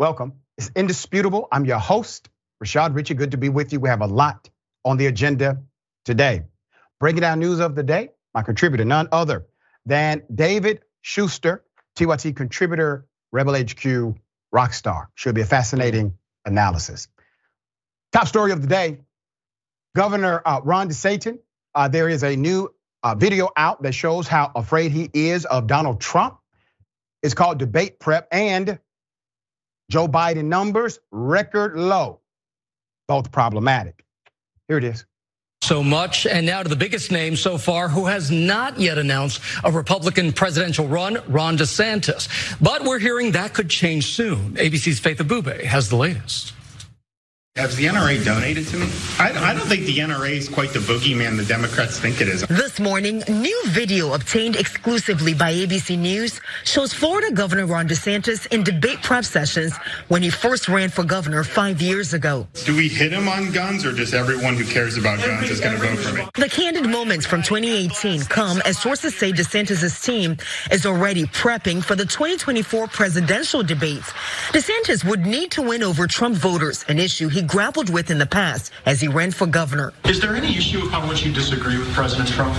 Welcome. 0.00 0.32
It's 0.56 0.70
indisputable. 0.74 1.46
I'm 1.52 1.66
your 1.66 1.78
host, 1.78 2.30
Rashad 2.64 2.94
Richey. 2.94 3.12
Good 3.12 3.32
to 3.32 3.36
be 3.36 3.50
with 3.50 3.70
you. 3.74 3.80
We 3.80 3.90
have 3.90 4.00
a 4.00 4.06
lot 4.06 4.48
on 4.82 4.96
the 4.96 5.04
agenda 5.04 5.60
today. 6.06 6.44
Breaking 6.98 7.20
down 7.20 7.38
news 7.38 7.60
of 7.60 7.74
the 7.74 7.82
day, 7.82 8.08
my 8.32 8.40
contributor, 8.40 8.86
none 8.86 9.08
other 9.12 9.46
than 9.84 10.22
David 10.34 10.80
Shuster, 11.02 11.64
TYT 11.98 12.34
contributor, 12.34 13.08
Rebel 13.30 13.54
HQ 13.54 14.16
rock 14.50 14.72
star. 14.72 15.10
Should 15.16 15.34
be 15.34 15.42
a 15.42 15.44
fascinating 15.44 16.14
analysis. 16.46 17.08
Top 18.10 18.26
story 18.26 18.52
of 18.52 18.62
the 18.62 18.68
day 18.68 19.00
Governor 19.94 20.40
uh, 20.46 20.62
Ron 20.64 20.88
DeSantis. 20.88 21.40
Uh, 21.74 21.88
there 21.88 22.08
is 22.08 22.22
a 22.22 22.36
new 22.36 22.72
uh, 23.02 23.16
video 23.16 23.50
out 23.54 23.82
that 23.82 23.92
shows 23.92 24.26
how 24.26 24.50
afraid 24.54 24.92
he 24.92 25.10
is 25.12 25.44
of 25.44 25.66
Donald 25.66 26.00
Trump. 26.00 26.38
It's 27.22 27.34
called 27.34 27.58
Debate 27.58 28.00
Prep, 28.00 28.28
and 28.32 28.78
Joe 29.90 30.06
Biden 30.06 30.44
numbers 30.44 31.00
record 31.10 31.76
low, 31.76 32.20
both 33.08 33.32
problematic. 33.32 34.04
Here 34.68 34.78
it 34.78 34.84
is. 34.84 35.04
So 35.62 35.82
much. 35.82 36.26
And 36.26 36.46
now 36.46 36.62
to 36.62 36.68
the 36.68 36.76
biggest 36.76 37.10
name 37.10 37.36
so 37.36 37.58
far 37.58 37.88
who 37.88 38.06
has 38.06 38.30
not 38.30 38.80
yet 38.80 38.98
announced 38.98 39.42
a 39.62 39.70
Republican 39.70 40.32
presidential 40.32 40.86
run, 40.86 41.18
Ron 41.28 41.58
DeSantis. 41.58 42.28
But 42.60 42.84
we're 42.84 43.00
hearing 43.00 43.32
that 43.32 43.52
could 43.52 43.68
change 43.68 44.06
soon. 44.14 44.54
ABC's 44.54 45.00
Faith 45.00 45.18
Abubey 45.18 45.64
has 45.64 45.88
the 45.90 45.96
latest. 45.96 46.54
Has 47.56 47.74
the 47.74 47.86
NRA 47.86 48.24
donated 48.24 48.68
to 48.68 48.76
me? 48.76 48.86
I, 49.18 49.32
I, 49.50 49.52
don't 49.52 49.66
think 49.66 49.84
the 49.84 49.98
NRA 49.98 50.30
is 50.30 50.48
quite 50.48 50.70
the 50.70 50.78
boogeyman 50.78 51.36
the 51.36 51.44
Democrats 51.44 51.98
think 51.98 52.20
it 52.20 52.28
is. 52.28 52.42
This 52.46 52.78
morning, 52.78 53.24
new 53.28 53.62
video 53.66 54.14
obtained 54.14 54.54
exclusively 54.54 55.34
by 55.34 55.52
ABC 55.52 55.98
News 55.98 56.40
shows 56.62 56.94
Florida 56.94 57.32
Governor 57.32 57.66
Ron 57.66 57.88
DeSantis 57.88 58.46
in 58.52 58.62
debate 58.62 59.02
prep 59.02 59.24
sessions 59.24 59.76
when 60.06 60.22
he 60.22 60.30
first 60.30 60.68
ran 60.68 60.90
for 60.90 61.02
governor 61.02 61.42
five 61.42 61.82
years 61.82 62.14
ago. 62.14 62.46
Do 62.64 62.76
we 62.76 62.88
hit 62.88 63.12
him 63.12 63.26
on 63.26 63.50
guns 63.50 63.84
or 63.84 63.92
just 63.92 64.14
everyone 64.14 64.54
who 64.54 64.64
cares 64.64 64.96
about 64.96 65.18
guns 65.18 65.50
is 65.50 65.58
going 65.60 65.78
to 65.78 65.86
vote 65.86 65.98
for 65.98 66.14
me? 66.14 66.28
The 66.36 66.48
candid 66.48 66.88
moments 66.88 67.26
from 67.26 67.42
2018 67.42 68.26
come 68.26 68.62
as 68.64 68.78
sources 68.78 69.16
say 69.16 69.32
DeSantis' 69.32 70.04
team 70.04 70.36
is 70.70 70.86
already 70.86 71.24
prepping 71.24 71.84
for 71.84 71.96
the 71.96 72.06
2024 72.06 72.86
presidential 72.86 73.64
debates. 73.64 74.12
DeSantis 74.52 75.04
would 75.04 75.26
need 75.26 75.50
to 75.50 75.62
win 75.62 75.82
over 75.82 76.06
Trump 76.06 76.36
voters, 76.36 76.84
an 76.88 77.00
issue 77.00 77.28
he 77.28 77.39
grappled 77.42 77.90
with 77.90 78.10
in 78.10 78.18
the 78.18 78.26
past 78.26 78.72
as 78.86 79.00
he 79.00 79.08
ran 79.08 79.30
for 79.30 79.46
governor. 79.46 79.92
Is 80.04 80.20
there 80.20 80.34
any 80.34 80.56
issue 80.56 80.82
of 80.82 80.90
how 80.90 81.04
much 81.04 81.24
you 81.24 81.32
disagree 81.32 81.78
with 81.78 81.92
President 81.92 82.28
Trump? 82.28 82.56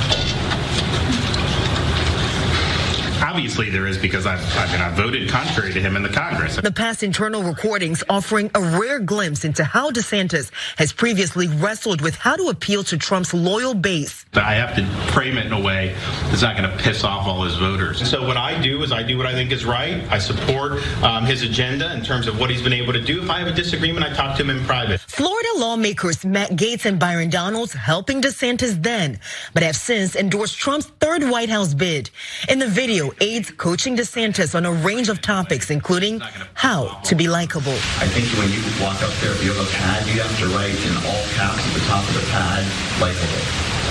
Obviously, 3.32 3.70
there 3.70 3.88
is 3.88 3.98
because 3.98 4.26
I've, 4.26 4.42
I 4.58 4.70
mean, 4.74 4.82
I 4.82 4.94
voted 4.94 5.30
contrary 5.30 5.72
to 5.72 5.80
him 5.80 5.96
in 5.96 6.04
the 6.04 6.10
Congress. 6.10 6.58
The 6.58 6.70
past 6.70 7.02
internal 7.02 7.42
recordings 7.44 8.04
offering 8.10 8.52
a 8.56 8.60
rare 8.60 9.00
glimpse 9.00 9.46
into 9.46 9.64
how 9.64 9.90
DeSantis 9.90 10.52
has 10.78 10.92
previously 10.92 11.48
wrestled 11.48 12.02
with 12.02 12.16
how 12.16 12.36
to 12.36 12.50
appeal 12.50 12.84
to 12.84 12.98
Trump's 12.98 13.34
loyal 13.34 13.74
base. 13.74 14.26
I 14.34 14.56
have 14.56 14.76
to 14.76 14.86
frame 15.14 15.38
it 15.38 15.46
in 15.46 15.54
a 15.54 15.62
way 15.62 15.96
that's 16.26 16.42
not 16.42 16.58
going 16.58 16.70
to 16.70 16.78
piss 16.84 17.06
off 17.06 17.26
all 17.26 17.44
his 17.44 17.56
voters. 17.56 18.06
So 18.10 18.28
what 18.28 18.36
I 18.36 18.62
do 18.62 18.84
is 18.84 18.92
I 18.92 19.02
do 19.02 19.18
what 19.18 19.28
I 19.28 19.32
think 19.32 19.54
is 19.54 19.64
right. 19.64 20.04
I 20.12 20.20
support 20.20 20.74
um, 21.02 21.26
his 21.26 21.42
agenda 21.42 21.94
in 21.94 22.04
terms 22.04 22.28
of 22.28 22.38
what 22.38 22.50
he's 22.50 22.62
been 22.62 22.74
able 22.74 22.92
to 22.92 23.02
do. 23.02 23.24
If 23.24 23.30
I 23.30 23.40
have 23.40 23.48
a 23.48 23.54
disagreement, 23.54 24.06
I 24.06 24.14
talk 24.14 24.36
to 24.38 24.44
him 24.44 24.50
in 24.50 24.62
private. 24.66 25.00
Florida 25.00 25.50
lawmakers 25.56 26.26
Matt 26.26 26.52
Gaetz 26.52 26.84
and 26.84 27.00
Byron 27.00 27.30
Donalds 27.30 27.72
helping 27.72 28.22
DeSantis 28.22 28.84
then, 28.84 29.22
but 29.54 29.64
have 29.64 29.78
since 29.78 30.18
endorsed 30.18 30.58
Trump's 30.58 30.88
third 31.00 31.24
White 31.24 31.50
House 31.50 31.74
bid. 31.74 32.10
In 32.50 32.60
the 32.60 32.68
video, 32.68 33.12
aides 33.22 33.52
coaching 33.52 33.96
DeSantis 33.96 34.56
on 34.56 34.66
a 34.66 34.72
range 34.72 35.08
of 35.08 35.22
topics, 35.22 35.70
including 35.70 36.20
how 36.56 36.88
to 37.04 37.16
be 37.16 37.28
likable. 37.28 37.72
I 37.72 38.08
think 38.08 38.28
when 38.38 38.50
you 38.52 38.60
walk 38.84 39.02
up 39.04 39.14
there, 39.22 39.32
if 39.32 39.44
you 39.44 39.54
have 39.54 39.66
a 39.66 39.72
pad, 39.72 40.08
you 40.08 40.20
have 40.22 40.40
to 40.40 40.48
write 40.48 40.76
in 40.76 40.96
all 41.06 41.24
caps 41.38 41.66
at 41.66 41.74
the 41.74 41.86
top 41.86 42.08
of 42.08 42.16
the 42.16 42.28
pad, 42.32 42.66
likable. 43.00 43.42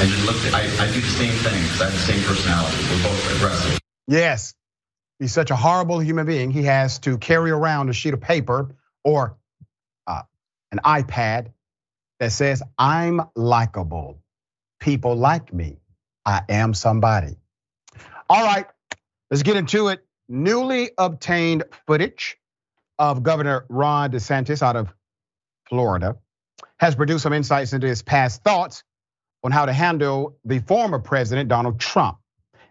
And 0.01 0.11
just 0.11 0.27
look, 0.27 0.55
I, 0.55 0.63
I 0.83 0.93
do 0.93 1.01
the 1.01 1.07
same 1.07 1.33
thing 1.33 1.63
because 1.63 1.81
I 1.81 1.85
have 1.85 1.93
the 1.93 1.99
same 1.99 2.23
personality. 2.25 2.77
We're 2.91 3.03
both 3.05 3.37
aggressive. 3.37 3.79
Yes, 4.09 4.55
he's 5.19 5.33
such 5.33 5.51
a 5.51 5.57
horrible 5.57 6.01
human 6.01 6.27
being. 6.27 6.51
He 6.51 6.65
has 6.65 6.99
to 7.01 7.17
carry 7.19 7.51
around 7.53 7.89
a 7.89 7.93
sheet 7.93 8.15
of 8.15 8.21
paper 8.21 8.75
or 9.05 9.37
uh, 10.07 10.23
an 10.73 10.81
iPad 10.85 11.53
that 12.19 12.33
says, 12.33 12.63
I'm 12.77 13.23
likable. 13.37 14.19
People 14.81 15.15
like 15.15 15.53
me. 15.53 15.77
I 16.27 16.43
am 16.49 16.75
somebody. 16.75 17.37
All 18.29 18.45
right, 18.45 18.67
Let's 19.31 19.45
get 19.45 19.57
into 19.57 19.89
it. 19.89 20.05
Newly 20.29 20.91
obtained 20.99 21.65
footage 21.87 22.37
of 22.99 23.23
Governor 23.23 23.65
Ron 23.69 24.11
DeSantis 24.11 24.63
out 24.63 24.77
of 24.77 24.93
Florida 25.69 26.17
has 26.79 26.97
produced 26.97 27.23
some 27.23 27.33
insights 27.33 27.73
into 27.73 27.87
his 27.87 28.03
past 28.03 28.43
thoughts 28.43 28.83
on 29.45 29.53
how 29.53 29.67
to 29.67 29.73
handle 29.73 30.37
the 30.45 30.59
former 30.61 30.99
president, 30.99 31.49
Donald 31.49 31.79
Trump. 31.79 32.19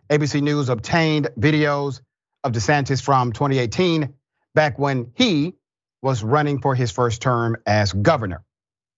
ABC 0.09 0.41
News 0.41 0.69
obtained 0.69 1.29
videos 1.39 2.01
of 2.43 2.51
DeSantis 2.51 3.01
from 3.01 3.31
2018, 3.31 4.13
back 4.53 4.77
when 4.77 5.11
he 5.15 5.55
was 6.01 6.23
running 6.23 6.59
for 6.59 6.75
his 6.75 6.91
first 6.91 7.21
term 7.21 7.55
as 7.65 7.93
governor. 7.93 8.43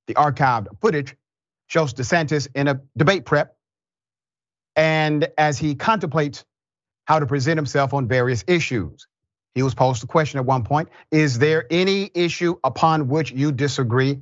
The 0.08 0.16
archived 0.16 0.68
footage 0.82 1.16
shows 1.68 1.94
DeSantis 1.94 2.48
in 2.56 2.68
a 2.68 2.82
debate 2.98 3.26
prep, 3.26 3.56
and 4.76 5.28
as 5.38 5.58
he 5.58 5.76
contemplates 5.76 6.44
how 7.06 7.20
to 7.20 7.26
present 7.26 7.58
himself 7.58 7.94
on 7.94 8.08
various 8.08 8.44
issues. 8.48 9.08
He 9.54 9.64
was 9.64 9.74
posed 9.74 10.04
a 10.04 10.08
question 10.08 10.40
at 10.40 10.46
one 10.46 10.64
point 10.64 10.90
Is 11.12 11.40
there 11.40 11.66
any 11.70 12.10
issue 12.14 12.56
upon 12.64 13.08
which 13.08 13.32
you 13.32 13.52
disagree 13.52 14.20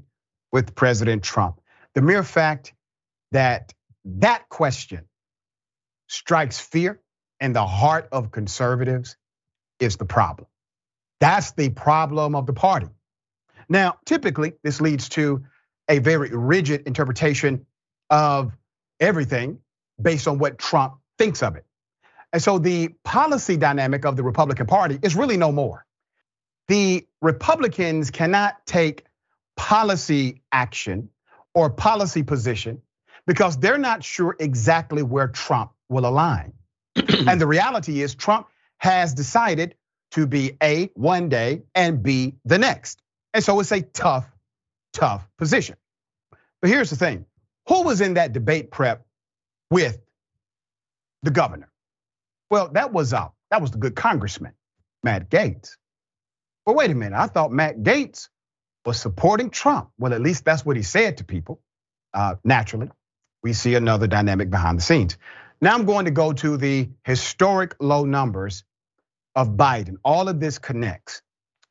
with 0.51 0.75
President 0.75 1.23
Trump? 1.23 1.61
The 1.93 2.01
mere 2.01 2.23
fact 2.23 2.73
that 3.31 3.73
that 4.05 4.49
question 4.49 5.05
strikes 6.07 6.59
fear 6.59 6.99
in 7.39 7.53
the 7.53 7.65
heart 7.65 8.09
of 8.11 8.31
conservatives 8.31 9.15
is 9.79 9.97
the 9.97 10.05
problem. 10.05 10.47
That's 11.19 11.51
the 11.51 11.69
problem 11.69 12.35
of 12.35 12.45
the 12.45 12.53
party. 12.53 12.87
Now, 13.67 13.97
typically, 14.05 14.53
this 14.63 14.81
leads 14.81 15.09
to 15.09 15.43
a 15.87 15.99
very 15.99 16.29
rigid 16.31 16.87
interpretation 16.87 17.65
of 18.09 18.53
everything 18.99 19.59
based 20.01 20.27
on 20.27 20.39
what 20.39 20.57
Trump 20.57 20.95
thinks 21.17 21.43
of 21.43 21.55
it. 21.55 21.65
And 22.31 22.41
so 22.41 22.59
the 22.59 22.89
policy 23.03 23.57
dynamic 23.57 24.05
of 24.05 24.15
the 24.15 24.23
Republican 24.23 24.67
Party 24.67 24.99
is 25.01 25.15
really 25.15 25.37
no 25.37 25.51
more. 25.51 25.85
The 26.67 27.07
Republicans 27.21 28.11
cannot 28.11 28.65
take 28.65 29.05
policy 29.57 30.41
action 30.51 31.09
or 31.55 31.69
policy 31.69 32.23
position 32.23 32.81
because 33.25 33.57
they're 33.57 33.79
not 33.79 34.03
sure 34.03 34.35
exactly 34.39 35.03
where 35.03 35.27
Trump 35.27 35.71
will 35.89 36.05
align. 36.05 36.53
and 36.95 37.41
the 37.41 37.47
reality 37.47 38.01
is, 38.01 38.15
Trump 38.15 38.47
has 38.77 39.13
decided 39.13 39.75
to 40.11 40.27
be 40.27 40.57
A, 40.61 40.89
one 40.93 41.29
day, 41.29 41.63
and 41.75 42.01
B, 42.01 42.35
the 42.45 42.57
next. 42.57 43.01
And 43.33 43.43
so 43.43 43.59
it's 43.59 43.71
a 43.71 43.81
tough, 43.81 44.25
tough 44.93 45.27
position. 45.37 45.75
But 46.61 46.69
here's 46.69 46.89
the 46.89 46.95
thing 46.95 47.25
who 47.67 47.83
was 47.83 48.01
in 48.01 48.15
that 48.15 48.33
debate 48.33 48.71
prep 48.71 49.05
with 49.69 49.99
the 51.23 51.31
governor? 51.31 51.68
Well, 52.49 52.69
that 52.73 52.93
was 52.93 53.13
uh, 53.13 53.29
that 53.51 53.61
was 53.61 53.71
the 53.71 53.77
good 53.77 53.95
congressman, 53.95 54.53
Matt 55.03 55.29
Gaetz. 55.29 55.77
But 56.65 56.75
wait 56.75 56.91
a 56.91 56.95
minute, 56.95 57.17
I 57.17 57.27
thought 57.27 57.51
Matt 57.51 57.83
Gaetz 57.83 58.29
was 58.85 58.99
supporting 58.99 59.49
Trump. 59.49 59.89
Well, 59.99 60.13
at 60.13 60.21
least 60.21 60.45
that's 60.45 60.65
what 60.65 60.77
he 60.77 60.83
said 60.83 61.17
to 61.17 61.23
people. 61.23 61.61
Uh, 62.13 62.35
naturally, 62.43 62.89
we 63.43 63.53
see 63.53 63.75
another 63.75 64.07
dynamic 64.07 64.49
behind 64.49 64.79
the 64.79 64.83
scenes. 64.83 65.17
Now 65.61 65.75
I'm 65.75 65.85
going 65.85 66.05
to 66.05 66.11
go 66.11 66.33
to 66.33 66.57
the 66.57 66.89
historic 67.03 67.75
low 67.79 68.05
numbers 68.05 68.63
of 69.35 69.49
Biden. 69.49 69.95
All 70.03 70.29
of 70.29 70.39
this 70.39 70.59
connects. 70.59 71.21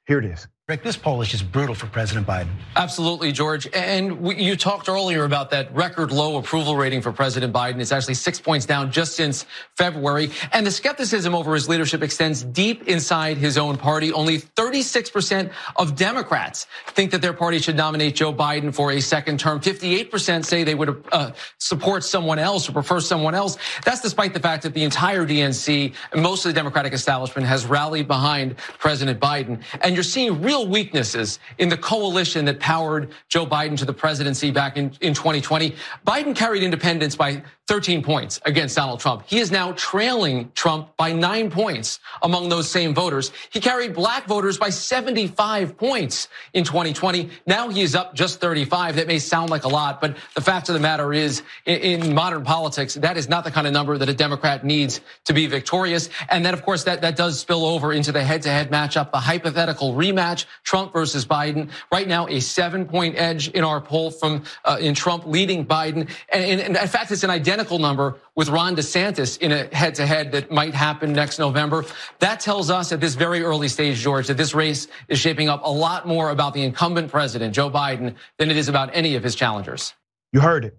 Here 0.06 0.18
it 0.18 0.26
is. 0.26 0.48
Rick, 0.68 0.82
this 0.82 0.98
poll 0.98 1.22
is 1.22 1.28
just 1.28 1.50
brutal 1.50 1.74
for 1.74 1.86
President 1.86 2.26
Biden. 2.26 2.50
Absolutely, 2.76 3.32
George. 3.32 3.66
And 3.72 4.38
you 4.38 4.54
talked 4.54 4.90
earlier 4.90 5.24
about 5.24 5.48
that 5.48 5.74
record 5.74 6.12
low 6.12 6.36
approval 6.36 6.76
rating 6.76 7.00
for 7.00 7.10
President 7.10 7.54
Biden. 7.54 7.80
It's 7.80 7.90
actually 7.90 8.12
six 8.12 8.38
points 8.38 8.66
down 8.66 8.92
just 8.92 9.16
since 9.16 9.46
February. 9.78 10.30
And 10.52 10.66
the 10.66 10.70
skepticism 10.70 11.34
over 11.34 11.54
his 11.54 11.70
leadership 11.70 12.02
extends 12.02 12.42
deep 12.42 12.86
inside 12.86 13.38
his 13.38 13.56
own 13.56 13.78
party. 13.78 14.12
Only 14.12 14.40
36% 14.40 15.50
of 15.76 15.96
Democrats 15.96 16.66
think 16.88 17.12
that 17.12 17.22
their 17.22 17.32
party 17.32 17.60
should 17.60 17.76
nominate 17.76 18.14
Joe 18.14 18.34
Biden 18.34 18.74
for 18.74 18.92
a 18.92 19.00
second 19.00 19.40
term. 19.40 19.60
58% 19.60 20.44
say 20.44 20.64
they 20.64 20.74
would 20.74 21.02
uh, 21.12 21.30
support 21.56 22.04
someone 22.04 22.38
else 22.38 22.68
or 22.68 22.72
prefer 22.72 23.00
someone 23.00 23.34
else. 23.34 23.56
That's 23.86 24.02
despite 24.02 24.34
the 24.34 24.40
fact 24.40 24.64
that 24.64 24.74
the 24.74 24.84
entire 24.84 25.24
DNC 25.24 25.94
most 26.14 26.44
of 26.44 26.50
the 26.50 26.54
Democratic 26.54 26.92
establishment 26.92 27.48
has 27.48 27.64
rallied 27.64 28.06
behind 28.06 28.58
President 28.58 29.18
Biden. 29.18 29.62
And 29.80 29.94
you're 29.94 30.04
seeing 30.04 30.42
real 30.42 30.57
real 30.58 30.68
weaknesses 30.68 31.38
in 31.58 31.68
the 31.68 31.76
coalition 31.76 32.44
that 32.46 32.58
powered 32.60 33.10
Joe 33.28 33.46
Biden 33.46 33.76
to 33.78 33.84
the 33.84 33.92
presidency 33.92 34.50
back 34.50 34.76
in, 34.76 34.92
in 35.00 35.14
2020. 35.14 35.74
Biden 36.06 36.34
carried 36.34 36.62
independents 36.62 37.16
by 37.16 37.42
13 37.68 38.02
points 38.02 38.40
against 38.46 38.74
Donald 38.76 38.98
Trump. 38.98 39.24
He 39.26 39.38
is 39.38 39.50
now 39.50 39.72
trailing 39.72 40.50
Trump 40.54 40.96
by 40.96 41.12
nine 41.12 41.50
points 41.50 42.00
among 42.22 42.48
those 42.48 42.68
same 42.70 42.94
voters. 42.94 43.30
He 43.50 43.60
carried 43.60 43.92
black 43.92 44.26
voters 44.26 44.56
by 44.56 44.70
75 44.70 45.76
points 45.76 46.28
in 46.54 46.64
2020. 46.64 47.28
Now 47.46 47.68
he 47.68 47.82
is 47.82 47.94
up 47.94 48.14
just 48.14 48.40
35. 48.40 48.96
That 48.96 49.06
may 49.06 49.18
sound 49.18 49.50
like 49.50 49.64
a 49.64 49.68
lot, 49.68 50.00
but 50.00 50.16
the 50.34 50.40
fact 50.40 50.70
of 50.70 50.72
the 50.72 50.80
matter 50.80 51.12
is 51.12 51.42
in 51.66 52.14
modern 52.14 52.42
politics, 52.42 52.94
that 52.94 53.18
is 53.18 53.28
not 53.28 53.44
the 53.44 53.50
kind 53.50 53.66
of 53.66 53.74
number 53.74 53.98
that 53.98 54.08
a 54.08 54.14
Democrat 54.14 54.64
needs 54.64 55.02
to 55.26 55.34
be 55.34 55.46
victorious. 55.46 56.08
And 56.30 56.46
then 56.46 56.54
of 56.54 56.64
course 56.64 56.84
that, 56.84 57.02
that 57.02 57.16
does 57.16 57.38
spill 57.38 57.66
over 57.66 57.92
into 57.92 58.12
the 58.12 58.24
head 58.24 58.40
to 58.42 58.48
head 58.48 58.70
matchup, 58.70 59.12
the 59.12 59.20
hypothetical 59.20 59.92
rematch, 59.92 60.46
Trump 60.64 60.94
versus 60.94 61.26
Biden. 61.26 61.70
Right 61.92 62.08
now, 62.08 62.26
a 62.28 62.40
seven 62.40 62.86
point 62.86 63.16
edge 63.18 63.48
in 63.48 63.62
our 63.62 63.82
poll 63.82 64.10
from 64.10 64.44
uh, 64.64 64.78
in 64.80 64.94
Trump 64.94 65.26
leading 65.26 65.66
Biden. 65.66 66.08
And, 66.30 66.60
and 66.60 66.76
in 66.78 66.88
fact, 66.88 67.10
it's 67.10 67.24
an 67.24 67.30
identical 67.30 67.57
identical 67.58 67.80
number 67.80 68.16
with 68.36 68.48
Ron 68.48 68.76
DeSantis 68.76 69.36
in 69.38 69.50
a 69.50 69.74
head 69.74 69.92
to 69.96 70.06
head 70.06 70.30
that 70.30 70.48
might 70.48 70.74
happen 70.74 71.12
next 71.12 71.40
November. 71.40 71.84
That 72.20 72.38
tells 72.38 72.70
us 72.70 72.92
at 72.92 73.00
this 73.00 73.16
very 73.16 73.42
early 73.42 73.66
stage, 73.66 73.98
George, 73.98 74.28
that 74.28 74.36
this 74.36 74.54
race 74.54 74.86
is 75.08 75.18
shaping 75.18 75.48
up 75.48 75.62
a 75.64 75.68
lot 75.68 76.06
more 76.06 76.30
about 76.30 76.54
the 76.54 76.62
incumbent 76.62 77.10
president, 77.10 77.52
Joe 77.52 77.68
Biden, 77.68 78.14
than 78.38 78.48
it 78.48 78.56
is 78.56 78.68
about 78.68 78.90
any 78.92 79.16
of 79.16 79.24
his 79.24 79.34
challengers. 79.34 79.92
You 80.32 80.38
heard 80.40 80.66
it. 80.66 80.78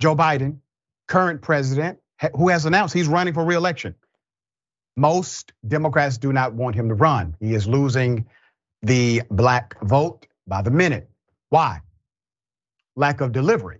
Joe 0.00 0.16
Biden, 0.16 0.58
current 1.06 1.42
president, 1.42 2.00
who 2.34 2.48
has 2.48 2.66
announced 2.66 2.92
he's 2.92 3.06
running 3.06 3.32
for 3.32 3.44
reelection. 3.44 3.94
Most 4.96 5.52
Democrats 5.68 6.18
do 6.18 6.32
not 6.32 6.54
want 6.54 6.74
him 6.74 6.88
to 6.88 6.94
run. 6.96 7.36
He 7.38 7.54
is 7.54 7.68
losing 7.68 8.26
the 8.82 9.22
black 9.30 9.80
vote 9.82 10.26
by 10.44 10.60
the 10.60 10.72
minute. 10.72 11.08
Why? 11.50 11.82
Lack 12.96 13.20
of 13.20 13.30
delivery 13.30 13.78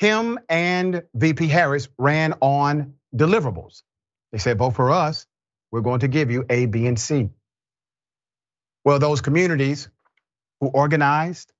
him 0.00 0.38
and 0.48 1.02
VP 1.14 1.46
Harris 1.46 1.88
ran 1.98 2.32
on 2.40 2.94
deliverables. 3.14 3.82
They 4.32 4.38
said, 4.38 4.56
vote 4.56 4.74
for 4.74 4.90
us. 4.90 5.26
We're 5.70 5.82
going 5.82 6.00
to 6.00 6.08
give 6.08 6.30
you 6.30 6.46
A, 6.48 6.64
B, 6.64 6.86
and 6.86 6.98
C. 6.98 7.28
Well, 8.82 8.98
those 8.98 9.20
communities 9.20 9.90
who 10.58 10.68
organized, 10.68 11.52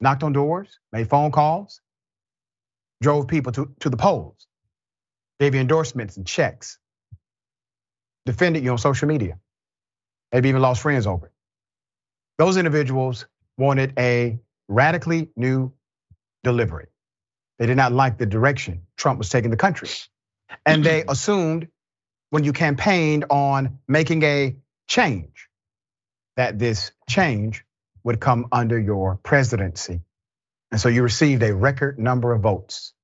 knocked 0.00 0.22
on 0.22 0.32
doors, 0.32 0.80
made 0.90 1.10
phone 1.10 1.32
calls, 1.32 1.82
drove 3.02 3.28
people 3.28 3.52
to, 3.52 3.70
to 3.80 3.90
the 3.90 3.98
polls, 3.98 4.46
gave 5.38 5.54
you 5.54 5.60
endorsements 5.60 6.16
and 6.16 6.26
checks, 6.26 6.78
defended 8.24 8.64
you 8.64 8.70
on 8.70 8.78
social 8.78 9.06
media, 9.06 9.38
maybe 10.32 10.48
even 10.48 10.62
lost 10.62 10.80
friends 10.80 11.06
over 11.06 11.26
it. 11.26 11.32
Those 12.38 12.56
individuals 12.56 13.26
wanted 13.58 13.92
a 13.98 14.38
radically 14.66 15.28
new 15.36 15.74
delivery. 16.42 16.86
They 17.62 17.66
did 17.66 17.76
not 17.76 17.92
like 17.92 18.18
the 18.18 18.26
direction 18.26 18.88
Trump 18.96 19.18
was 19.18 19.28
taking 19.28 19.52
the 19.52 19.56
country. 19.56 19.88
And 20.66 20.82
they 20.82 21.04
assumed 21.08 21.68
when 22.30 22.42
you 22.42 22.52
campaigned 22.52 23.26
on 23.30 23.78
making 23.86 24.24
a 24.24 24.56
change, 24.88 25.48
that 26.36 26.58
this 26.58 26.90
change 27.08 27.64
would 28.02 28.18
come 28.18 28.48
under 28.50 28.76
your 28.76 29.14
presidency. 29.14 30.00
And 30.72 30.80
so 30.80 30.88
you 30.88 31.04
received 31.04 31.44
a 31.44 31.54
record 31.54 32.00
number 32.00 32.32
of 32.32 32.40
votes, 32.40 32.94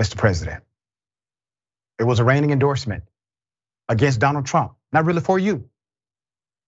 Mr. 0.00 0.16
President. 0.16 0.64
It 2.00 2.04
was 2.04 2.18
a 2.18 2.24
reigning 2.24 2.50
endorsement 2.50 3.04
against 3.88 4.18
Donald 4.18 4.46
Trump, 4.46 4.72
not 4.92 5.04
really 5.04 5.20
for 5.20 5.38
you. 5.38 5.70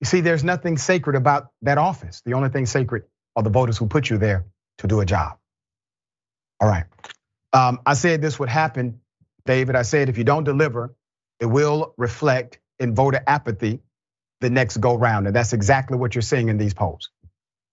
You 0.00 0.04
see, 0.04 0.20
there's 0.20 0.44
nothing 0.44 0.78
sacred 0.78 1.16
about 1.16 1.48
that 1.62 1.78
office. 1.78 2.22
The 2.24 2.34
only 2.34 2.50
thing 2.50 2.66
sacred 2.66 3.06
are 3.34 3.42
the 3.42 3.50
voters 3.50 3.76
who 3.76 3.88
put 3.88 4.08
you 4.08 4.18
there 4.18 4.44
to 4.78 4.86
do 4.86 5.00
a 5.00 5.04
job. 5.04 5.38
All 6.62 6.68
right. 6.68 6.86
Um, 7.54 7.80
I 7.86 7.94
said 7.94 8.22
this 8.22 8.40
would 8.40 8.50
happen, 8.50 9.00
David. 9.46 9.76
I 9.76 9.82
said 9.82 10.10
if 10.10 10.18
you 10.18 10.24
don't 10.24 10.44
deliver, 10.44 10.96
it 11.40 11.46
will 11.46 11.94
reflect 11.98 12.60
in 12.80 12.94
voter 12.94 13.22
apathy 13.26 13.80
the 14.40 14.50
next 14.50 14.78
go 14.78 14.96
round. 14.96 15.28
And 15.28 15.36
that's 15.36 15.54
exactly 15.54 15.98
what 15.98 16.14
you're 16.14 16.22
seeing 16.22 16.50
in 16.50 16.58
these 16.58 16.74
polls. 16.74 17.10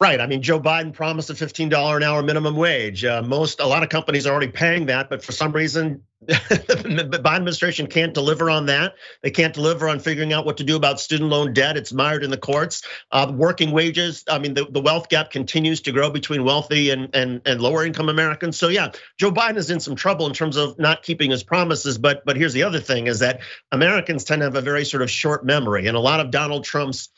Right. 0.01 0.21
I 0.21 0.27
mean, 0.27 0.41
Joe 0.41 0.61
Biden 0.61 0.93
promised 0.93 1.29
a 1.29 1.33
$15 1.33 1.97
an 1.97 2.03
hour 2.03 2.23
minimum 2.23 2.55
wage. 2.55 3.03
Uh, 3.03 3.21
most, 3.21 3.59
a 3.59 3.65
lot 3.65 3.83
of 3.83 3.89
companies 3.89 4.25
are 4.25 4.31
already 4.31 4.47
paying 4.49 4.85
that, 4.85 5.09
but 5.09 5.21
for 5.21 5.33
some 5.33 5.51
reason, 5.51 6.03
the 6.21 7.19
Biden 7.21 7.35
administration 7.35 7.85
can't 7.85 8.13
deliver 8.13 8.49
on 8.49 8.67
that. 8.67 8.93
They 9.23 9.31
can't 9.31 9.53
deliver 9.53 9.89
on 9.89 9.99
figuring 9.99 10.31
out 10.31 10.45
what 10.45 10.55
to 10.57 10.63
do 10.63 10.77
about 10.77 11.01
student 11.01 11.29
loan 11.29 11.51
debt. 11.51 11.75
It's 11.75 11.91
mired 11.91 12.23
in 12.23 12.29
the 12.29 12.37
courts. 12.37 12.81
Uh, 13.11 13.29
working 13.35 13.71
wages. 13.71 14.23
I 14.29 14.39
mean, 14.39 14.53
the, 14.53 14.67
the 14.69 14.79
wealth 14.79 15.09
gap 15.09 15.31
continues 15.31 15.81
to 15.81 15.91
grow 15.91 16.09
between 16.09 16.45
wealthy 16.45 16.91
and, 16.91 17.13
and 17.13 17.41
and 17.45 17.61
lower 17.61 17.85
income 17.85 18.09
Americans. 18.09 18.57
So 18.57 18.67
yeah, 18.67 18.91
Joe 19.17 19.31
Biden 19.31 19.57
is 19.57 19.69
in 19.69 19.79
some 19.79 19.95
trouble 19.95 20.27
in 20.27 20.33
terms 20.33 20.55
of 20.55 20.77
not 20.77 21.03
keeping 21.03 21.31
his 21.31 21.43
promises. 21.43 21.97
But 21.97 22.23
but 22.25 22.37
here's 22.37 22.53
the 22.53 22.63
other 22.63 22.79
thing: 22.79 23.07
is 23.07 23.19
that 23.19 23.41
Americans 23.71 24.25
tend 24.25 24.41
to 24.41 24.45
have 24.45 24.55
a 24.55 24.61
very 24.61 24.83
sort 24.83 25.03
of 25.03 25.09
short 25.09 25.45
memory, 25.45 25.87
and 25.87 25.95
a 25.95 26.01
lot 26.01 26.19
of 26.19 26.31
Donald 26.31 26.65
Trump's 26.65 27.09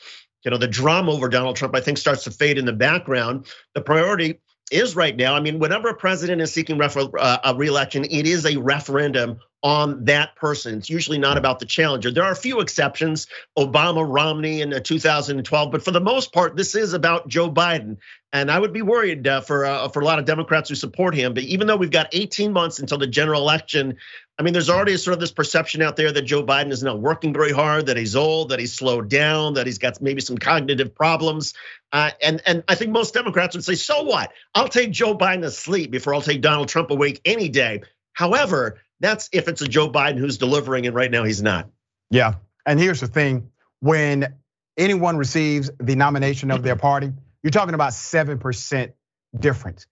you 0.44 0.50
know, 0.50 0.58
the 0.58 0.68
drama 0.68 1.12
over 1.12 1.28
Donald 1.28 1.56
Trump, 1.56 1.74
I 1.76 1.80
think, 1.80 1.98
starts 1.98 2.24
to 2.24 2.30
fade 2.30 2.58
in 2.58 2.64
the 2.64 2.72
background. 2.72 3.46
The 3.74 3.80
priority 3.80 4.40
is 4.70 4.96
right 4.96 5.14
now. 5.14 5.34
I 5.34 5.40
mean, 5.40 5.58
whenever 5.58 5.88
a 5.88 5.94
president 5.94 6.40
is 6.40 6.52
seeking 6.52 6.80
uh, 6.80 7.38
a 7.44 7.54
reelection, 7.54 8.04
it 8.04 8.26
is 8.26 8.46
a 8.46 8.56
referendum 8.56 9.38
on 9.62 10.04
that 10.06 10.34
person. 10.34 10.78
It's 10.78 10.90
usually 10.90 11.18
not 11.18 11.38
about 11.38 11.60
the 11.60 11.66
challenger. 11.66 12.10
There 12.10 12.24
are 12.24 12.32
a 12.32 12.36
few 12.36 12.60
exceptions, 12.60 13.28
Obama, 13.56 14.04
Romney 14.06 14.60
in 14.60 14.82
2012, 14.82 15.70
but 15.70 15.84
for 15.84 15.92
the 15.92 16.00
most 16.00 16.32
part, 16.32 16.56
this 16.56 16.74
is 16.74 16.94
about 16.94 17.28
Joe 17.28 17.50
Biden. 17.50 17.98
And 18.32 18.50
I 18.50 18.58
would 18.58 18.72
be 18.72 18.82
worried 18.82 19.28
uh, 19.28 19.42
for 19.42 19.66
uh, 19.66 19.88
for 19.88 20.00
a 20.00 20.04
lot 20.04 20.18
of 20.18 20.24
Democrats 20.24 20.68
who 20.68 20.74
support 20.74 21.14
him. 21.14 21.34
But 21.34 21.42
even 21.44 21.66
though 21.66 21.76
we've 21.76 21.90
got 21.90 22.08
18 22.12 22.52
months 22.52 22.78
until 22.78 22.96
the 22.96 23.06
general 23.06 23.42
election, 23.42 23.98
I 24.38 24.42
mean, 24.42 24.54
there's 24.54 24.70
already 24.70 24.96
sort 24.96 25.12
of 25.14 25.20
this 25.20 25.30
perception 25.30 25.82
out 25.82 25.96
there 25.96 26.10
that 26.10 26.22
Joe 26.22 26.42
Biden 26.42 26.72
is 26.72 26.82
not 26.82 26.98
working 26.98 27.34
very 27.34 27.52
hard, 27.52 27.86
that 27.86 27.98
he's 27.98 28.16
old, 28.16 28.48
that 28.48 28.58
he's 28.58 28.72
slowed 28.72 29.10
down, 29.10 29.54
that 29.54 29.66
he's 29.66 29.78
got 29.78 30.00
maybe 30.00 30.22
some 30.22 30.38
cognitive 30.38 30.94
problems. 30.94 31.52
Uh, 31.92 32.10
and 32.22 32.40
and 32.46 32.64
I 32.68 32.74
think 32.74 32.90
most 32.90 33.12
Democrats 33.12 33.54
would 33.54 33.64
say, 33.64 33.74
so 33.74 34.02
what? 34.02 34.32
I'll 34.54 34.68
take 34.68 34.90
Joe 34.92 35.16
Biden 35.16 35.44
asleep 35.44 35.90
before 35.90 36.14
I'll 36.14 36.22
take 36.22 36.40
Donald 36.40 36.68
Trump 36.68 36.90
awake 36.90 37.20
any 37.26 37.50
day. 37.50 37.82
However, 38.14 38.80
that's 39.02 39.28
if 39.32 39.48
it's 39.48 39.60
a 39.60 39.68
Joe 39.68 39.90
Biden 39.90 40.18
who's 40.18 40.38
delivering, 40.38 40.86
and 40.86 40.94
right 40.94 41.10
now 41.10 41.24
he's 41.24 41.42
not. 41.42 41.68
Yeah, 42.10 42.34
and 42.64 42.80
here's 42.80 43.00
the 43.00 43.06
thing: 43.06 43.50
when 43.80 44.34
anyone 44.76 45.16
receives 45.16 45.70
the 45.78 45.96
nomination 45.96 46.50
of 46.50 46.62
their 46.62 46.76
party, 46.76 47.12
you're 47.42 47.50
talking 47.50 47.74
about 47.74 47.92
seven 47.92 48.38
percent 48.38 48.92
difference. 49.38 49.86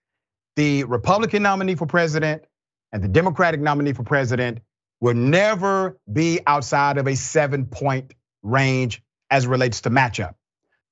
The 0.56 0.84
Republican 0.84 1.42
nominee 1.42 1.74
for 1.74 1.86
president 1.86 2.44
and 2.92 3.02
the 3.02 3.08
Democratic 3.08 3.60
nominee 3.60 3.92
for 3.92 4.02
president 4.02 4.60
will 5.00 5.14
never 5.14 5.98
be 6.10 6.40
outside 6.46 6.98
of 6.98 7.06
a 7.06 7.16
seven 7.16 7.66
point 7.66 8.14
range 8.42 9.02
as 9.30 9.46
relates 9.46 9.82
to 9.82 9.90
matchup. 9.90 10.34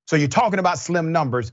So 0.07 0.17
you're 0.17 0.29
talking 0.29 0.59
about 0.59 0.79
slim 0.79 1.13
numbers 1.13 1.53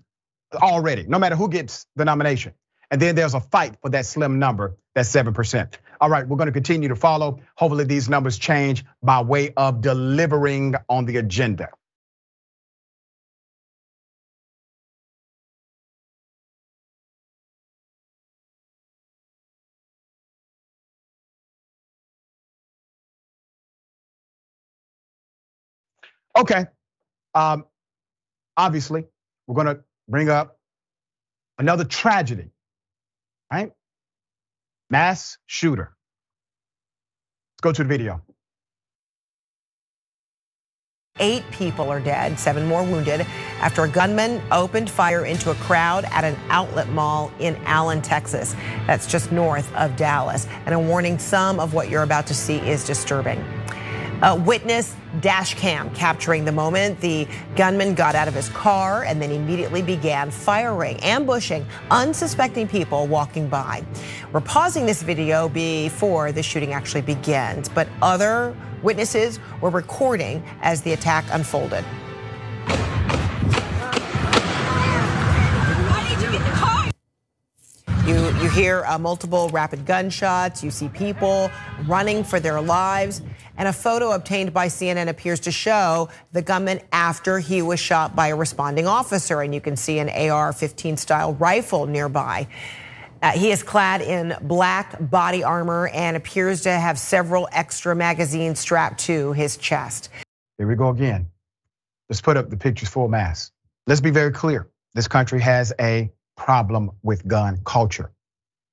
already, 0.53 1.05
no 1.07 1.19
matter 1.19 1.35
who 1.35 1.49
gets 1.49 1.85
the 1.95 2.05
nomination. 2.05 2.53
And 2.91 3.01
then 3.01 3.15
there's 3.15 3.33
a 3.33 3.39
fight 3.39 3.75
for 3.81 3.89
that 3.89 4.05
slim 4.05 4.39
number, 4.39 4.77
that 4.93 5.05
7%. 5.05 5.73
All 6.01 6.09
right, 6.09 6.27
we're 6.27 6.37
gonna 6.37 6.51
continue 6.53 6.89
to 6.89 6.95
follow. 6.97 7.39
Hopefully, 7.55 7.85
these 7.85 8.09
numbers 8.09 8.37
change 8.39 8.85
by 9.03 9.21
way 9.21 9.53
of 9.57 9.81
delivering 9.81 10.75
on 10.89 11.05
the 11.05 11.17
agenda. 11.17 11.69
Okay. 26.37 26.65
Um, 27.35 27.65
obviously, 28.57 29.05
we're 29.47 29.55
going 29.55 29.75
to 29.75 29.83
bring 30.09 30.29
up 30.29 30.59
another 31.59 31.85
tragedy, 31.85 32.51
right? 33.51 33.71
Mass 34.95 35.37
shooter. 35.45 35.93
Let's 37.51 37.61
go 37.61 37.73
to 37.73 37.83
the 37.83 37.89
video. 37.89 38.21
Eight 41.19 41.43
people 41.51 41.89
are 41.89 41.99
dead, 41.99 42.39
seven 42.39 42.65
more 42.65 42.81
wounded 42.81 43.27
after 43.59 43.83
a 43.83 43.89
gunman 43.89 44.41
opened 44.53 44.89
fire 44.89 45.25
into 45.25 45.51
a 45.51 45.55
crowd 45.55 46.05
at 46.11 46.23
an 46.23 46.37
outlet 46.47 46.87
mall 46.91 47.29
in 47.39 47.57
Allen, 47.65 48.01
Texas. 48.01 48.55
That's 48.87 49.05
just 49.05 49.33
north 49.33 49.69
of 49.75 49.97
Dallas. 49.97 50.47
And 50.65 50.73
a 50.73 50.79
warning 50.79 51.19
some 51.19 51.59
of 51.59 51.73
what 51.73 51.89
you're 51.89 52.03
about 52.03 52.25
to 52.27 52.33
see 52.33 52.59
is 52.59 52.85
disturbing. 52.85 53.43
A 54.21 54.33
witness 54.33 54.95
dash 55.21 55.53
cam 55.55 55.89
capturing 55.91 56.45
the 56.45 56.51
moment 56.51 56.99
the 57.01 57.27
gunman 57.55 57.95
got 57.95 58.15
out 58.15 58.27
of 58.27 58.33
his 58.33 58.49
car 58.49 59.03
and 59.03 59.21
then 59.21 59.31
immediately 59.31 59.81
began 59.81 60.31
firing, 60.31 60.97
ambushing 60.97 61.65
unsuspecting 61.91 62.67
people 62.67 63.07
walking 63.07 63.47
by. 63.47 63.83
We're 64.31 64.41
pausing 64.41 64.85
this 64.85 65.01
video 65.01 65.49
before 65.49 66.31
the 66.31 66.43
shooting 66.43 66.73
actually 66.73 67.01
begins, 67.01 67.69
but 67.69 67.87
other 68.01 68.55
witnesses 68.83 69.39
were 69.61 69.69
recording 69.69 70.43
as 70.61 70.81
the 70.81 70.93
attack 70.93 71.25
unfolded. 71.31 71.83
You, 78.05 78.27
you 78.39 78.49
hear 78.51 78.85
uh, 78.85 78.99
multiple 78.99 79.49
rapid 79.49 79.87
gunshots. 79.87 80.63
You 80.63 80.69
see 80.69 80.89
people 80.89 81.49
running 81.87 82.23
for 82.23 82.39
their 82.39 82.61
lives. 82.61 83.23
And 83.57 83.67
a 83.67 83.73
photo 83.73 84.11
obtained 84.11 84.53
by 84.53 84.67
CNN 84.67 85.07
appears 85.07 85.39
to 85.41 85.51
show 85.51 86.09
the 86.31 86.41
gunman 86.41 86.81
after 86.91 87.39
he 87.39 87.61
was 87.61 87.79
shot 87.79 88.15
by 88.15 88.27
a 88.27 88.35
responding 88.35 88.87
officer. 88.87 89.41
And 89.41 89.53
you 89.53 89.61
can 89.61 89.75
see 89.75 89.99
an 89.99 90.09
AR 90.09 90.51
15 90.51 90.97
style 90.97 91.33
rifle 91.33 91.85
nearby. 91.85 92.47
Uh, 93.21 93.31
he 93.31 93.51
is 93.51 93.63
clad 93.63 94.01
in 94.01 94.35
black 94.41 94.97
body 95.09 95.43
armor 95.43 95.87
and 95.87 96.17
appears 96.17 96.61
to 96.61 96.71
have 96.71 96.99
several 96.99 97.47
extra 97.51 97.95
magazines 97.95 98.59
strapped 98.59 98.99
to 98.99 99.33
his 99.33 99.57
chest. 99.57 100.09
Here 100.57 100.67
we 100.67 100.75
go 100.75 100.89
again. 100.89 101.27
Let's 102.09 102.21
put 102.21 102.37
up 102.37 102.49
the 102.49 102.57
pictures 102.57 102.89
full 102.89 103.07
mass. 103.07 103.51
Let's 103.87 104.01
be 104.01 104.11
very 104.11 104.31
clear. 104.31 104.69
This 104.93 105.07
country 105.07 105.41
has 105.41 105.73
a 105.79 106.11
problem 106.37 106.91
with 107.03 107.27
gun 107.27 107.61
culture. 107.65 108.11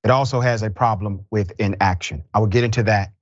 It 0.03 0.11
also 0.11 0.41
has 0.41 0.63
a 0.63 0.69
problem 0.69 1.25
with 1.31 1.53
inaction. 1.59 2.23
I 2.33 2.39
will 2.39 2.47
get 2.47 2.63
into 2.63 2.83
that 2.83 3.13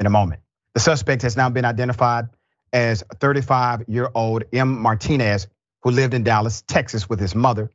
in 0.00 0.06
a 0.06 0.10
moment. 0.10 0.40
The 0.74 0.80
suspect 0.80 1.22
has 1.22 1.36
now 1.36 1.50
been 1.50 1.64
identified 1.64 2.26
as 2.72 3.04
35 3.20 3.84
year 3.88 4.10
old 4.14 4.44
M. 4.52 4.80
Martinez, 4.80 5.46
who 5.82 5.90
lived 5.90 6.14
in 6.14 6.24
Dallas, 6.24 6.62
Texas 6.66 7.08
with 7.08 7.20
his 7.20 7.34
mother. 7.34 7.70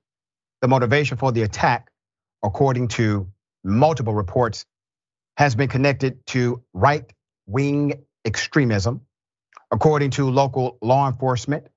The 0.62 0.68
motivation 0.68 1.18
for 1.18 1.32
the 1.32 1.44
attack 1.44 1.90
according 2.44 2.88
to 2.90 3.28
multiple 3.64 4.14
reports, 4.14 4.66
has 5.38 5.56
been 5.56 5.70
connected 5.70 6.26
to 6.28 6.64
right 6.74 7.12
wing 7.48 8.06
extremism. 8.26 9.02
According 9.72 10.12
to 10.12 10.30
local 10.30 10.78
law 10.82 11.08
enforcement, 11.08 11.68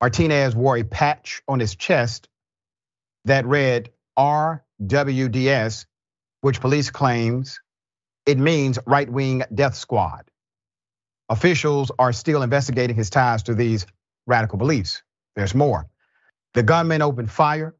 Martinez 0.00 0.54
wore 0.54 0.76
a 0.76 0.84
patch 0.84 1.42
on 1.48 1.58
his 1.60 1.74
chest 1.74 2.28
that 3.24 3.46
read 3.46 3.90
RWDS, 4.18 5.86
which 6.40 6.60
police 6.60 6.90
claims 6.90 7.60
it 8.26 8.38
means 8.38 8.78
right 8.86 9.10
wing 9.10 9.42
death 9.52 9.74
squad. 9.74 10.30
Officials 11.28 11.90
are 11.98 12.12
still 12.12 12.42
investigating 12.42 12.96
his 12.96 13.10
ties 13.10 13.42
to 13.44 13.54
these 13.54 13.86
radical 14.26 14.58
beliefs. 14.58 15.02
There's 15.36 15.54
more. 15.54 15.88
The 16.54 16.62
gunman 16.62 17.02
opened 17.02 17.30
fire 17.30 17.74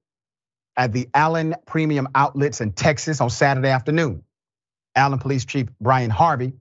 at 0.76 0.92
the 0.92 1.08
Allen 1.14 1.54
Premium 1.66 2.08
Outlets 2.14 2.60
in 2.60 2.72
Texas 2.72 3.20
on 3.20 3.30
Saturday 3.30 3.70
afternoon. 3.70 4.22
Allen 4.94 5.18
Police 5.18 5.44
Chief 5.44 5.68
Brian 5.80 6.10
Harvey 6.10 6.52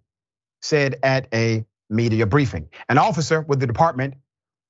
said 0.62 1.00
at 1.04 1.28
a 1.34 1.66
media 1.90 2.26
briefing. 2.26 2.70
An 2.90 2.98
officer 2.98 3.42
with 3.42 3.60
the 3.60 3.68
department 3.68 4.16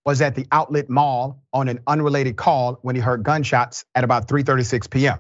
was 0.05 0.21
at 0.21 0.36
the 0.36 0.47
outlet 0.51 0.89
mall 0.89 1.43
on 1.53 1.67
an 1.67 1.79
unrelated 1.88 2.36
call 2.36 2.79
when 2.81 2.95
he 2.95 3.01
heard 3.01 3.24
gunshots 3.24 3.86
at 3.93 4.03
about 4.03 4.27
3:36 4.27 4.89
p.m. 4.89 5.19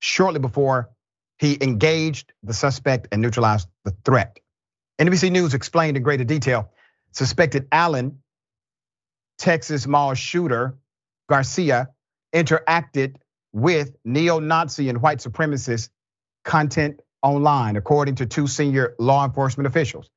Shortly 0.00 0.40
before 0.40 0.90
he 1.38 1.58
engaged 1.60 2.32
the 2.42 2.54
suspect 2.54 3.08
and 3.12 3.20
neutralized 3.20 3.68
the 3.84 3.94
threat. 4.04 4.38
NBC 5.00 5.32
News 5.32 5.54
explained 5.54 5.96
in 5.96 6.02
greater 6.02 6.24
detail 6.24 6.70
suspected 7.12 7.66
Allen, 7.72 8.18
Texas 9.38 9.86
mall 9.86 10.12
shooter 10.12 10.76
Garcia 11.26 11.88
interacted 12.34 13.16
with 13.52 13.96
neo-Nazi 14.04 14.90
and 14.90 15.00
white 15.00 15.18
supremacist 15.18 15.88
content 16.44 17.00
online, 17.22 17.76
according 17.76 18.16
to 18.16 18.26
two 18.26 18.46
senior 18.46 18.94
law 18.98 19.24
enforcement 19.24 19.66
officials. 19.66 20.10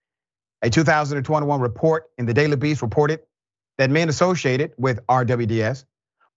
A 0.61 0.69
2021 0.69 1.61
report 1.61 2.09
in 2.17 2.25
the 2.25 2.33
Daily 2.33 2.57
Beast 2.57 2.81
reported 2.81 3.21
that 3.77 3.89
men 3.89 4.09
associated 4.09 4.73
with 4.77 5.05
RWDS 5.07 5.85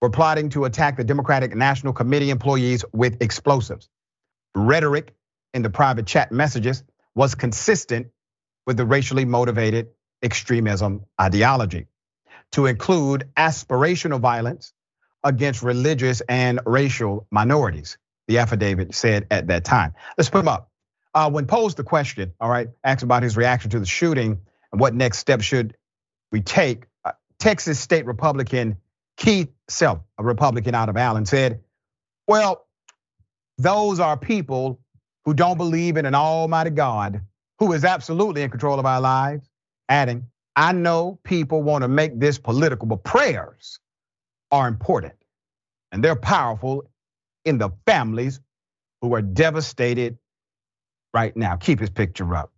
were 0.01 0.11
plotting 0.11 0.51
to 0.51 0.67
attack 0.67 0.97
the 0.97 1.05
Democratic 1.05 1.55
National 1.57 1.93
Committee 1.93 2.31
employees 2.31 2.85
with 2.93 3.21
explosives. 3.21 3.89
Rhetoric 4.55 5.15
in 5.53 5.63
the 5.63 5.71
private 5.71 6.07
chat 6.07 6.31
messages 6.31 6.85
was 7.15 7.35
consistent 7.35 8.09
with 8.67 8.77
the 8.77 8.85
racially 8.85 9.25
motivated 9.25 9.89
extremism 10.23 11.05
ideology 11.21 11.87
to 12.53 12.67
include 12.67 13.29
aspirational 13.37 14.21
violence 14.21 14.73
against 15.25 15.63
religious 15.63 16.21
and 16.29 16.61
racial 16.67 17.27
minorities, 17.31 17.99
the 18.29 18.39
affidavit 18.39 18.95
said 18.95 19.27
at 19.31 19.49
that 19.49 19.65
time. 19.65 19.95
Let's 20.17 20.31
put 20.31 20.41
him 20.41 20.49
up. 20.49 20.71
Uh, 21.15 21.31
when 21.31 21.47
posed 21.47 21.77
the 21.77 21.85
question, 21.85 22.33
all 22.41 22.51
right, 22.51 22.69
asked 22.85 23.03
about 23.03 23.23
his 23.23 23.37
reaction 23.37 23.71
to 23.71 23.81
the 23.81 23.87
shooting 23.87 24.41
and 24.71 24.81
what 24.81 24.95
next 24.95 25.19
steps 25.19 25.45
should 25.45 25.75
we 26.31 26.43
take, 26.43 26.85
uh, 27.05 27.13
Texas 27.39 27.81
State 27.81 28.05
Republican 28.05 28.77
Keith 29.17 29.49
Self, 29.69 30.01
a 30.19 30.25
Republican 30.25 30.75
out 30.75 30.89
of 30.89 30.97
Allen, 30.97 31.25
said, 31.25 31.61
well, 32.29 32.67
those 33.59 33.99
are 34.01 34.17
people 34.17 34.81
who 35.25 35.33
don't 35.33 35.57
believe 35.57 35.97
in 35.97 36.07
an 36.07 36.15
almighty 36.15 36.71
God 36.71 37.23
who 37.59 37.73
is 37.73 37.85
absolutely 37.85 38.43
in 38.43 38.51
control 38.51 38.79
of 38.79 38.87
our 38.87 39.01
lives, 39.01 39.49
adding, 39.89 40.27
I 40.55 40.73
know 40.73 41.19
people 41.23 41.63
want 41.63 41.83
to 41.83 41.89
make 41.89 42.19
this 42.19 42.39
political, 42.39 42.87
but 42.87 43.05
prayers 43.05 43.79
are 44.51 44.69
important 44.69 45.15
and 45.93 46.03
they're 46.03 46.17
powerful 46.17 46.91
in 47.45 47.59
the 47.59 47.71
families 47.87 48.41
who 49.01 49.15
are 49.15 49.23
devastated 49.23 50.19
right 51.15 51.37
now. 51.37 51.57
Keep 51.57 51.81
his 51.81 51.91
picture 51.91 52.35
up. 52.35 52.53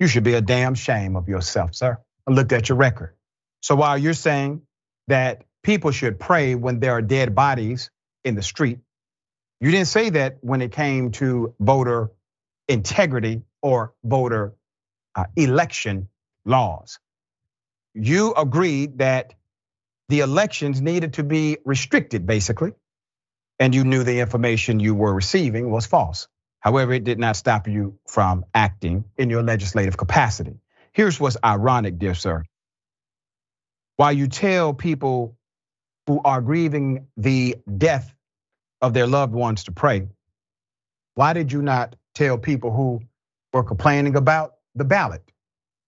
You 0.00 0.06
should 0.08 0.24
be 0.24 0.34
a 0.34 0.40
damn 0.40 0.74
shame 0.74 1.16
of 1.16 1.28
yourself, 1.28 1.74
sir. 1.74 1.98
I 2.26 2.32
looked 2.32 2.52
at 2.52 2.68
your 2.68 2.78
record. 2.78 3.14
So 3.62 3.76
while 3.76 3.96
you're 3.96 4.14
saying 4.14 4.62
that 5.08 5.44
people 5.62 5.90
should 5.90 6.18
pray 6.18 6.54
when 6.54 6.80
there 6.80 6.92
are 6.92 7.02
dead 7.02 7.34
bodies 7.34 7.90
in 8.24 8.34
the 8.34 8.42
street, 8.42 8.78
you 9.60 9.70
didn't 9.70 9.86
say 9.88 10.10
that 10.10 10.38
when 10.40 10.60
it 10.60 10.72
came 10.72 11.12
to 11.12 11.54
voter 11.60 12.10
integrity 12.68 13.42
or 13.62 13.94
voter 14.04 14.54
uh, 15.14 15.24
election 15.36 16.08
laws. 16.44 16.98
You 17.94 18.34
agreed 18.34 18.98
that 18.98 19.34
the 20.08 20.20
elections 20.20 20.80
needed 20.80 21.14
to 21.14 21.22
be 21.22 21.58
restricted, 21.64 22.26
basically. 22.26 22.72
And 23.58 23.74
you 23.74 23.84
knew 23.84 24.02
the 24.02 24.20
information 24.20 24.80
you 24.80 24.94
were 24.94 25.14
receiving 25.14 25.70
was 25.70 25.86
false. 25.86 26.28
However, 26.60 26.92
it 26.92 27.04
did 27.04 27.18
not 27.18 27.36
stop 27.36 27.68
you 27.68 27.98
from 28.06 28.44
acting 28.54 29.04
in 29.16 29.30
your 29.30 29.42
legislative 29.42 29.96
capacity. 29.96 30.58
Here's 30.92 31.18
what's 31.20 31.36
ironic, 31.44 31.98
dear 31.98 32.14
sir. 32.14 32.44
While 33.96 34.12
you 34.12 34.28
tell 34.28 34.74
people 34.74 35.36
who 36.06 36.20
are 36.24 36.40
grieving 36.40 37.06
the 37.16 37.56
death 37.78 38.14
of 38.80 38.94
their 38.94 39.06
loved 39.06 39.32
ones 39.32 39.64
to 39.64 39.72
pray, 39.72 40.08
why 41.14 41.32
did 41.32 41.52
you 41.52 41.62
not 41.62 41.96
tell 42.14 42.38
people 42.38 42.72
who 42.72 43.00
were 43.52 43.64
complaining 43.64 44.16
about 44.16 44.54
the 44.74 44.84
ballot 44.84 45.22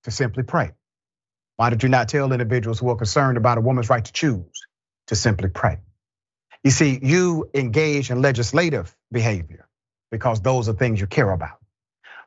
to 0.05 0.11
simply 0.11 0.43
pray? 0.43 0.73
Why 1.57 1.71
did 1.71 1.83
you 1.83 1.89
not 1.89 2.09
tell 2.09 2.33
individuals 2.33 2.81
who 2.81 2.89
are 2.91 2.97
concerned 2.97 3.37
about 3.39 3.59
a 3.59 3.61
woman's 3.61 3.91
right 3.91 4.05
to 4.05 4.13
choose 4.13 4.67
to 5.09 5.17
simply 5.17 5.49
pray? 5.49 5.79
You 6.65 6.71
see, 6.71 6.99
you 7.03 7.51
engage 7.55 8.11
in 8.11 8.23
legislative 8.23 8.95
behavior 9.13 9.69
because 10.11 10.41
those 10.41 10.69
are 10.69 10.73
things 10.75 11.01
you 11.01 11.07
care 11.07 11.31
about. 11.31 11.59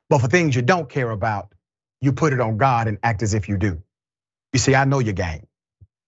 But 0.09 0.21
for 0.21 0.27
things 0.27 0.55
you 0.55 0.61
don't 0.61 0.89
care 0.89 1.09
about, 1.11 1.53
you 2.01 2.13
put 2.13 2.33
it 2.33 2.39
on 2.39 2.57
God 2.57 2.87
and 2.87 2.97
act 3.03 3.23
as 3.23 3.33
if 3.33 3.49
you 3.49 3.57
do. 3.57 3.81
You 4.53 4.59
see, 4.59 4.75
I 4.75 4.85
know 4.85 4.99
your 4.99 5.13
game. 5.13 5.47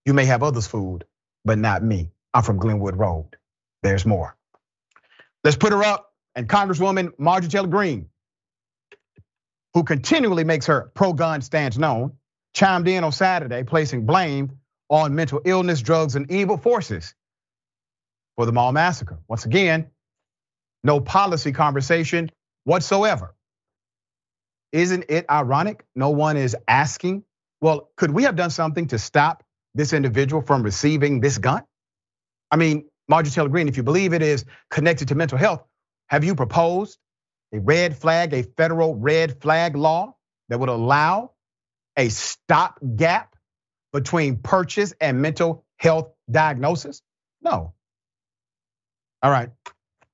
You 0.05 0.13
may 0.13 0.25
have 0.25 0.43
others 0.43 0.67
food, 0.67 1.05
but 1.45 1.57
not 1.59 1.83
me. 1.83 2.12
I'm 2.33 2.43
from 2.43 2.57
Glenwood 2.57 2.95
Road. 2.98 3.38
There's 3.83 4.05
more. 4.05 4.36
Let's 5.43 5.57
put 5.57 5.74
her 5.74 5.83
up. 5.83 6.13
And 6.36 6.48
Congresswoman 6.48 7.12
Marjorie 7.19 7.50
Taylor 7.50 7.67
Greene, 7.67 8.07
who 9.74 9.84
continually 9.84 10.44
makes 10.44 10.66
her 10.66 10.92
pro 10.94 11.14
gun 11.14 11.42
stance 11.42 11.78
known, 11.78 12.14
chimed 12.54 12.88
in 12.88 13.04
on 13.04 13.12
Saturday, 13.12 13.64
placing 13.64 14.06
blame 14.06 14.60
on 14.90 15.16
mental 15.16 15.42
illness, 15.46 15.82
drugs, 15.82 16.16
and 16.16 16.32
evil 16.32 16.58
forces 16.58 17.14
for 18.36 18.46
the 18.46 18.52
mall 18.52 18.72
massacre. 18.72 19.20
Once 19.28 19.46
again, 19.46 19.90
no 20.84 21.00
policy 21.00 21.52
conversation 21.52 22.32
whatsoever. 22.64 23.36
Isn't 24.72 25.06
it 25.10 25.26
ironic? 25.30 25.86
No 25.96 26.10
one 26.12 26.38
is 26.38 26.56
asking, 26.68 27.24
well, 27.62 27.90
could 27.98 28.12
we 28.12 28.24
have 28.24 28.36
done 28.36 28.50
something 28.50 28.88
to 28.88 29.00
stop 29.00 29.44
this 29.76 29.94
individual 29.94 30.42
from 30.42 30.64
receiving 30.64 31.20
this 31.20 31.38
gun? 31.38 31.64
I 32.52 32.56
mean, 32.56 32.86
Marjorie 33.08 33.32
Taylor 33.32 33.50
Greene, 33.50 33.68
if 33.68 33.78
you 33.78 33.84
believe 33.84 34.14
it 34.14 34.22
is 34.22 34.46
connected 34.70 35.10
to 35.10 35.16
mental 35.16 35.38
health, 35.38 35.64
have 36.08 36.24
you 36.24 36.36
proposed 36.36 36.98
a 37.53 37.60
red 37.60 37.98
flag, 37.98 38.34
a 38.34 38.44
federal 38.44 38.96
red 38.96 39.41
flag 39.41 39.75
law 39.75 40.15
that 40.50 40.60
would 40.60 40.70
allow 40.70 41.32
a 41.98 42.10
stopgap 42.10 43.36
between 43.91 44.38
purchase 44.38 44.94
and 45.00 45.22
mental 45.22 45.65
health 45.77 46.12
diagnosis? 46.29 47.01
No. 47.41 47.74
All 49.22 49.32
right. 49.32 49.50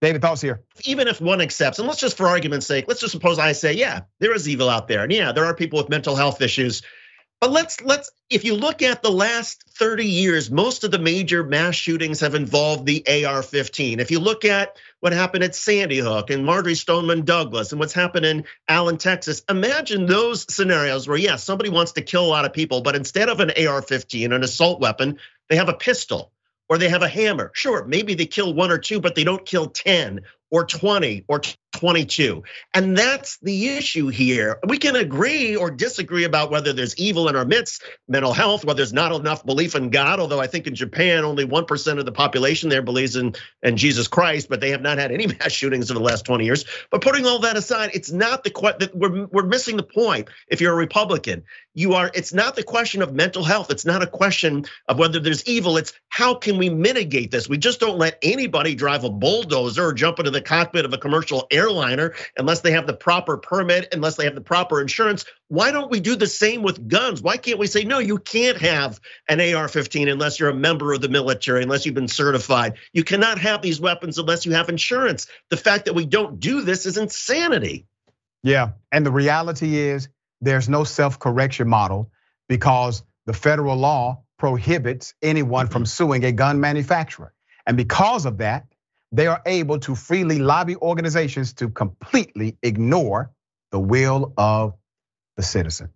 David, 0.01 0.22
thoughts 0.22 0.42
here. 0.42 0.63
Even 0.84 1.08
if 1.08 1.22
one 1.22 1.42
accepts, 1.42 1.80
and 1.80 1.88
let's 1.88 2.00
just 2.00 2.18
for 2.18 2.27
argument's 2.27 2.68
sake, 2.68 2.86
let's 2.88 3.00
just 3.00 3.12
suppose 3.12 3.39
I 3.39 3.54
say, 3.54 3.74
yeah, 3.74 4.01
there 4.20 4.34
is 4.36 4.48
evil 4.48 4.70
out 4.70 4.88
there. 4.88 5.04
And 5.04 5.12
yeah, 5.12 5.32
there 5.32 5.46
are 5.46 5.56
people 5.56 5.77
with 5.77 5.89
mental 5.89 6.15
health 6.15 6.42
issues. 6.42 6.82
But 7.42 7.51
let's 7.51 7.82
let's 7.82 8.12
if 8.30 8.46
you 8.46 8.56
look 8.56 8.82
at 8.82 9.04
the 9.04 9.12
last 9.12 9.63
30 9.77 10.06
years, 10.06 10.50
most 10.50 10.84
of 10.84 10.92
the 10.92 11.00
major 11.00 11.44
mass 11.44 11.75
shootings 11.75 12.20
have 12.22 12.34
involved 12.34 12.86
the 12.86 13.04
AR-15. 13.08 14.00
If 14.00 14.10
you 14.10 14.20
look 14.20 14.46
at 14.46 14.77
what 15.06 15.14
happened 15.14 15.44
at 15.44 15.54
Sandy 15.54 16.00
Hook 16.00 16.32
and 16.32 16.44
Marjory 16.44 16.74
Stoneman 16.74 17.26
Douglas 17.26 17.72
and 17.72 17.80
what's 17.80 17.94
happened 17.94 18.26
in 18.26 18.44
Allen, 18.68 18.98
Texas, 18.98 19.44
imagine 19.48 20.08
those 20.08 20.52
scenarios 20.52 21.08
where 21.08 21.16
yes, 21.16 21.44
somebody 21.44 21.70
wants 21.70 21.92
to 21.92 22.02
kill 22.02 22.26
a 22.26 22.28
lot 22.28 22.44
of 22.44 22.54
people, 22.54 22.82
but 22.82 22.96
instead 22.96 23.30
of 23.30 23.40
an 23.40 23.52
AR-15, 23.52 24.34
an 24.34 24.44
assault 24.44 24.82
weapon, 24.82 25.20
they 25.48 25.58
have 25.58 25.70
a 25.70 25.76
pistol 25.76 26.32
or 26.70 26.80
they 26.80 26.90
have 26.90 27.04
a 27.04 27.08
hammer. 27.08 27.52
Sure, 27.54 27.86
maybe 27.86 28.16
they 28.16 28.26
kill 28.26 28.52
one 28.52 28.72
or 28.72 28.80
two, 28.80 29.00
but 29.00 29.14
they 29.14 29.24
don't 29.24 29.46
kill 29.46 29.68
10 29.68 30.22
or 30.50 30.66
20 30.66 31.26
or 31.28 31.40
22. 31.75 32.44
And 32.74 32.98
that's 32.98 33.38
the 33.39 33.70
issue 33.70 34.08
here. 34.08 34.60
We 34.67 34.77
can 34.77 34.96
agree 34.96 35.55
or 35.55 35.70
disagree 35.70 36.24
about 36.24 36.50
whether 36.50 36.72
there's 36.72 36.98
evil 36.98 37.27
in 37.27 37.36
our 37.36 37.46
midst, 37.46 37.84
mental 38.08 38.34
health, 38.34 38.63
whether 38.63 38.77
there's 38.77 38.94
not 38.94 39.12
enough 39.12 39.46
belief 39.46 39.75
in 39.75 39.89
God, 39.89 40.20
although 40.20 40.39
I 40.39 40.48
think 40.48 40.67
in 40.67 40.75
Japan, 40.75 41.25
only 41.25 41.46
1% 41.46 42.00
of 42.00 42.05
the 42.05 42.12
population 42.12 42.70
there 42.70 42.82
believes 42.82 43.15
in, 43.15 43.36
in 43.62 43.75
Jesus 43.75 44.08
Christ, 44.08 44.48
but 44.50 44.62
they 44.62 44.70
have 44.72 44.82
not 44.82 44.98
had 44.98 45.12
any 45.12 45.27
mass 45.39 45.51
shootings 45.51 45.89
in 45.89 45.96
the 45.96 46.03
last 46.03 46.25
20 46.25 46.46
years. 46.46 46.65
But 46.91 47.01
putting 47.01 47.25
all 47.25 47.39
that 47.39 47.58
aside, 47.58 47.91
it's 47.94 48.12
not 48.12 48.44
the 48.44 48.51
question, 48.51 48.79
that 48.79 48.96
we're, 48.96 49.25
we're 49.25 49.44
missing 49.44 49.75
the 49.75 49.84
point 49.84 50.29
if 50.48 50.62
you're 50.62 50.74
a 50.74 50.77
Republican. 50.77 51.44
You 51.74 51.96
are, 51.96 52.10
it's 52.13 52.34
not 52.34 52.55
the 52.55 52.63
question 52.63 53.01
of 53.01 53.13
mental 53.13 53.44
health. 53.44 53.70
It's 53.70 53.86
not 53.86 54.01
a 54.01 54.08
question 54.08 54.65
of 54.88 54.98
whether 54.98 55.20
there's 55.20 55.46
evil. 55.46 55.75
It's 55.75 55.91
how 56.08 56.36
can 56.36 56.58
we 56.58 56.70
mitigate 56.70 57.32
this? 57.32 57.50
We 57.50 57.58
just 57.58 57.82
don't 57.82 57.98
let 57.98 58.17
anybody 58.22 58.75
drive 58.75 59.03
a 59.03 59.10
bulldozer 59.10 59.86
or 59.86 59.94
jump 59.94 60.20
into 60.20 60.32
the 60.32 60.41
cockpit 60.41 60.86
of 60.86 60.94
a 60.94 60.98
commercial 60.98 61.48
air 61.51 61.64
airliner 61.65 62.13
unless 62.38 62.62
they 62.62 62.72
have 62.72 62.88
the 62.88 62.93
proper 62.93 63.38
permit, 63.38 63.89
unless 63.91 64.15
they 64.15 64.25
have 64.25 64.36
the 64.36 64.41
proper 64.41 64.81
insurance. 64.81 65.25
Why 65.48 65.72
don't 65.72 65.91
we 65.91 66.00
do 66.00 66.15
the 66.15 66.27
same 66.27 66.62
with 66.62 66.88
guns? 66.88 67.22
Why 67.22 67.38
can't 67.38 67.60
we 67.60 67.67
say, 67.67 67.84
no, 67.84 68.00
you 68.00 68.17
can't 68.17 68.57
have 68.62 69.00
an 69.27 69.41
AR 69.41 69.67
15 69.67 70.07
unless 70.07 70.39
you're 70.39 70.50
a 70.50 70.55
member 70.55 70.93
of 70.93 71.01
the 71.01 71.10
military, 71.10 71.63
unless 71.63 71.86
you've 71.86 71.95
been 71.95 72.07
certified? 72.07 72.75
You 72.93 73.03
cannot 73.03 73.39
have 73.39 73.62
these 73.62 73.79
weapons 73.79 74.17
unless 74.17 74.45
you 74.45 74.53
have 74.53 74.69
insurance. 74.69 75.27
The 75.50 75.57
fact 75.57 75.86
that 75.86 75.93
we 75.93 76.05
don't 76.05 76.39
do 76.39 76.62
this 76.62 76.86
is 76.86 76.98
insanity. 76.98 77.86
Yeah. 78.43 78.72
And 78.91 79.05
the 79.05 79.12
reality 79.12 79.77
is 79.77 80.07
there's 80.41 80.69
no 80.69 80.84
self 80.84 81.19
correction 81.19 81.67
model 81.67 82.12
because 82.48 83.03
the 83.25 83.34
federal 83.34 83.75
law 83.75 84.22
prohibits 84.38 85.13
anyone 85.22 85.67
from 85.67 85.86
suing 85.86 86.24
a 86.25 86.31
gun 86.31 86.60
manufacturer. 86.60 87.34
And 87.65 87.77
because 87.77 88.25
of 88.25 88.38
that, 88.38 88.67
they 89.12 89.28
are 89.28 89.42
able 89.46 89.80
to 89.82 89.96
freely 89.96 90.40
lobby 90.40 90.76
organizations 90.78 91.54
to 91.56 91.70
completely 91.70 92.58
ignore 92.64 93.32
the 93.72 93.80
will 93.80 94.34
of 94.38 94.76
the 95.38 95.44
citizen. 95.44 95.90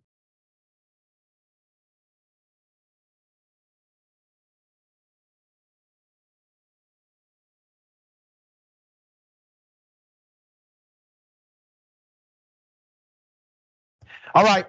All 14.35 14.43
right. 14.43 14.67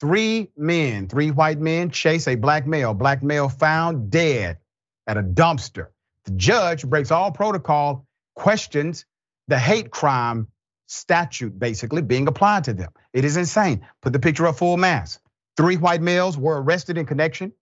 Three 0.00 0.50
men, 0.56 1.08
three 1.08 1.30
white 1.32 1.58
men 1.60 1.90
chase 1.90 2.28
a 2.28 2.36
black 2.36 2.66
male. 2.66 2.94
Black 2.94 3.22
male 3.22 3.48
found 3.50 4.10
dead 4.10 4.58
at 5.06 5.18
a 5.18 5.22
dumpster 5.22 5.88
the 6.24 6.32
judge 6.32 6.84
breaks 6.86 7.10
all 7.10 7.32
protocol, 7.32 8.06
questions 8.34 9.04
the 9.48 9.58
hate 9.58 9.90
crime 9.90 10.48
statute 10.86 11.58
basically 11.58 12.02
being 12.02 12.28
applied 12.28 12.64
to 12.64 12.72
them. 12.72 12.90
It 13.12 13.24
is 13.24 13.36
insane. 13.36 13.86
Put 14.00 14.12
the 14.12 14.18
picture 14.18 14.46
up 14.46 14.56
full 14.56 14.76
mass. 14.76 15.18
Three 15.56 15.76
white 15.76 16.02
males 16.02 16.38
were 16.38 16.60
arrested 16.62 16.96
in 16.96 17.06
connection 17.06 17.52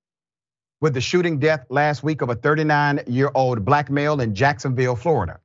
with 0.81 0.95
the 0.95 1.01
shooting 1.01 1.39
death 1.39 1.67
last 1.69 2.03
week 2.03 2.23
of 2.23 2.31
a 2.31 2.35
39 2.35 3.01
year 3.07 3.31
old 3.35 3.65
black 3.65 3.91
male 3.91 4.21
in 4.21 4.35
Jacksonville, 4.35 4.97
Florida. 4.97 5.41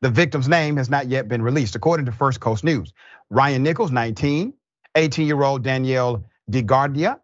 The 0.00 0.10
victim's 0.10 0.48
name 0.48 0.76
has 0.76 0.88
not 0.88 1.08
yet 1.08 1.28
been 1.28 1.42
released, 1.42 1.74
according 1.74 2.06
to 2.06 2.12
First 2.12 2.40
Coast 2.40 2.62
News. 2.62 2.92
Ryan 3.30 3.62
Nichols, 3.62 3.90
19, 3.90 4.52
18 4.94 5.26
year 5.26 5.42
old 5.42 5.62
Danielle 5.62 6.24
DeGardia, 6.50 7.20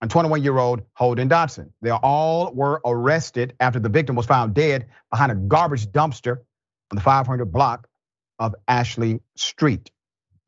and 0.00 0.10
21 0.10 0.42
year 0.42 0.58
old 0.58 0.82
Holden 0.94 1.28
Dotson. 1.28 1.70
They 1.82 1.90
all 1.90 2.52
were 2.52 2.80
arrested 2.84 3.54
after 3.60 3.78
the 3.78 3.88
victim 3.88 4.16
was 4.16 4.26
found 4.26 4.54
dead 4.54 4.86
behind 5.10 5.32
a 5.32 5.34
garbage 5.34 5.86
dumpster 5.86 6.38
on 6.90 6.96
the 6.96 7.00
500 7.00 7.46
block 7.46 7.86
of 8.38 8.54
Ashley 8.66 9.20
Street 9.36 9.90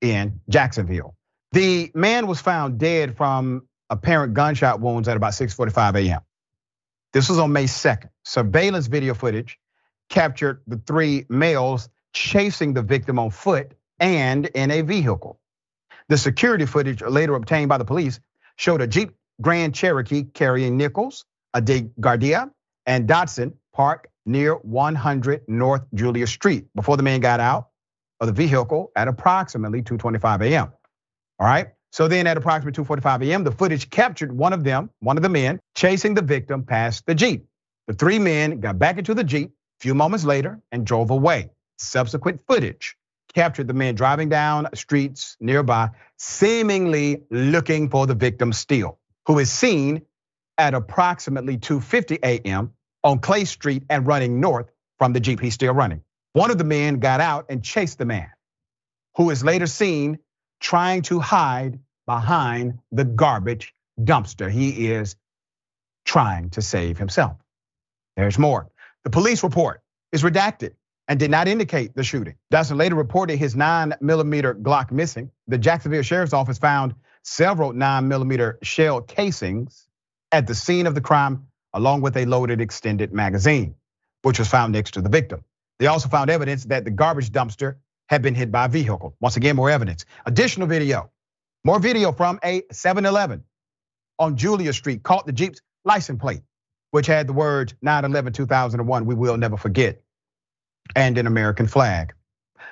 in 0.00 0.40
Jacksonville. 0.48 1.14
The 1.52 1.90
man 1.94 2.26
was 2.26 2.40
found 2.40 2.78
dead 2.78 3.16
from 3.16 3.68
apparent 3.90 4.34
gunshot 4.34 4.80
wounds 4.80 5.06
at 5.08 5.16
about 5.16 5.32
6:45 5.32 6.06
a.m. 6.06 6.20
This 7.12 7.28
was 7.28 7.38
on 7.38 7.52
May 7.52 7.64
2nd. 7.64 8.08
Surveillance 8.24 8.86
video 8.86 9.12
footage 9.12 9.58
captured 10.08 10.62
the 10.66 10.78
three 10.78 11.26
males 11.28 11.90
chasing 12.14 12.72
the 12.72 12.82
victim 12.82 13.18
on 13.18 13.30
foot 13.30 13.72
and 13.98 14.46
in 14.46 14.70
a 14.70 14.80
vehicle. 14.80 15.38
The 16.08 16.18
security 16.18 16.66
footage 16.66 17.02
later 17.02 17.34
obtained 17.34 17.68
by 17.68 17.78
the 17.78 17.84
police 17.84 18.18
showed 18.56 18.80
a 18.80 18.86
Jeep 18.86 19.14
Grand 19.42 19.74
Cherokee 19.74 20.22
carrying 20.22 20.76
Nichols, 20.76 21.24
Ade 21.54 21.94
DeGardia, 21.96 22.50
and 22.86 23.08
Dotson 23.08 23.54
parked 23.74 24.06
near 24.24 24.54
100 24.54 25.42
North 25.48 25.82
Julia 25.94 26.26
Street 26.26 26.66
before 26.74 26.96
the 26.96 27.02
man 27.02 27.20
got 27.20 27.40
out 27.40 27.68
of 28.20 28.28
the 28.28 28.32
vehicle 28.32 28.92
at 28.96 29.08
approximately 29.08 29.82
2:25 29.82 30.42
a.m. 30.50 30.72
All 31.38 31.46
right. 31.46 31.68
So 31.90 32.08
then 32.08 32.26
at 32.26 32.36
approximately 32.36 32.84
2:45 32.84 33.28
a.m., 33.28 33.44
the 33.44 33.52
footage 33.52 33.90
captured 33.90 34.32
one 34.32 34.52
of 34.52 34.64
them, 34.64 34.90
one 35.00 35.16
of 35.16 35.22
the 35.22 35.28
men, 35.28 35.60
chasing 35.74 36.14
the 36.14 36.22
victim 36.22 36.64
past 36.64 37.04
the 37.06 37.14
Jeep. 37.14 37.46
The 37.88 37.94
three 37.94 38.18
men 38.18 38.60
got 38.60 38.78
back 38.78 38.98
into 38.98 39.12
the 39.12 39.24
Jeep 39.24 39.50
a 39.50 39.82
few 39.82 39.94
moments 39.94 40.24
later 40.24 40.60
and 40.70 40.86
drove 40.86 41.10
away. 41.10 41.50
Subsequent 41.78 42.40
footage 42.46 42.96
captured 43.34 43.66
the 43.66 43.74
men 43.74 43.94
driving 43.94 44.28
down 44.28 44.68
streets 44.74 45.36
nearby, 45.40 45.90
seemingly 46.16 47.22
looking 47.30 47.90
for 47.90 48.06
the 48.06 48.14
victim 48.14 48.52
still 48.52 49.00
who 49.26 49.38
is 49.38 49.50
seen 49.50 50.02
at 50.58 50.74
approximately 50.74 51.58
2:50 51.58 52.18
a.m. 52.22 52.72
on 53.04 53.18
Clay 53.18 53.44
Street 53.44 53.84
and 53.90 54.06
running 54.06 54.40
north 54.40 54.70
from 54.98 55.12
the 55.12 55.20
Jeep 55.20 55.40
he's 55.40 55.54
still 55.54 55.74
running. 55.74 56.02
One 56.32 56.50
of 56.50 56.58
the 56.58 56.64
men 56.64 56.98
got 56.98 57.20
out 57.20 57.46
and 57.48 57.62
chased 57.62 57.98
the 57.98 58.04
man, 58.04 58.30
who 59.16 59.30
is 59.30 59.44
later 59.44 59.66
seen 59.66 60.18
trying 60.60 61.02
to 61.02 61.20
hide 61.20 61.78
behind 62.06 62.78
the 62.90 63.04
garbage 63.04 63.74
dumpster. 64.00 64.50
He 64.50 64.90
is 64.90 65.16
trying 66.04 66.50
to 66.50 66.62
save 66.62 66.98
himself. 66.98 67.36
There's 68.16 68.38
more. 68.38 68.70
The 69.04 69.10
police 69.10 69.42
report 69.42 69.82
is 70.12 70.22
redacted 70.22 70.72
and 71.08 71.18
did 71.18 71.30
not 71.30 71.48
indicate 71.48 71.94
the 71.94 72.04
shooting. 72.04 72.34
Dotson 72.52 72.76
later 72.76 72.94
reported 72.94 73.36
his 73.36 73.56
nine 73.56 73.94
millimeter 74.00 74.54
Glock 74.54 74.90
missing. 74.90 75.30
The 75.48 75.58
Jacksonville 75.58 76.02
Sheriff's 76.02 76.32
Office 76.32 76.58
found 76.58 76.94
several 77.22 77.72
nine 77.72 78.08
millimeter 78.08 78.58
shell 78.62 79.00
casings 79.00 79.86
at 80.32 80.46
the 80.46 80.54
scene 80.54 80.86
of 80.86 80.94
the 80.94 81.00
crime, 81.00 81.46
along 81.74 82.00
with 82.02 82.16
a 82.16 82.24
loaded 82.24 82.60
extended 82.60 83.12
magazine, 83.12 83.74
which 84.22 84.38
was 84.38 84.48
found 84.48 84.72
next 84.72 84.92
to 84.92 85.00
the 85.00 85.08
victim. 85.08 85.44
They 85.78 85.86
also 85.86 86.08
found 86.08 86.30
evidence 86.30 86.64
that 86.66 86.84
the 86.84 86.90
garbage 86.90 87.30
dumpster 87.30 87.76
had 88.08 88.22
been 88.22 88.34
hit 88.34 88.52
by 88.52 88.66
a 88.66 88.68
vehicle. 88.68 89.16
Once 89.20 89.36
again, 89.36 89.56
more 89.56 89.70
evidence. 89.70 90.04
Additional 90.26 90.66
video, 90.66 91.10
more 91.64 91.78
video 91.78 92.12
from 92.12 92.38
a 92.44 92.62
7 92.70 93.06
Eleven 93.06 93.44
on 94.18 94.36
Julia 94.36 94.72
Street 94.72 95.02
caught 95.02 95.26
the 95.26 95.32
Jeep's 95.32 95.60
license 95.84 96.20
plate, 96.20 96.42
which 96.90 97.06
had 97.06 97.26
the 97.26 97.32
words 97.32 97.74
9 97.82 98.04
11 98.04 98.32
2001, 98.32 99.06
we 99.06 99.14
will 99.14 99.36
never 99.36 99.56
forget, 99.56 100.00
and 100.94 101.18
an 101.18 101.26
American 101.26 101.66
flag. 101.66 102.14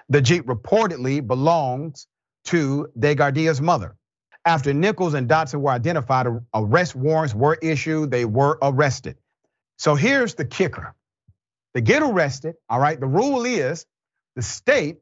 The 0.08 0.20
Jeep 0.20 0.46
reportedly 0.46 1.26
belongs 1.26 2.06
to 2.44 2.88
DeGardia's 2.98 3.60
mother. 3.60 3.96
After 4.44 4.72
Nichols 4.72 5.14
and 5.14 5.28
Dotson 5.28 5.60
were 5.60 5.70
identified, 5.70 6.26
arrest 6.54 6.96
warrants 6.96 7.34
were 7.34 7.58
issued, 7.60 8.10
they 8.10 8.24
were 8.24 8.58
arrested. 8.62 9.16
So 9.78 9.94
here's 9.94 10.34
the 10.34 10.44
kicker. 10.44 10.94
They 11.74 11.82
get 11.82 12.02
arrested, 12.02 12.54
all 12.68 12.80
right? 12.80 12.98
The 12.98 13.06
rule 13.06 13.44
is 13.44 13.86
the 14.36 14.42
state 14.42 14.98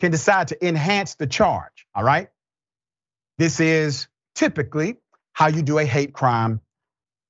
can 0.00 0.10
decide 0.10 0.48
to 0.48 0.66
enhance 0.66 1.14
the 1.14 1.26
charge, 1.26 1.86
all 1.94 2.02
right? 2.02 2.28
This 3.38 3.60
is 3.60 4.08
typically 4.34 4.96
how 5.32 5.48
you 5.48 5.62
do 5.62 5.78
a 5.78 5.84
hate 5.84 6.12
crime 6.12 6.60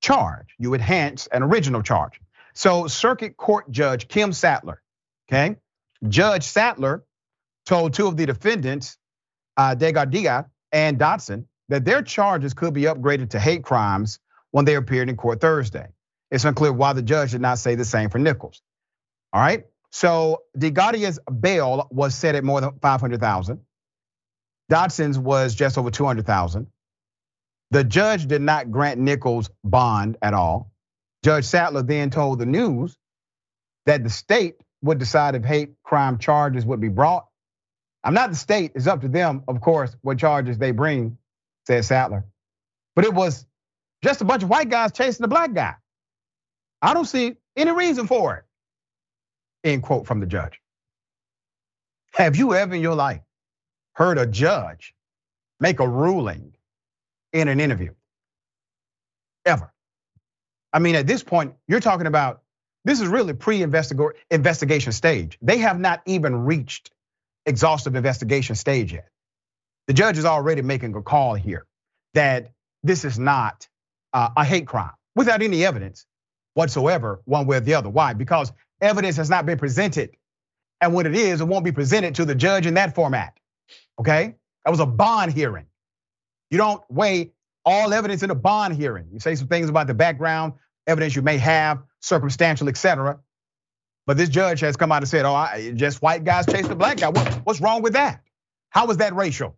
charge. 0.01 0.55
You 0.57 0.73
enhance 0.73 1.27
an 1.27 1.43
original 1.43 1.81
charge. 1.81 2.19
So 2.53 2.87
Circuit 2.87 3.37
Court 3.37 3.69
Judge 3.69 4.07
Kim 4.07 4.31
Sattler, 4.33 4.81
okay? 5.27 5.57
Judge 6.07 6.43
Sattler 6.43 7.03
told 7.65 7.93
two 7.93 8.07
of 8.07 8.17
the 8.17 8.25
defendants, 8.25 8.97
uh, 9.55 9.75
DeGardia 9.75 10.47
and 10.73 10.99
Dotson 10.99 11.45
that 11.69 11.85
their 11.85 12.01
charges 12.01 12.53
could 12.53 12.73
be 12.73 12.83
upgraded 12.83 13.29
to 13.29 13.39
hate 13.39 13.63
crimes 13.63 14.19
when 14.51 14.65
they 14.65 14.75
appeared 14.75 15.07
in 15.07 15.15
court 15.15 15.39
Thursday. 15.39 15.87
It's 16.31 16.43
unclear 16.43 16.73
why 16.73 16.93
the 16.93 17.01
judge 17.01 17.31
did 17.31 17.41
not 17.41 17.59
say 17.59 17.75
the 17.75 17.85
same 17.85 18.09
for 18.09 18.17
Nichols. 18.17 18.61
All 19.31 19.41
right. 19.41 19.65
So 19.91 20.43
DeGardia's 20.57 21.19
bail 21.39 21.87
was 21.91 22.15
set 22.15 22.35
at 22.35 22.43
more 22.43 22.59
than 22.59 22.71
500,000. 22.81 23.59
Dotson's 24.71 25.19
was 25.19 25.53
just 25.53 25.77
over 25.77 25.91
200,000. 25.91 26.67
The 27.69 27.83
judge 27.83 28.27
did 28.27 28.41
not 28.41 28.71
grant 28.71 28.99
Nichols 28.99 29.49
bond 29.63 30.17
at 30.21 30.33
all. 30.33 30.71
Judge 31.23 31.45
Sattler 31.45 31.83
then 31.83 32.09
told 32.09 32.39
the 32.39 32.45
news 32.45 32.97
that 33.85 34.03
the 34.03 34.09
state 34.09 34.55
would 34.81 34.99
decide 34.99 35.35
if 35.35 35.43
hate 35.43 35.73
crime 35.83 36.17
charges 36.17 36.65
would 36.65 36.81
be 36.81 36.89
brought. 36.89 37.25
I'm 38.03 38.13
not 38.13 38.29
the 38.29 38.35
state, 38.35 38.73
it's 38.75 38.87
up 38.87 39.01
to 39.01 39.07
them, 39.07 39.43
of 39.47 39.61
course, 39.61 39.95
what 40.01 40.17
charges 40.17 40.57
they 40.57 40.71
bring, 40.71 41.17
said 41.65 41.85
Sattler. 41.85 42.25
But 42.95 43.05
it 43.05 43.13
was 43.13 43.45
just 44.03 44.21
a 44.21 44.25
bunch 44.25 44.43
of 44.43 44.49
white 44.49 44.69
guys 44.69 44.91
chasing 44.91 45.23
a 45.23 45.27
black 45.27 45.53
guy. 45.53 45.75
I 46.81 46.93
don't 46.93 47.05
see 47.05 47.37
any 47.55 47.71
reason 47.71 48.07
for 48.07 48.35
it. 48.35 48.45
End 49.67 49.83
quote 49.83 50.05
from 50.05 50.19
the 50.19 50.25
judge. 50.25 50.59
Have 52.13 52.35
you 52.35 52.53
ever 52.53 52.75
in 52.75 52.81
your 52.81 52.95
life 52.95 53.21
heard 53.93 54.17
a 54.17 54.27
judge 54.27 54.93
make 55.59 55.79
a 55.79 55.87
ruling 55.87 56.53
in 57.31 57.47
an 57.47 57.59
interview? 57.59 57.93
Ever. 59.45 59.73
I 60.73 60.79
mean, 60.79 60.95
at 60.95 61.07
this 61.07 61.23
point, 61.23 61.53
you're 61.67 61.79
talking 61.79 62.07
about 62.07 62.41
this 62.83 62.99
is 62.99 63.07
really 63.07 63.33
pre-investigation 63.33 64.91
stage. 64.91 65.37
They 65.41 65.59
have 65.59 65.79
not 65.79 66.01
even 66.05 66.35
reached 66.45 66.91
exhaustive 67.45 67.95
investigation 67.95 68.55
stage 68.55 68.93
yet. 68.93 69.09
The 69.87 69.93
judge 69.93 70.17
is 70.17 70.25
already 70.25 70.61
making 70.61 70.95
a 70.95 71.01
call 71.01 71.35
here 71.35 71.65
that 72.13 72.51
this 72.83 73.05
is 73.05 73.19
not 73.19 73.67
uh, 74.13 74.29
a 74.37 74.45
hate 74.45 74.67
crime 74.67 74.93
without 75.15 75.41
any 75.41 75.65
evidence 75.65 76.05
whatsoever, 76.53 77.21
one 77.25 77.47
way 77.47 77.57
or 77.57 77.61
the 77.61 77.73
other. 77.73 77.89
Why? 77.89 78.13
Because 78.13 78.51
evidence 78.81 79.17
has 79.17 79.29
not 79.29 79.45
been 79.45 79.57
presented. 79.57 80.11
And 80.81 80.93
when 80.93 81.05
it 81.05 81.15
is, 81.15 81.41
it 81.41 81.45
won't 81.45 81.65
be 81.65 81.71
presented 81.71 82.15
to 82.15 82.25
the 82.25 82.35
judge 82.35 82.65
in 82.65 82.75
that 82.75 82.95
format. 82.95 83.33
Okay? 83.99 84.35
That 84.65 84.71
was 84.71 84.79
a 84.79 84.85
bond 84.85 85.33
hearing. 85.33 85.65
You 86.49 86.57
don't 86.57 86.81
weigh 86.89 87.31
all 87.65 87.93
evidence 87.93 88.23
in 88.23 88.29
a 88.29 88.35
bond 88.35 88.75
hearing. 88.75 89.07
You 89.11 89.19
say 89.19 89.35
some 89.35 89.47
things 89.47 89.69
about 89.69 89.87
the 89.87 89.93
background, 89.93 90.53
evidence 90.87 91.15
you 91.15 91.21
may 91.21 91.37
have, 91.37 91.81
circumstantial, 92.01 92.69
etc. 92.69 93.19
But 94.05 94.17
this 94.17 94.29
judge 94.29 94.59
has 94.61 94.75
come 94.75 94.91
out 94.91 95.01
and 95.01 95.07
said, 95.07 95.25
"Oh, 95.25 95.33
I, 95.33 95.71
just 95.75 96.01
white 96.01 96.23
guys 96.23 96.45
chasing 96.45 96.71
a 96.71 96.75
black 96.75 96.97
guy. 96.97 97.09
What, 97.09 97.27
what's 97.45 97.61
wrong 97.61 97.81
with 97.81 97.93
that? 97.93 98.21
How 98.69 98.87
is 98.87 98.97
that 98.97 99.15
racial? 99.15 99.55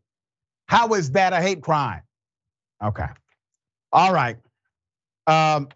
How 0.68 0.94
is 0.94 1.12
that 1.12 1.34
a 1.34 1.42
hate 1.42 1.62
crime?" 1.62 2.02
Okay, 2.84 3.08
all 3.92 4.14
right. 4.14 4.38
Um, 5.28 5.70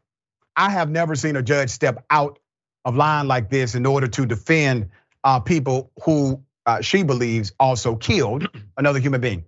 I 0.55 0.69
have 0.69 0.89
never 0.89 1.15
seen 1.15 1.35
a 1.35 1.41
judge 1.41 1.69
step 1.69 2.05
out 2.09 2.39
of 2.85 2.95
line 2.95 3.27
like 3.27 3.49
this 3.49 3.75
in 3.75 3.85
order 3.85 4.07
to 4.07 4.25
defend 4.25 4.89
uh, 5.23 5.39
people 5.39 5.91
who 6.03 6.43
uh, 6.65 6.81
she 6.81 7.03
believes 7.03 7.53
also 7.59 7.95
killed 7.95 8.47
another 8.77 8.99
human 8.99 9.21
being. 9.21 9.43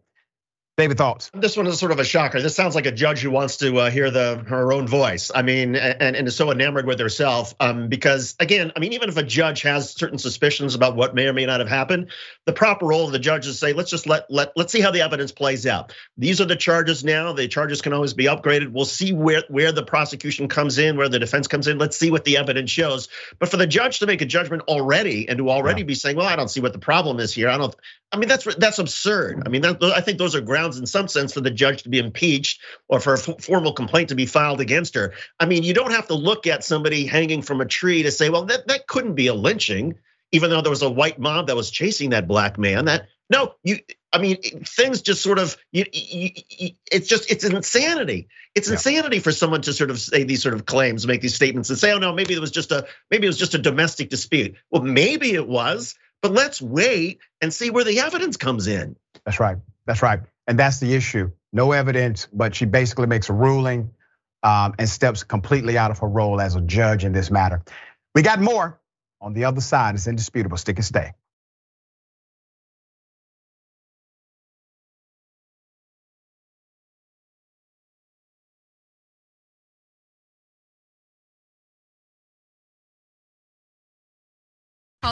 David, 0.78 0.98
thoughts? 0.98 1.30
This 1.34 1.58
one 1.58 1.68
is 1.68 1.78
sort 1.78 1.92
of 1.92 2.00
a 2.00 2.04
shocker. 2.04 2.42
This 2.42 2.56
sounds 2.56 2.76
like 2.76 2.86
a 2.86 2.92
judge 2.92 3.20
who 3.20 3.30
wants 3.30 3.58
to 3.58 3.78
uh, 3.78 3.92
hear 3.92 4.10
the 4.10 4.44
her 4.48 4.72
own 4.72 4.88
voice. 4.88 5.30
I 5.36 5.42
mean, 5.42 5.76
and, 5.76 6.16
and 6.16 6.28
is 6.28 6.36
so 6.36 6.50
enamored 6.50 6.88
with 6.88 6.98
herself. 6.98 7.54
Um, 7.60 7.90
because 7.90 8.36
again, 8.40 8.72
I 8.76 8.80
mean, 8.80 8.94
even 8.94 9.10
if 9.10 9.18
a 9.18 9.24
judge 9.24 9.64
has 9.64 9.92
certain 9.92 10.18
suspicions 10.18 10.74
about 10.74 10.96
what 10.96 11.14
may 11.14 11.28
or 11.28 11.34
may 11.34 11.46
not 11.46 11.60
have 11.60 11.68
happened, 11.68 12.12
the 12.46 12.54
proper 12.54 12.88
role 12.88 13.06
of 13.06 13.12
the 13.12 13.20
judge 13.20 13.46
is 13.48 13.56
to 13.56 13.60
say, 13.60 13.74
let's 13.74 13.92
just 13.92 14.08
let 14.08 14.32
let 14.32 14.54
let's 14.56 14.72
see 14.72 14.80
how 14.80 14.92
the 14.92 15.02
evidence 15.02 15.34
plays 15.34 15.68
out. 15.68 15.94
These 16.18 16.40
are 16.40 16.46
the 16.46 16.56
charges 16.56 17.04
now. 17.04 17.34
The 17.34 17.50
charges 17.50 17.82
can 17.82 17.92
always 17.92 18.14
be 18.14 18.26
upgraded. 18.26 18.72
We'll 18.72 18.86
see 18.86 19.12
where 19.12 19.44
where 19.50 19.74
the 19.74 19.84
prosecution 19.84 20.48
comes 20.48 20.78
in, 20.78 20.96
where 20.96 21.10
the 21.10 21.20
defense 21.20 21.48
comes 21.48 21.68
in. 21.68 21.80
Let's 21.80 21.98
see 21.98 22.12
what 22.12 22.24
the 22.24 22.38
evidence 22.38 22.72
shows. 22.72 23.10
But 23.40 23.50
for 23.50 23.58
the 23.58 23.68
judge 23.68 24.00
to 24.00 24.08
make 24.08 24.22
a 24.22 24.26
judgment 24.26 24.64
already 24.70 25.28
and 25.28 25.38
to 25.38 25.50
already 25.50 25.82
yeah. 25.82 25.88
be 25.88 25.96
saying, 25.96 26.16
well, 26.16 26.28
I 26.28 26.38
don't 26.38 26.50
see 26.50 26.62
what 26.62 26.72
the 26.72 26.80
problem 26.80 27.20
is 27.20 27.34
here. 27.34 27.50
I 27.50 27.58
don't. 27.58 27.76
I 28.12 28.18
mean, 28.18 28.28
that's 28.28 28.56
that's 28.56 28.80
absurd. 28.80 29.44
I 29.46 29.50
mean, 29.50 29.62
that, 29.62 29.82
I 29.82 30.02
think 30.02 30.18
those 30.18 30.36
are 30.36 30.42
grounds 30.42 30.78
in 30.78 30.86
some 30.86 31.08
sense 31.08 31.34
for 31.34 31.40
the 31.40 31.50
judge 31.50 31.84
to 31.84 31.90
be 31.90 32.00
impeached 32.00 32.62
or 32.90 33.00
for 33.00 33.14
a 33.14 33.18
formal 33.18 33.72
complaint 33.72 34.10
to 34.10 34.16
be 34.16 34.26
filed 34.26 34.60
against 34.60 34.96
her. 34.96 35.14
I 35.40 35.46
mean, 35.46 35.64
you 35.64 35.74
don't 35.74 35.92
have 35.92 36.08
to 36.08 36.16
look 36.16 36.46
at 36.46 36.64
somebody 36.64 37.06
hanging 37.06 37.42
from 37.42 37.62
a 37.62 37.66
tree 37.66 38.04
to 38.04 38.12
say, 38.12 38.30
well, 38.30 38.44
that 38.46 38.68
that 38.68 38.88
couldn't 38.88 39.16
be 39.16 39.28
a 39.28 39.34
lynching, 39.34 39.96
even 40.34 40.50
though 40.50 40.62
there 40.62 40.70
was 40.70 40.82
a 40.82 40.90
white 40.90 41.20
mob 41.20 41.48
that 41.48 41.56
was 41.56 41.72
chasing 41.72 42.10
that 42.10 42.28
black 42.28 42.58
man. 42.58 42.86
That 42.86 43.08
no, 43.30 43.56
you. 43.64 43.80
I 44.14 44.18
mean, 44.18 44.42
things 44.42 45.02
just 45.02 45.24
sort 45.24 45.40
of. 45.40 45.56
You, 45.72 45.86
you, 45.94 46.32
you, 46.50 46.70
it's 46.92 47.08
just 47.08 47.32
it's 47.32 47.46
insanity. 47.46 48.28
It's 48.56 48.68
yeah. 48.68 48.74
insanity 48.74 49.20
for 49.20 49.32
someone 49.32 49.62
to 49.62 49.72
sort 49.72 49.90
of 49.90 50.02
say 50.02 50.26
these 50.26 50.44
sort 50.44 50.54
of 50.54 50.66
claims, 50.66 51.08
make 51.08 51.22
these 51.22 51.36
statements, 51.36 51.70
and 51.70 51.80
say, 51.80 51.94
oh 51.94 51.98
no, 51.98 52.12
maybe 52.12 52.34
it 52.34 52.42
was 52.42 52.52
just 52.52 52.74
a 52.74 52.88
maybe 53.10 53.26
it 53.26 53.30
was 53.30 53.38
just 53.38 53.56
a 53.56 53.58
domestic 53.58 54.10
dispute. 54.10 54.56
Well, 54.70 54.82
maybe 54.82 55.32
it 55.32 55.48
was. 55.48 55.96
But 56.22 56.32
let's 56.32 56.62
wait 56.62 57.20
and 57.42 57.54
see 57.54 57.70
where 57.70 57.84
the 57.84 58.00
evidence 58.00 58.38
comes 58.38 58.68
in. 58.68 58.96
That's 59.26 59.40
right. 59.40 59.58
That's 59.86 60.02
right. 60.02 60.22
And 60.48 60.58
that's 60.58 60.80
the 60.80 60.94
issue. 60.94 61.32
No 61.54 61.72
evidence, 61.72 62.28
but 62.32 62.56
she 62.56 62.66
basically 62.66 63.08
makes 63.08 63.30
a 63.30 63.34
ruling 63.34 63.92
um, 64.44 64.76
and 64.80 64.88
steps 64.88 65.24
completely 65.24 65.78
out 65.78 65.92
of 65.92 66.00
her 66.00 66.08
role 66.08 66.40
as 66.40 66.56
a 66.56 66.62
judge 66.62 67.04
in 67.06 67.12
this 67.12 67.32
matter. 67.32 67.62
We 68.16 68.22
got 68.22 68.40
more 68.40 68.80
on 69.20 69.34
the 69.34 69.46
other 69.46 69.62
side. 69.62 69.96
It's 69.96 70.08
indisputable. 70.08 70.58
Stick 70.58 70.78
and 70.78 70.86
stay. 70.86 71.14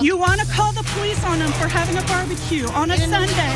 You 0.03 0.17
want 0.17 0.39
to 0.39 0.45
call 0.45 0.71
the 0.71 0.83
police 0.93 1.21
on 1.23 1.39
them 1.39 1.51
for 1.53 1.67
having 1.67 1.97
a 1.97 2.03
barbecue 2.03 2.67
on 2.77 2.91
a 2.91 2.97
Sunday. 2.97 3.55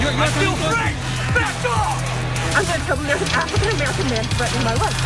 You're, 0.00 0.10
you're 0.10 0.22
I 0.22 0.28
feel 0.40 0.56
free! 0.56 0.94
Back 1.36 1.64
off! 1.66 2.56
I'm 2.56 2.64
going 2.64 2.80
to 2.80 2.86
tell 2.86 2.96
them 2.96 3.06
there's 3.06 3.20
an 3.20 3.28
African 3.28 3.76
American 3.76 4.08
man 4.08 4.24
threatening 4.24 4.64
my 4.64 4.72
life. 4.74 4.96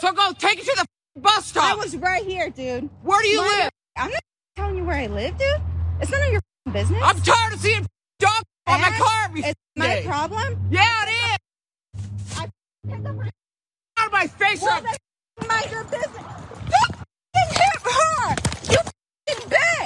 So 0.00 0.12
go 0.12 0.32
take 0.38 0.58
it 0.58 0.66
to 0.66 0.76
the 0.76 1.20
bus 1.20 1.46
stop. 1.46 1.72
I 1.72 1.74
was 1.76 1.96
right 1.96 2.26
here, 2.26 2.50
dude. 2.50 2.90
Where 3.02 3.22
do 3.22 3.28
you 3.28 3.40
my 3.40 3.48
live? 3.48 3.70
I'm 3.96 4.10
not 4.10 4.20
telling 4.54 4.76
you 4.76 4.84
where 4.84 4.96
I 4.96 5.06
live, 5.06 5.38
dude. 5.38 5.62
It's 6.02 6.10
none 6.10 6.20
of 6.20 6.30
your 6.30 6.42
business. 6.70 7.00
I'm 7.02 7.18
tired 7.22 7.54
of 7.54 7.60
seeing 7.60 7.86
dog 8.18 8.42
on 8.66 8.82
my 8.82 8.90
car 8.90 9.24
every 9.24 9.40
It's 9.44 9.60
my 9.76 10.02
problem? 10.04 10.60
Yeah, 10.70 11.06
it 11.06 11.38
is. 11.96 12.38
I 12.38 12.50
out 13.96 14.06
of 14.06 14.12
my 14.12 14.26
face. 14.26 14.60
Well, 14.60 14.82
mind 15.48 15.70
your 15.70 15.84
business. 15.84 16.10
You 16.68 17.42
hit 17.50 17.82
her. 17.82 18.36
You 18.70 18.78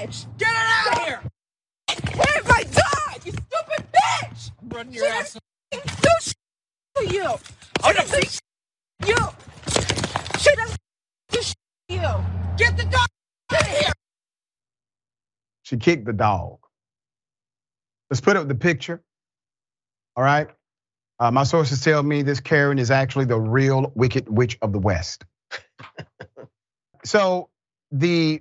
bitch! 0.08 0.26
Get 0.38 0.48
it 0.48 0.56
out 0.56 0.98
of 0.98 1.04
here! 1.04 1.22
Where's 2.14 2.48
my 2.48 2.62
dog? 2.62 3.24
You 3.24 3.32
stupid 3.32 3.86
bitch! 3.92 4.50
I'm 4.60 4.68
running 4.68 4.92
your 4.94 5.06
ass. 5.06 5.38
Do 5.70 5.78
shit 6.20 6.34
to 6.96 7.06
you. 7.06 7.34
Oh, 7.84 7.92
no, 7.96 8.04
see? 8.04 8.38
You. 9.06 9.16
She 10.38 10.54
doesn't 10.56 10.78
do 11.30 11.42
shit 11.42 11.56
to 11.88 11.94
you. 11.94 12.24
Get 12.56 12.76
the 12.76 12.84
dog 12.84 13.06
out 13.52 13.60
of 13.60 13.66
here. 13.66 13.92
She 15.62 15.76
kicked 15.76 16.06
the 16.06 16.12
dog. 16.12 16.58
Let's 18.10 18.20
put 18.20 18.36
up 18.36 18.48
the 18.48 18.54
picture. 18.54 19.02
All 20.16 20.24
right. 20.24 20.48
Uh, 21.20 21.30
my 21.30 21.42
sources 21.42 21.82
tell 21.82 22.02
me 22.02 22.22
this 22.22 22.40
Karen 22.40 22.78
is 22.78 22.90
actually 22.90 23.26
the 23.26 23.38
real 23.38 23.92
wicked 23.94 24.28
witch 24.28 24.56
of 24.62 24.72
the 24.72 24.78
West. 24.78 25.24
so 27.04 27.50
the 27.90 28.40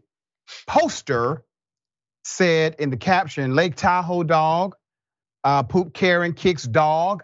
poster 0.68 1.44
said 2.28 2.76
in 2.80 2.90
the 2.90 2.98
caption 2.98 3.56
Lake 3.56 3.76
Tahoe 3.76 4.24
dog, 4.24 4.76
uh, 5.44 5.64
poop 5.64 5.94
Karen 5.94 6.34
kicks 6.34 6.64
dog, 6.64 7.24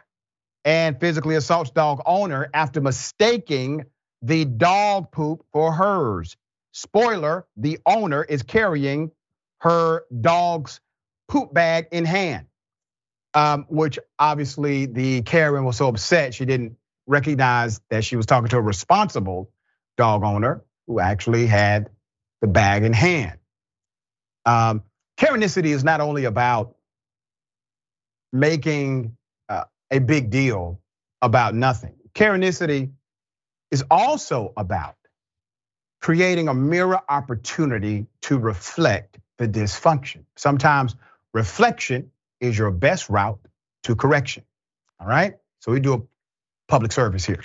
and 0.65 0.99
physically 0.99 1.35
assaults 1.35 1.71
dog 1.71 2.01
owner 2.05 2.49
after 2.53 2.79
mistaking 2.79 3.85
the 4.21 4.45
dog 4.45 5.11
poop 5.11 5.45
for 5.51 5.73
hers. 5.73 6.37
Spoiler 6.71 7.45
the 7.57 7.79
owner 7.85 8.23
is 8.23 8.43
carrying 8.43 9.11
her 9.59 10.05
dog's 10.21 10.79
poop 11.27 11.53
bag 11.53 11.87
in 11.91 12.05
hand, 12.05 12.47
um, 13.33 13.65
which 13.69 13.99
obviously 14.17 14.85
the 14.85 15.21
Karen 15.23 15.65
was 15.65 15.77
so 15.77 15.89
upset 15.89 16.33
she 16.33 16.45
didn't 16.45 16.77
recognize 17.05 17.81
that 17.89 18.05
she 18.05 18.15
was 18.15 18.25
talking 18.25 18.47
to 18.49 18.57
a 18.57 18.61
responsible 18.61 19.51
dog 19.97 20.23
owner 20.23 20.63
who 20.87 20.99
actually 20.99 21.45
had 21.45 21.89
the 22.41 22.47
bag 22.47 22.83
in 22.83 22.93
hand. 22.93 23.37
Um, 24.45 24.83
Karenicity 25.19 25.67
is 25.67 25.83
not 25.83 26.01
only 26.01 26.25
about 26.25 26.75
making 28.33 29.17
uh, 29.49 29.65
a 29.91 29.99
big 29.99 30.29
deal 30.29 30.81
about 31.21 31.55
nothing. 31.55 31.95
Karenicity 32.15 32.91
is 33.71 33.83
also 33.91 34.53
about 34.57 34.95
creating 36.01 36.47
a 36.49 36.53
mirror 36.53 36.99
opportunity 37.09 38.07
to 38.21 38.37
reflect 38.37 39.19
the 39.37 39.47
dysfunction. 39.47 40.25
Sometimes 40.37 40.95
reflection 41.33 42.11
is 42.41 42.57
your 42.57 42.71
best 42.71 43.09
route 43.09 43.39
to 43.83 43.95
correction. 43.95 44.43
All 44.99 45.07
right? 45.07 45.35
So 45.61 45.71
we 45.71 45.79
do 45.79 45.93
a 45.95 46.01
public 46.67 46.91
service 46.91 47.25
here. 47.25 47.41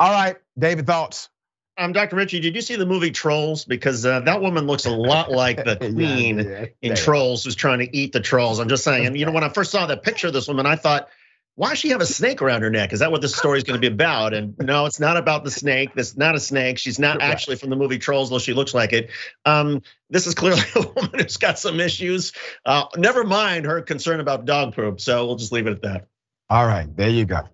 All 0.00 0.12
right, 0.12 0.36
David, 0.58 0.86
thoughts? 0.86 1.30
Um, 1.76 1.92
Dr. 1.92 2.16
Richey, 2.16 2.40
did 2.40 2.54
you 2.54 2.60
see 2.60 2.76
the 2.76 2.86
movie 2.86 3.10
Trolls? 3.10 3.64
Because 3.64 4.06
uh, 4.06 4.20
that 4.20 4.40
woman 4.40 4.66
looks 4.66 4.86
a 4.86 4.90
lot 4.90 5.30
like 5.30 5.64
the 5.64 5.76
queen 5.94 6.38
yeah, 6.38 6.44
yeah, 6.44 6.66
in 6.82 6.90
yeah. 6.90 6.94
Trolls 6.94 7.44
who's 7.44 7.56
trying 7.56 7.80
to 7.80 7.96
eat 7.96 8.12
the 8.12 8.20
trolls. 8.20 8.60
I'm 8.60 8.68
just 8.68 8.84
saying. 8.84 9.06
And 9.06 9.18
you 9.18 9.26
know, 9.26 9.32
when 9.32 9.42
I 9.42 9.48
first 9.48 9.72
saw 9.72 9.86
that 9.86 10.02
picture 10.02 10.28
of 10.28 10.32
this 10.32 10.46
woman, 10.46 10.66
I 10.66 10.76
thought, 10.76 11.08
why 11.56 11.70
does 11.70 11.78
she 11.78 11.90
have 11.90 12.00
a 12.00 12.06
snake 12.06 12.42
around 12.42 12.62
her 12.62 12.70
neck? 12.70 12.92
Is 12.92 12.98
that 13.00 13.12
what 13.12 13.20
this 13.20 13.34
story 13.34 13.58
is 13.58 13.64
going 13.64 13.80
to 13.80 13.88
be 13.88 13.92
about? 13.92 14.34
And 14.34 14.56
no, 14.58 14.86
it's 14.86 14.98
not 14.98 15.16
about 15.16 15.44
the 15.44 15.50
snake. 15.50 15.94
This 15.94 16.10
is 16.10 16.16
not 16.16 16.34
a 16.34 16.40
snake. 16.40 16.78
She's 16.78 16.98
not 16.98 17.22
actually 17.22 17.56
from 17.56 17.70
the 17.70 17.76
movie 17.76 17.98
Trolls, 17.98 18.30
though 18.30 18.40
she 18.40 18.52
looks 18.52 18.74
like 18.74 18.92
it. 18.92 19.10
Um, 19.44 19.82
this 20.10 20.26
is 20.26 20.34
clearly 20.34 20.62
a 20.74 20.80
woman 20.80 21.20
who's 21.20 21.36
got 21.36 21.58
some 21.58 21.78
issues. 21.80 22.32
Uh, 22.64 22.86
never 22.96 23.22
mind 23.24 23.66
her 23.66 23.82
concern 23.82 24.20
about 24.20 24.46
dog 24.46 24.74
poop. 24.74 25.00
So 25.00 25.26
we'll 25.26 25.36
just 25.36 25.52
leave 25.52 25.66
it 25.66 25.72
at 25.72 25.82
that. 25.82 26.06
All 26.50 26.66
right, 26.66 26.94
there 26.96 27.08
you 27.08 27.24
go. 27.24 27.48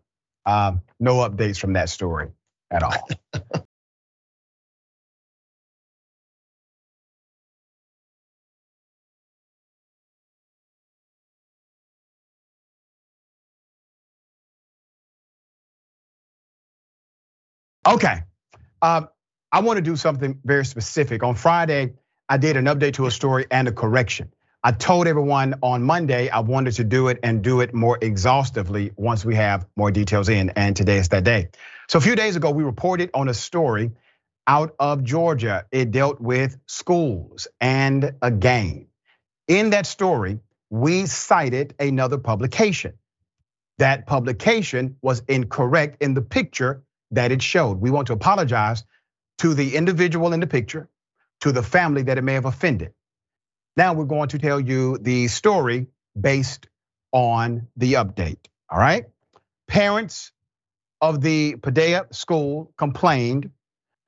Um, 0.46 0.82
no 0.98 1.16
updates 1.16 1.58
from 1.58 1.74
that 1.74 1.90
story 1.90 2.28
at 2.70 2.82
all. 2.82 3.08
Okay. 17.86 18.22
Um, 18.82 19.08
I 19.52 19.60
want 19.60 19.78
to 19.78 19.82
do 19.82 19.96
something 19.96 20.38
very 20.44 20.64
specific. 20.64 21.22
On 21.22 21.34
Friday, 21.34 21.94
I 22.28 22.36
did 22.36 22.56
an 22.56 22.66
update 22.66 22.94
to 22.94 23.06
a 23.06 23.10
story 23.10 23.46
and 23.50 23.68
a 23.68 23.72
correction. 23.72 24.32
I 24.62 24.72
told 24.72 25.06
everyone 25.06 25.54
on 25.62 25.82
Monday 25.82 26.28
I 26.28 26.40
wanted 26.40 26.74
to 26.74 26.84
do 26.84 27.08
it 27.08 27.18
and 27.22 27.42
do 27.42 27.60
it 27.60 27.72
more 27.72 27.98
exhaustively 28.00 28.92
once 28.96 29.24
we 29.24 29.34
have 29.34 29.66
more 29.74 29.90
details 29.90 30.28
in, 30.28 30.50
and 30.50 30.76
today 30.76 30.98
is 30.98 31.08
that 31.08 31.24
day. 31.24 31.48
So 31.88 31.98
a 31.98 32.02
few 32.02 32.14
days 32.14 32.36
ago, 32.36 32.50
we 32.50 32.62
reported 32.62 33.10
on 33.14 33.28
a 33.28 33.34
story 33.34 33.90
out 34.46 34.74
of 34.78 35.02
Georgia. 35.02 35.64
It 35.72 35.90
dealt 35.90 36.20
with 36.20 36.58
schools 36.66 37.48
and 37.60 38.14
a 38.20 38.30
game. 38.30 38.88
In 39.48 39.70
that 39.70 39.86
story, 39.86 40.40
we 40.68 41.06
cited 41.06 41.74
another 41.80 42.18
publication. 42.18 42.92
That 43.78 44.06
publication 44.06 44.96
was 45.00 45.22
incorrect 45.26 46.02
in 46.02 46.12
the 46.12 46.22
picture 46.22 46.82
that 47.10 47.32
it 47.32 47.42
showed. 47.42 47.80
We 47.80 47.90
want 47.90 48.06
to 48.08 48.12
apologize 48.12 48.84
to 49.38 49.54
the 49.54 49.76
individual 49.76 50.32
in 50.32 50.40
the 50.40 50.46
picture, 50.46 50.88
to 51.40 51.52
the 51.52 51.62
family 51.62 52.02
that 52.02 52.18
it 52.18 52.22
may 52.22 52.34
have 52.34 52.44
offended. 52.44 52.92
Now 53.76 53.94
we're 53.94 54.04
going 54.04 54.28
to 54.30 54.38
tell 54.38 54.60
you 54.60 54.98
the 54.98 55.28
story 55.28 55.86
based 56.20 56.68
on 57.12 57.68
the 57.76 57.94
update. 57.94 58.38
All 58.68 58.78
right. 58.78 59.06
Parents 59.66 60.32
of 61.00 61.20
the 61.20 61.56
Padilla 61.56 62.06
school 62.12 62.72
complained 62.76 63.50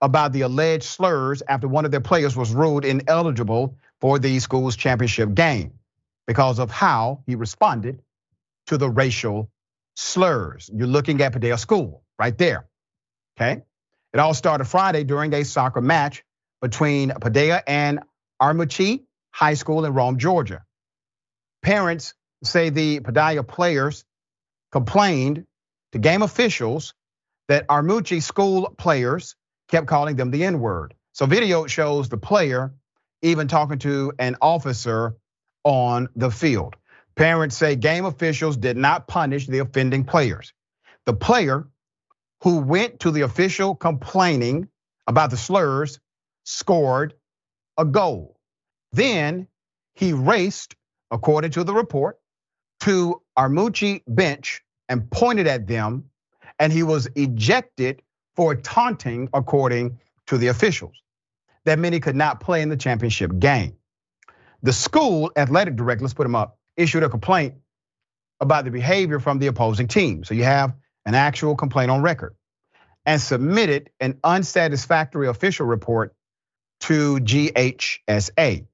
about 0.00 0.32
the 0.32 0.42
alleged 0.42 0.84
slurs 0.84 1.42
after 1.48 1.68
one 1.68 1.84
of 1.84 1.90
their 1.90 2.00
players 2.00 2.36
was 2.36 2.52
ruled 2.52 2.84
ineligible 2.84 3.76
for 4.00 4.18
the 4.18 4.38
school's 4.40 4.76
championship 4.76 5.32
game 5.32 5.72
because 6.26 6.58
of 6.58 6.70
how 6.70 7.22
he 7.26 7.36
responded 7.36 8.02
to 8.66 8.76
the 8.76 8.90
racial 8.90 9.50
slurs. 9.94 10.68
You're 10.74 10.88
looking 10.88 11.20
at 11.22 11.32
Padilla 11.32 11.56
School 11.56 12.02
right 12.18 12.36
there. 12.36 12.66
Okay. 13.42 13.62
It 14.12 14.20
all 14.20 14.34
started 14.34 14.66
Friday 14.66 15.04
during 15.04 15.32
a 15.32 15.44
soccer 15.44 15.80
match 15.80 16.22
between 16.60 17.10
Padilla 17.10 17.62
and 17.66 18.00
Armuchee 18.40 19.04
High 19.32 19.54
School 19.54 19.84
in 19.84 19.92
Rome, 19.92 20.18
Georgia. 20.18 20.64
Parents 21.62 22.14
say 22.44 22.70
the 22.70 23.00
Padilla 23.00 23.42
players 23.42 24.04
complained 24.70 25.44
to 25.92 25.98
game 25.98 26.22
officials 26.22 26.94
that 27.48 27.66
Armuchee 27.68 28.22
school 28.22 28.72
players 28.78 29.34
kept 29.68 29.86
calling 29.88 30.16
them 30.16 30.30
the 30.30 30.44
N 30.44 30.60
word. 30.60 30.94
So, 31.12 31.26
video 31.26 31.66
shows 31.66 32.08
the 32.08 32.18
player 32.18 32.72
even 33.22 33.48
talking 33.48 33.78
to 33.80 34.12
an 34.18 34.36
officer 34.40 35.16
on 35.64 36.08
the 36.14 36.30
field. 36.30 36.76
Parents 37.16 37.56
say 37.56 37.76
game 37.76 38.04
officials 38.04 38.56
did 38.56 38.76
not 38.76 39.08
punish 39.08 39.46
the 39.46 39.58
offending 39.58 40.04
players. 40.04 40.52
The 41.06 41.14
player 41.14 41.68
who 42.42 42.58
went 42.58 43.00
to 43.00 43.10
the 43.10 43.22
official 43.22 43.74
complaining 43.74 44.68
about 45.06 45.30
the 45.30 45.36
slurs 45.36 46.00
scored 46.44 47.14
a 47.78 47.84
goal. 47.84 48.36
Then 48.92 49.46
he 49.94 50.12
raced, 50.12 50.74
according 51.10 51.52
to 51.52 51.64
the 51.64 51.72
report, 51.72 52.18
to 52.80 53.22
Armuchee 53.38 54.02
bench 54.06 54.62
and 54.88 55.10
pointed 55.10 55.46
at 55.46 55.66
them, 55.66 56.10
and 56.58 56.72
he 56.72 56.82
was 56.82 57.08
ejected 57.14 58.02
for 58.34 58.54
taunting, 58.54 59.28
according 59.32 59.98
to 60.26 60.36
the 60.36 60.48
officials. 60.48 60.94
That 61.64 61.78
meant 61.78 61.94
he 61.94 62.00
could 62.00 62.16
not 62.16 62.40
play 62.40 62.62
in 62.62 62.68
the 62.68 62.76
championship 62.76 63.38
game. 63.38 63.76
The 64.62 64.72
school 64.72 65.30
athletic 65.36 65.76
director, 65.76 66.02
let's 66.02 66.14
put 66.14 66.26
him 66.26 66.34
up, 66.34 66.58
issued 66.76 67.02
a 67.04 67.08
complaint 67.08 67.54
about 68.40 68.64
the 68.64 68.70
behavior 68.70 69.20
from 69.20 69.38
the 69.38 69.46
opposing 69.46 69.86
team. 69.86 70.24
So 70.24 70.34
you 70.34 70.44
have 70.44 70.74
an 71.04 71.14
actual 71.14 71.56
complaint 71.56 71.90
on 71.90 72.02
record, 72.02 72.34
and 73.04 73.20
submitted 73.20 73.90
an 74.00 74.18
unsatisfactory 74.22 75.28
official 75.28 75.66
report 75.66 76.14
to 76.80 77.16
GHSA 77.16 78.66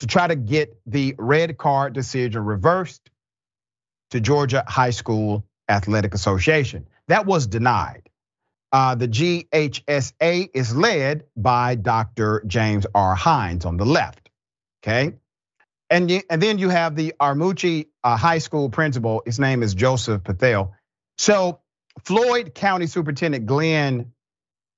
to 0.00 0.06
try 0.06 0.26
to 0.26 0.36
get 0.36 0.76
the 0.86 1.14
red 1.18 1.56
card 1.56 1.92
decision 1.92 2.44
reversed 2.44 3.10
to 4.10 4.20
Georgia 4.20 4.64
High 4.66 4.90
School 4.90 5.44
Athletic 5.68 6.14
Association. 6.14 6.86
That 7.08 7.26
was 7.26 7.46
denied. 7.46 8.08
Uh, 8.72 8.94
the 8.94 9.08
GHSA 9.08 10.50
is 10.54 10.74
led 10.74 11.24
by 11.36 11.74
Dr. 11.74 12.42
James 12.46 12.86
R. 12.94 13.14
Hines 13.14 13.64
on 13.64 13.76
the 13.76 13.84
left. 13.84 14.30
Okay. 14.82 15.14
And, 15.90 16.10
and 16.30 16.42
then 16.42 16.58
you 16.58 16.70
have 16.70 16.96
the 16.96 17.14
Armuchee 17.20 17.88
uh, 18.02 18.16
High 18.16 18.38
School 18.38 18.70
principal. 18.70 19.22
His 19.26 19.38
name 19.38 19.62
is 19.62 19.74
Joseph 19.74 20.24
Patel. 20.24 20.74
So 21.22 21.60
Floyd 22.04 22.52
County 22.52 22.88
Superintendent 22.88 23.46
Glenn 23.46 24.12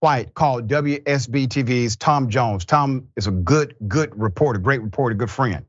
White 0.01 0.35
called 0.35 0.69
WSB 0.69 1.49
TV's 1.49 1.97
Tom 1.97 2.29
Jones. 2.29 2.67
Tom 2.67 3.09
is 3.17 3.27
a 3.27 3.31
good, 3.31 3.75
good 3.89 4.21
reporter, 4.21 4.59
great 4.59 4.83
reporter, 4.83 5.15
good 5.15 5.31
friend, 5.31 5.65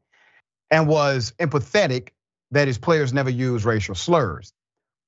and 0.70 0.90
was 0.90 1.34
empathetic 1.40 2.10
that 2.52 2.68
his 2.68 2.78
players 2.78 3.14
never 3.14 3.30
use 3.30 3.64
racial 3.64 3.96
slurs. 3.96 4.52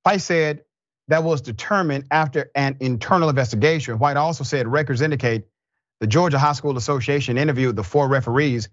White 0.03 0.21
said 0.21 0.63
that 1.09 1.25
was 1.25 1.41
determined 1.41 2.05
after 2.11 2.49
an 2.55 2.77
internal 2.79 3.27
investigation. 3.27 3.99
White 3.99 4.15
also 4.15 4.45
said 4.45 4.69
records 4.69 5.01
indicate 5.01 5.47
the 5.99 6.07
Georgia 6.07 6.39
High 6.39 6.53
School 6.53 6.77
Association 6.77 7.37
interviewed 7.37 7.75
the 7.75 7.83
four 7.83 8.07
referees 8.07 8.69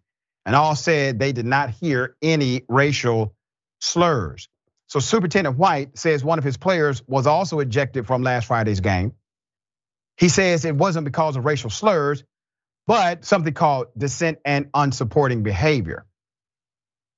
and 0.46 0.54
all 0.54 0.76
said 0.76 1.18
they 1.18 1.33
did 1.33 1.46
not 1.46 1.70
hear 1.70 2.14
any 2.22 2.62
racial 2.68 3.35
slurs. 3.80 4.48
So 4.94 5.00
Superintendent 5.00 5.59
White 5.59 5.98
says 5.98 6.22
one 6.22 6.38
of 6.38 6.44
his 6.44 6.57
players 6.57 7.02
was 7.09 7.26
also 7.26 7.59
ejected 7.59 8.07
from 8.07 8.22
last 8.22 8.46
Friday's 8.46 8.78
game. 8.78 9.16
He 10.16 10.28
says 10.28 10.64
it 10.64 10.76
wasn't 10.76 11.04
because 11.04 11.35
of 11.35 11.44
racial 11.44 11.68
slurs, 11.68 12.22
but 12.87 13.24
something 13.24 13.54
called 13.54 13.88
dissent 13.98 14.38
and 14.44 14.70
unsupporting 14.70 15.42
behavior. 15.42 16.07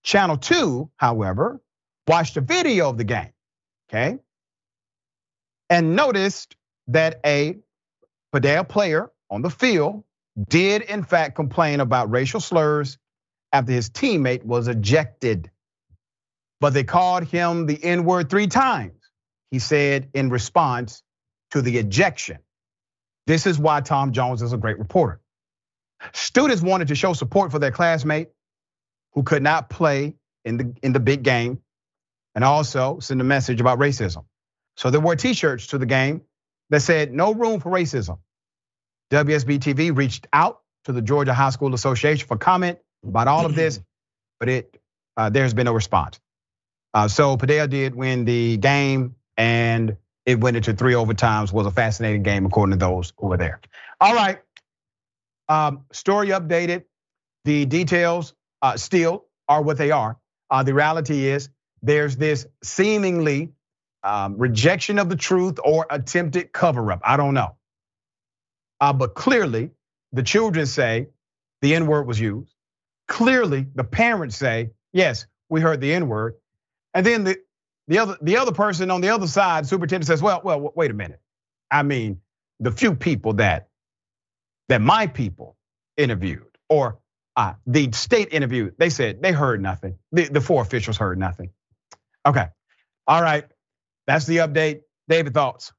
Channel 0.05 0.39
2, 0.39 0.91
however, 0.97 1.61
watched 2.09 2.39
a 2.39 2.41
video 2.41 2.89
of 2.89 2.97
the 2.97 3.05
game, 3.05 3.35
okay? 3.91 4.21
And 5.69 5.95
noticed 5.95 6.57
that 6.89 7.21
a 7.27 7.59
Padilla 8.33 8.65
player 8.65 9.11
on 9.29 9.43
the 9.43 9.51
field 9.51 10.03
did 10.49 10.81
in 10.81 11.05
fact 11.05 11.37
complain 11.37 11.81
about 11.81 12.11
racial 12.11 12.41
slurs 12.41 12.97
after 13.53 13.73
his 13.73 13.91
teammate 13.91 14.45
was 14.45 14.67
ejected 14.67 15.51
but 16.61 16.73
they 16.73 16.85
called 16.85 17.25
him 17.25 17.66
the 17.66 17.83
N 17.83 18.05
word 18.05 18.31
three 18.31 18.47
times, 18.47 19.01
he 19.51 19.59
said 19.59 20.09
in 20.14 20.31
response 20.31 21.03
to 21.51 21.62
the 21.62 21.79
ejection. 21.79 22.38
This 23.27 23.47
is 23.47 23.59
why 23.59 23.81
Tom 23.81 24.12
Jones 24.12 24.42
is 24.42 24.53
a 24.53 24.57
great 24.57 24.79
reporter. 24.79 25.21
Students 26.12 26.62
wanted 26.62 26.88
to 26.88 26.95
show 26.95 27.12
support 27.12 27.51
for 27.51 27.59
their 27.59 27.71
classmate 27.71 28.29
who 29.12 29.23
could 29.23 29.42
not 29.42 29.69
play 29.71 30.14
in 30.45 30.57
the, 30.57 30.75
in 30.83 30.92
the 30.92 31.01
big 31.01 31.23
game 31.23 31.61
and 32.35 32.45
also 32.45 32.99
send 33.01 33.21
a 33.21 33.25
message 33.25 33.61
about 33.61 33.79
racism. 33.79 34.25
So 34.77 34.90
they 34.90 34.99
wore 34.99 35.16
t-shirts 35.16 35.69
to 35.69 35.79
the 35.79 35.87
game 35.87 36.23
that 36.71 36.81
said 36.81 37.12
no 37.12 37.33
room 37.33 37.61
for 37.61 37.71
racism. 37.71 38.19
WSB 39.11 39.59
TV 39.59 39.97
reached 39.97 40.27
out 40.33 40.61
to 40.85 40.92
the 40.92 41.03
Georgia 41.03 41.33
High 41.33 41.51
School 41.51 41.75
Association 41.75 42.27
for 42.27 42.37
comment 42.37 42.79
about 43.05 43.29
all 43.29 43.47
of 43.47 43.55
this, 43.55 43.81
but 44.38 44.49
it 44.49 44.81
uh, 45.16 45.31
there's 45.31 45.55
been 45.55 45.64
no 45.64 45.73
response. 45.73 46.21
Uh, 46.97 47.07
so 47.07 47.37
Padilla 47.37 47.69
did 47.69 47.95
win 47.95 48.25
the 48.25 48.57
game, 48.57 49.17
and 49.37 49.99
it 50.25 50.41
went 50.41 50.57
into 50.57 50.73
three 50.73 50.95
overtimes. 50.95 51.53
Was 51.53 51.67
a 51.67 51.71
fascinating 51.71 52.23
game 52.23 52.47
according 52.47 52.71
to 52.71 52.79
those 52.79 53.13
who 53.19 53.27
were 53.27 53.37
there. 53.37 53.61
All 54.01 54.15
right, 54.15 54.39
um, 55.47 55.85
story 55.93 56.29
updated. 56.29 56.85
The 57.45 57.67
details 57.67 58.33
uh, 58.63 58.79
still 58.79 59.27
are 59.47 59.61
what 59.61 59.77
they 59.77 59.91
are. 59.91 60.17
Uh, 60.49 60.63
the 60.63 60.73
reality 60.73 61.27
is 61.27 61.51
there's 61.83 62.17
this 62.17 62.47
seemingly 62.65 63.53
um, 64.03 64.39
rejection 64.39 64.99
of 64.99 65.11
the 65.11 65.17
truth 65.17 65.59
or 65.63 65.87
attempted 65.91 66.51
cover 66.51 66.93
up. 66.93 67.03
I 67.05 67.19
don't 67.19 67.35
know. 67.35 67.57
Uh, 68.81 68.95
but 68.95 69.15
clearly, 69.15 69.73
the 70.13 70.23
children 70.23 70.65
say 70.65 71.09
the 71.61 71.75
N 71.75 71.89
word 71.89 72.07
was 72.07 72.19
used. 72.19 72.55
Clearly, 73.07 73.67
the 73.75 73.85
parents 73.85 74.35
say, 74.39 74.71
yes, 74.95 75.27
we 75.51 75.61
heard 75.61 75.83
the 75.83 75.93
N 75.93 76.09
word. 76.09 76.37
And 76.97 77.05
then 77.07 77.25
the 77.25 77.39
the 77.89 77.99
other 77.99 78.17
the 78.23 78.39
other 78.39 78.53
person 78.53 78.91
on 78.91 79.03
the 79.03 79.11
other 79.11 79.27
side, 79.27 79.67
superintendent 79.67 80.07
says, 80.07 80.23
well, 80.23 80.41
well, 80.43 80.73
wait 80.75 80.91
a 80.91 80.95
minute. 80.95 81.21
I 81.71 81.83
mean, 81.83 82.23
the 82.59 82.73
few 82.73 82.95
people 82.95 83.35
that 83.35 83.69
that 84.69 84.81
my 84.81 85.07
people 85.07 85.57
interviewed 85.99 86.47
or 86.71 86.99
uh, 87.37 87.55
the 87.67 87.93
state 87.93 88.31
interviewed, 88.33 88.77
they 88.79 88.89
said 88.89 89.23
they 89.23 89.33
heard 89.33 89.63
nothing. 89.63 89.99
The, 90.13 90.25
the 90.25 90.41
four 90.41 90.63
officials 90.63 90.97
heard 90.97 91.19
nothing. 91.19 91.51
Okay. 92.25 92.47
All 93.07 93.23
right. 93.23 93.45
That's 94.07 94.27
the 94.27 94.39
update. 94.39 94.81
David, 95.09 95.35
thoughts? 95.35 95.73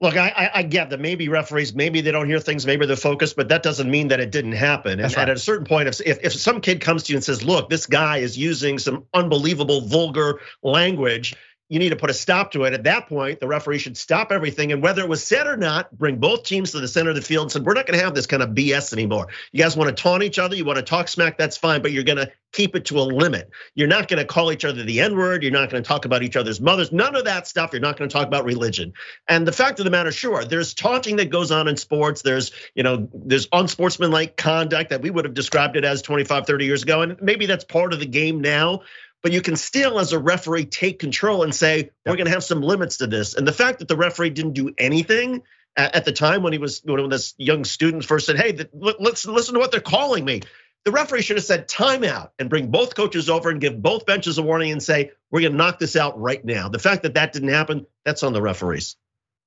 Look, 0.00 0.16
I, 0.16 0.50
I, 0.52 0.62
get 0.64 0.90
that 0.90 1.00
maybe 1.00 1.28
referees, 1.28 1.72
maybe 1.72 2.00
they 2.00 2.10
don't 2.10 2.28
hear 2.28 2.40
things, 2.40 2.66
maybe 2.66 2.84
they're 2.84 2.96
focused, 2.96 3.36
but 3.36 3.48
that 3.48 3.62
doesn't 3.62 3.90
mean 3.90 4.08
that 4.08 4.20
it 4.20 4.30
didn't 4.30 4.52
happen. 4.52 5.00
And, 5.00 5.02
right. 5.02 5.16
and, 5.16 5.30
at 5.30 5.36
a 5.36 5.40
certain 5.40 5.64
point, 5.64 5.88
if, 5.88 6.00
if 6.00 6.34
some 6.34 6.60
kid 6.60 6.80
comes 6.80 7.04
to 7.04 7.12
you 7.12 7.16
and 7.16 7.24
says, 7.24 7.42
"Look, 7.44 7.70
this 7.70 7.86
guy 7.86 8.18
is 8.18 8.36
using 8.36 8.78
some 8.78 9.04
unbelievable 9.14 9.82
vulgar 9.82 10.40
language," 10.62 11.34
you 11.68 11.78
need 11.78 11.90
to 11.90 11.96
put 11.96 12.10
a 12.10 12.14
stop 12.14 12.52
to 12.52 12.64
it. 12.64 12.74
At 12.74 12.84
that 12.84 13.08
point, 13.08 13.40
the 13.40 13.48
referee 13.48 13.78
should 13.78 13.96
stop 13.96 14.30
everything. 14.30 14.72
And 14.72 14.82
whether 14.82 15.02
it 15.02 15.08
was 15.08 15.24
said 15.24 15.46
or 15.46 15.56
not, 15.56 15.90
bring 15.96 16.16
both 16.16 16.44
teams 16.44 16.72
to 16.72 16.80
the 16.80 16.88
center 16.88 17.10
of 17.10 17.16
the 17.16 17.22
field 17.22 17.44
and 17.44 17.52
said, 17.52 17.64
we're 17.64 17.74
not 17.74 17.86
going 17.86 17.98
to 17.98 18.04
have 18.04 18.14
this 18.14 18.26
kind 18.26 18.42
of 18.42 18.50
BS 18.50 18.92
anymore. 18.92 19.28
You 19.52 19.62
guys 19.62 19.76
want 19.76 19.94
to 19.94 20.02
taunt 20.02 20.22
each 20.22 20.38
other, 20.38 20.54
you 20.54 20.64
want 20.64 20.76
to 20.76 20.82
talk 20.82 21.08
smack, 21.08 21.38
that's 21.38 21.56
fine, 21.56 21.80
but 21.80 21.92
you're 21.92 22.04
going 22.04 22.18
to 22.18 22.30
keep 22.52 22.76
it 22.76 22.84
to 22.86 22.98
a 22.98 23.02
limit. 23.02 23.50
You're 23.74 23.88
not 23.88 24.08
going 24.08 24.18
to 24.18 24.26
call 24.26 24.52
each 24.52 24.64
other 24.64 24.82
the 24.82 25.00
N 25.00 25.16
word. 25.16 25.42
You're 25.42 25.52
not 25.52 25.70
going 25.70 25.82
to 25.82 25.88
talk 25.88 26.04
about 26.04 26.22
each 26.22 26.36
other's 26.36 26.60
mothers. 26.60 26.92
None 26.92 27.16
of 27.16 27.24
that 27.24 27.48
stuff. 27.48 27.70
You're 27.72 27.80
not 27.80 27.96
going 27.96 28.08
to 28.08 28.12
talk 28.12 28.26
about 28.26 28.44
religion. 28.44 28.92
And 29.26 29.46
the 29.46 29.52
fact 29.52 29.80
of 29.80 29.84
the 29.84 29.90
matter, 29.90 30.12
sure, 30.12 30.44
there's 30.44 30.74
taunting 30.74 31.16
that 31.16 31.30
goes 31.30 31.50
on 31.50 31.66
in 31.66 31.76
sports. 31.76 32.22
There's, 32.22 32.52
you 32.74 32.82
know, 32.82 33.08
there's 33.12 33.48
unsportsmanlike 33.52 34.36
conduct 34.36 34.90
that 34.90 35.02
we 35.02 35.10
would 35.10 35.24
have 35.24 35.34
described 35.34 35.76
it 35.76 35.84
as 35.84 36.02
25, 36.02 36.46
30 36.46 36.64
years 36.64 36.82
ago. 36.82 37.02
And 37.02 37.20
maybe 37.20 37.46
that's 37.46 37.64
part 37.64 37.92
of 37.92 38.00
the 38.00 38.06
game 38.06 38.40
now 38.40 38.82
but 39.24 39.32
you 39.32 39.40
can 39.40 39.56
still, 39.56 39.98
as 39.98 40.12
a 40.12 40.18
referee, 40.18 40.66
take 40.66 40.98
control 40.98 41.44
and 41.44 41.54
say, 41.54 41.90
we're 42.04 42.16
going 42.16 42.26
to 42.26 42.32
have 42.32 42.44
some 42.44 42.60
limits 42.60 42.98
to 42.98 43.06
this. 43.06 43.34
And 43.34 43.48
the 43.48 43.52
fact 43.52 43.78
that 43.78 43.88
the 43.88 43.96
referee 43.96 44.28
didn't 44.28 44.52
do 44.52 44.74
anything 44.76 45.42
at 45.76 46.04
the 46.04 46.12
time 46.12 46.42
when 46.42 46.52
he 46.52 46.58
was 46.58 46.82
when 46.84 47.08
this 47.08 47.34
young 47.38 47.64
student 47.64 48.04
first 48.04 48.26
said, 48.26 48.36
"Hey, 48.36 48.56
let's 48.74 49.26
listen 49.26 49.54
to 49.54 49.60
what 49.60 49.72
they're 49.72 49.80
calling 49.80 50.26
me." 50.26 50.42
The 50.84 50.92
referee 50.92 51.22
should 51.22 51.38
have 51.38 51.44
said 51.44 51.68
timeout 51.68 52.32
and 52.38 52.50
bring 52.50 52.70
both 52.70 52.94
coaches 52.94 53.30
over 53.30 53.48
and 53.48 53.62
give 53.62 53.80
both 53.80 54.04
benches 54.04 54.36
a 54.36 54.42
warning 54.42 54.70
and 54.70 54.82
say, 54.82 55.12
"We're 55.30 55.40
going 55.40 55.52
to 55.52 55.58
knock 55.58 55.78
this 55.78 55.96
out 55.96 56.20
right 56.20 56.44
now." 56.44 56.68
The 56.68 56.78
fact 56.78 57.02
that 57.04 57.14
that 57.14 57.32
didn't 57.32 57.48
happen, 57.48 57.86
that's 58.04 58.22
on 58.22 58.34
the 58.34 58.42
referees. 58.42 58.94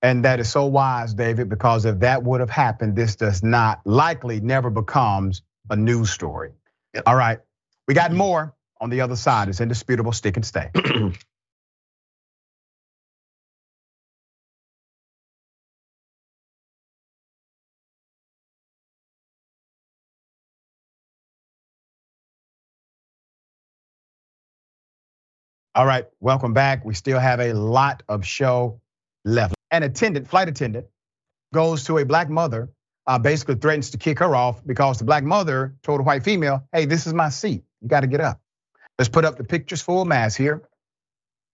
And 0.02 0.26
that 0.26 0.40
is 0.40 0.50
so 0.50 0.66
wise, 0.66 1.14
David, 1.14 1.50
because 1.50 1.86
if 1.86 2.00
that 2.00 2.24
would 2.24 2.40
have 2.40 2.50
happened, 2.50 2.96
this 2.96 3.16
does 3.16 3.44
not 3.44 3.82
likely 3.86 4.40
never 4.42 4.72
becomes 4.72 5.44
a 5.70 5.76
news 5.76 6.10
story. 6.10 6.52
Yep. 6.96 7.04
All 7.06 7.16
right, 7.16 7.40
we 7.88 7.94
got 7.94 8.12
more 8.12 8.56
on 8.82 8.90
the 8.90 9.02
other 9.02 9.16
side 9.16 9.50
is 9.50 9.62
indisputable, 9.62 10.12
stick 10.12 10.36
and 10.36 10.46
stay. 10.46 10.72
All 25.76 25.86
right, 25.86 26.06
welcome 26.20 26.54
back. 26.54 26.84
We 26.86 26.96
still 26.96 27.20
have 27.20 27.40
a 27.40 27.54
lot 27.54 28.02
of 28.10 28.26
show 28.26 28.82
left. 29.26 29.54
An 29.70 29.84
attendant, 29.84 30.28
flight 30.28 30.50
attendant, 30.50 30.88
goes 31.54 31.84
to 31.86 32.00
a 32.00 32.06
black 32.06 32.30
mother, 32.30 32.70
uh, 33.06 33.20
basically 33.20 33.56
threatens 33.56 33.92
to 33.92 33.98
kick 34.00 34.20
her 34.20 34.36
off 34.36 34.66
because 34.66 34.98
the 34.98 35.06
black 35.06 35.24
mother 35.24 35.76
told 35.84 36.00
a 36.00 36.04
white 36.04 36.24
female, 36.24 36.64
"Hey, 36.72 36.86
this 36.86 37.06
is 37.06 37.14
my 37.14 37.30
seat. 37.30 37.64
You 37.82 37.90
got 37.90 38.02
to 38.02 38.08
get 38.08 38.22
up." 38.22 38.42
Let's 38.98 39.10
put 39.10 39.26
up 39.26 39.38
the 39.38 39.44
pictures 39.44 39.82
full 39.82 40.06
mass 40.06 40.36
here. 40.36 40.64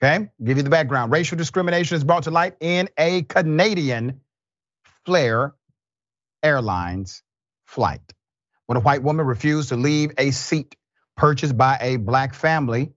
Okay, 0.02 0.30
give 0.44 0.58
you 0.58 0.64
the 0.64 0.70
background. 0.70 1.12
Racial 1.12 1.38
discrimination 1.38 1.96
is 1.96 2.04
brought 2.04 2.24
to 2.24 2.32
light 2.32 2.56
in 2.60 2.90
a 2.98 3.24
Canadian 3.24 4.22
Flair 5.06 5.54
Airlines 6.42 7.24
flight. 7.66 8.02
When 8.66 8.78
a 8.78 8.82
white 8.82 9.04
woman 9.04 9.26
refused 9.26 9.70
to 9.70 9.78
leave 9.78 10.12
a 10.18 10.32
seat 10.32 10.76
purchased 11.16 11.58
by 11.58 11.78
a 11.80 11.98
black 11.98 12.34
family 12.34 12.92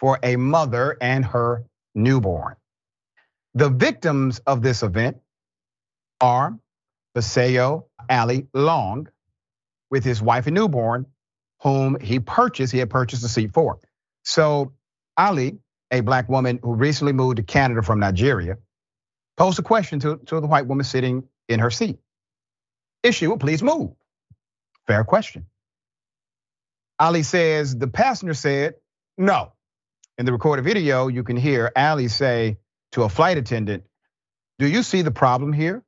for 0.00 0.18
a 0.22 0.36
mother 0.36 0.96
and 1.00 1.24
her 1.24 1.64
newborn. 1.94 2.56
The 3.54 3.68
victims 3.68 4.40
of 4.46 4.62
this 4.62 4.82
event 4.82 5.18
are 6.20 6.58
Baseo 7.16 7.84
Ali 8.08 8.46
Long 8.54 9.08
with 9.90 10.04
his 10.04 10.22
wife 10.22 10.46
and 10.46 10.54
newborn 10.54 11.06
whom 11.60 11.98
he 12.00 12.20
purchased, 12.20 12.72
he 12.72 12.78
had 12.78 12.90
purchased 12.90 13.24
a 13.24 13.28
seat 13.28 13.52
for. 13.52 13.78
So 14.24 14.72
Ali, 15.16 15.58
a 15.90 16.00
black 16.00 16.28
woman 16.28 16.60
who 16.62 16.74
recently 16.74 17.12
moved 17.12 17.36
to 17.36 17.42
Canada 17.42 17.82
from 17.82 18.00
Nigeria, 18.00 18.58
posed 19.36 19.58
a 19.58 19.62
question 19.62 20.00
to, 20.00 20.16
to 20.26 20.40
the 20.40 20.46
white 20.46 20.66
woman 20.66 20.84
sitting 20.84 21.24
in 21.48 21.60
her 21.60 21.70
seat. 21.70 21.98
If 23.02 23.14
she 23.14 23.26
would 23.26 23.40
please 23.40 23.62
move. 23.62 23.92
Fair 24.86 25.04
question. 25.04 25.46
Ali 26.98 27.22
says, 27.22 27.76
the 27.76 27.86
passenger 27.86 28.34
said, 28.34 28.74
no. 29.16 29.52
In 30.18 30.26
the 30.26 30.32
recorded 30.32 30.64
video, 30.64 31.06
you 31.06 31.22
can 31.22 31.36
hear 31.36 31.70
Ali 31.76 32.08
say 32.08 32.58
to 32.92 33.04
a 33.04 33.08
flight 33.08 33.38
attendant, 33.38 33.84
do 34.58 34.66
you 34.66 34.82
see 34.82 35.02
the 35.02 35.12
problem 35.12 35.52
here? 35.52 35.84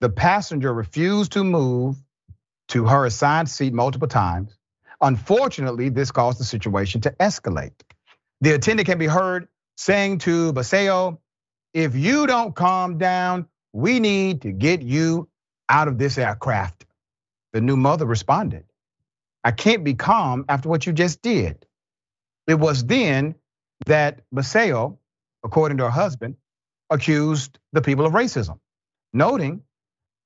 The 0.00 0.08
passenger 0.08 0.72
refused 0.72 1.32
to 1.32 1.44
move 1.44 1.96
to 2.68 2.86
her 2.86 3.06
assigned 3.06 3.48
seat 3.48 3.72
multiple 3.72 4.08
times. 4.08 4.56
Unfortunately, 5.00 5.88
this 5.88 6.10
caused 6.10 6.40
the 6.40 6.44
situation 6.44 7.00
to 7.02 7.10
escalate. 7.12 7.72
The 8.40 8.52
attendant 8.52 8.86
can 8.86 8.98
be 8.98 9.06
heard 9.06 9.48
saying 9.76 10.18
to 10.18 10.52
Baseo, 10.52 11.18
if 11.72 11.94
you 11.94 12.26
don't 12.26 12.54
calm 12.54 12.98
down, 12.98 13.46
we 13.72 14.00
need 14.00 14.42
to 14.42 14.52
get 14.52 14.82
you 14.82 15.28
out 15.68 15.88
of 15.88 15.98
this 15.98 16.18
aircraft. 16.18 16.84
The 17.52 17.60
new 17.60 17.76
mother 17.76 18.06
responded, 18.06 18.64
I 19.44 19.52
can't 19.52 19.84
be 19.84 19.94
calm 19.94 20.44
after 20.48 20.68
what 20.68 20.86
you 20.86 20.92
just 20.92 21.22
did. 21.22 21.66
It 22.46 22.54
was 22.54 22.84
then 22.84 23.36
that 23.86 24.20
Baseo, 24.34 24.98
according 25.44 25.78
to 25.78 25.84
her 25.84 25.90
husband, 25.90 26.36
accused 26.90 27.58
the 27.72 27.80
people 27.80 28.04
of 28.04 28.12
racism, 28.12 28.58
noting 29.12 29.62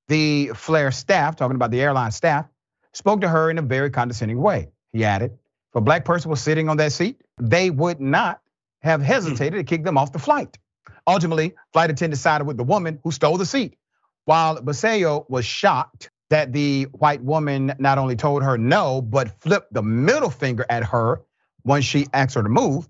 the 0.08 0.48
Flair 0.54 0.90
staff, 0.90 1.36
talking 1.36 1.54
about 1.54 1.70
the 1.70 1.80
airline 1.80 2.10
staff, 2.10 2.46
spoke 2.94 3.20
to 3.20 3.28
her 3.28 3.50
in 3.50 3.58
a 3.58 3.62
very 3.62 3.90
condescending 3.90 4.40
way. 4.40 4.68
He 4.92 5.04
added, 5.04 5.32
if 5.32 5.76
a 5.76 5.80
black 5.80 6.04
person 6.04 6.30
was 6.30 6.40
sitting 6.40 6.68
on 6.68 6.76
that 6.78 6.92
seat, 6.92 7.20
they 7.38 7.70
would 7.70 8.00
not 8.00 8.40
have 8.82 9.00
hmm. 9.00 9.06
hesitated 9.06 9.58
to 9.58 9.64
kick 9.64 9.84
them 9.84 9.98
off 9.98 10.12
the 10.12 10.18
flight. 10.18 10.58
Ultimately, 11.06 11.54
flight 11.72 11.90
attendant 11.90 12.20
sided 12.20 12.44
with 12.44 12.56
the 12.56 12.64
woman 12.64 12.98
who 13.02 13.10
stole 13.10 13.36
the 13.36 13.46
seat. 13.46 13.76
While 14.24 14.56
Baseo 14.62 15.28
was 15.28 15.44
shocked 15.44 16.10
that 16.30 16.52
the 16.52 16.84
white 16.84 17.22
woman 17.22 17.74
not 17.78 17.98
only 17.98 18.16
told 18.16 18.42
her 18.42 18.56
no, 18.56 19.02
but 19.02 19.40
flipped 19.40 19.74
the 19.74 19.82
middle 19.82 20.30
finger 20.30 20.64
at 20.70 20.84
her 20.84 21.20
when 21.62 21.82
she 21.82 22.06
asked 22.12 22.34
her 22.34 22.42
to 22.42 22.48
move, 22.48 22.88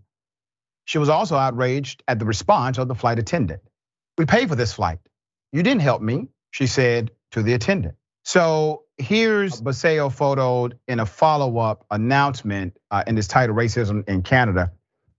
she 0.84 0.98
was 0.98 1.08
also 1.08 1.36
outraged 1.36 2.02
at 2.06 2.18
the 2.18 2.24
response 2.24 2.78
of 2.78 2.88
the 2.88 2.94
flight 2.94 3.18
attendant. 3.18 3.62
We 4.16 4.26
paid 4.26 4.48
for 4.48 4.54
this 4.54 4.72
flight. 4.72 5.00
You 5.52 5.62
didn't 5.62 5.82
help 5.82 6.02
me, 6.02 6.28
she 6.50 6.66
said 6.66 7.10
to 7.32 7.42
the 7.42 7.54
attendant. 7.54 7.96
So 8.24 8.83
here's 8.98 9.60
Baseo 9.60 10.14
photoed 10.14 10.78
in 10.86 11.00
a 11.00 11.06
follow-up 11.06 11.84
announcement 11.90 12.76
uh, 12.90 13.04
in 13.06 13.14
this 13.14 13.26
title, 13.26 13.54
Racism 13.54 14.08
in 14.08 14.22
Canada. 14.22 14.72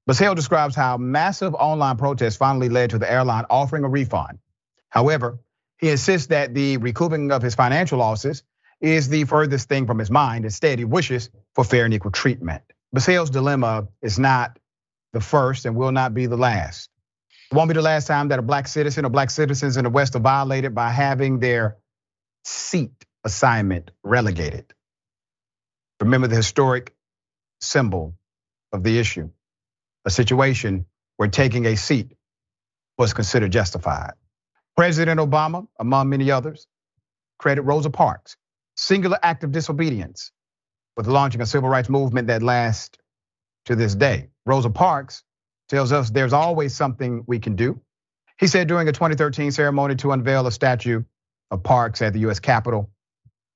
Baseo 0.10 0.36
describes 0.36 0.76
how 0.76 0.98
massive 0.98 1.56
online 1.56 1.98
protests 1.98 2.36
finally 2.36 2.70
led 2.70 2.92
to 2.92 3.00
the 3.00 3.12
airline 3.12 3.46
offering 3.50 3.84
a 3.84 3.90
refund. 3.90 4.40
However, 4.90 5.40
he 5.78 5.90
insists 5.90 6.28
that 6.28 6.54
the 6.54 6.78
recouping 6.78 7.32
of 7.32 7.42
his 7.42 7.56
financial 7.56 8.00
losses 8.00 8.44
is 8.80 9.10
the 9.10 9.24
furthest 9.26 9.68
thing 9.68 9.88
from 9.88 10.00
his 10.00 10.12
mind. 10.12 10.46
Instead, 10.46 10.80
he 10.80 10.86
wishes 10.86 11.30
for 11.54 11.64
fair 11.64 11.86
and 11.86 11.94
equal 11.94 12.12
treatment. 12.12 12.62
Baseo's 12.96 13.30
dilemma 13.30 13.88
is 14.02 14.20
not 14.20 14.58
the 15.12 15.20
first 15.20 15.66
and 15.66 15.76
will 15.76 15.92
not 15.92 16.14
be 16.14 16.28
the 16.28 16.38
last. 16.38 16.90
It 17.52 17.56
won't 17.56 17.68
be 17.68 17.74
the 17.74 17.82
last 17.82 18.08
time 18.08 18.30
that 18.30 18.40
a 18.40 18.42
black 18.42 18.68
citizen 18.68 19.06
or 19.06 19.10
black 19.10 19.30
citizens 19.30 19.78
in 19.78 19.84
the 19.84 19.90
West 19.90 20.16
are 20.16 20.20
violated 20.20 20.76
by 20.76 20.90
having 20.92 21.40
their 21.40 21.78
seat 22.44 23.05
assignment 23.26 23.92
relegated. 24.04 24.66
Remember 26.02 26.28
the 26.28 26.38
historic 26.38 26.96
symbol 27.62 28.16
of 28.74 28.84
the 28.84 29.00
issue, 29.00 29.30
a 30.06 30.12
situation 30.12 30.86
where 31.18 31.30
taking 31.30 31.66
a 31.66 31.78
seat 31.78 32.16
was 32.98 33.14
considered 33.14 33.52
justified. 33.52 34.14
President 34.78 35.20
Obama, 35.20 35.68
among 35.80 36.10
many 36.10 36.32
others, 36.32 36.68
credit 37.40 37.64
Rosa 37.64 37.90
Parks, 37.90 38.38
singular 38.78 39.20
act 39.24 39.44
of 39.44 39.52
disobedience 39.52 40.32
with 40.98 41.08
launching 41.08 41.42
a 41.42 41.46
civil 41.46 41.70
rights 41.70 41.90
movement 41.90 42.28
that 42.28 42.44
lasts 42.44 42.98
to 43.66 43.76
this 43.76 43.96
day. 43.96 44.30
Rosa 44.46 44.70
Parks 44.70 45.24
tells 45.70 45.92
us 45.92 46.10
there's 46.10 46.34
always 46.34 46.76
something 46.76 47.24
we 47.28 47.40
can 47.40 47.56
do. 47.56 47.82
He 48.40 48.48
said 48.48 48.68
during 48.68 48.88
a 48.88 48.92
2013 48.92 49.52
ceremony 49.52 49.96
to 49.98 50.12
unveil 50.12 50.48
a 50.48 50.52
statue 50.52 51.04
of 51.52 51.64
Parks 51.64 52.02
at 52.02 52.14
the 52.14 52.20
US 52.30 52.40
Capitol, 52.40 52.92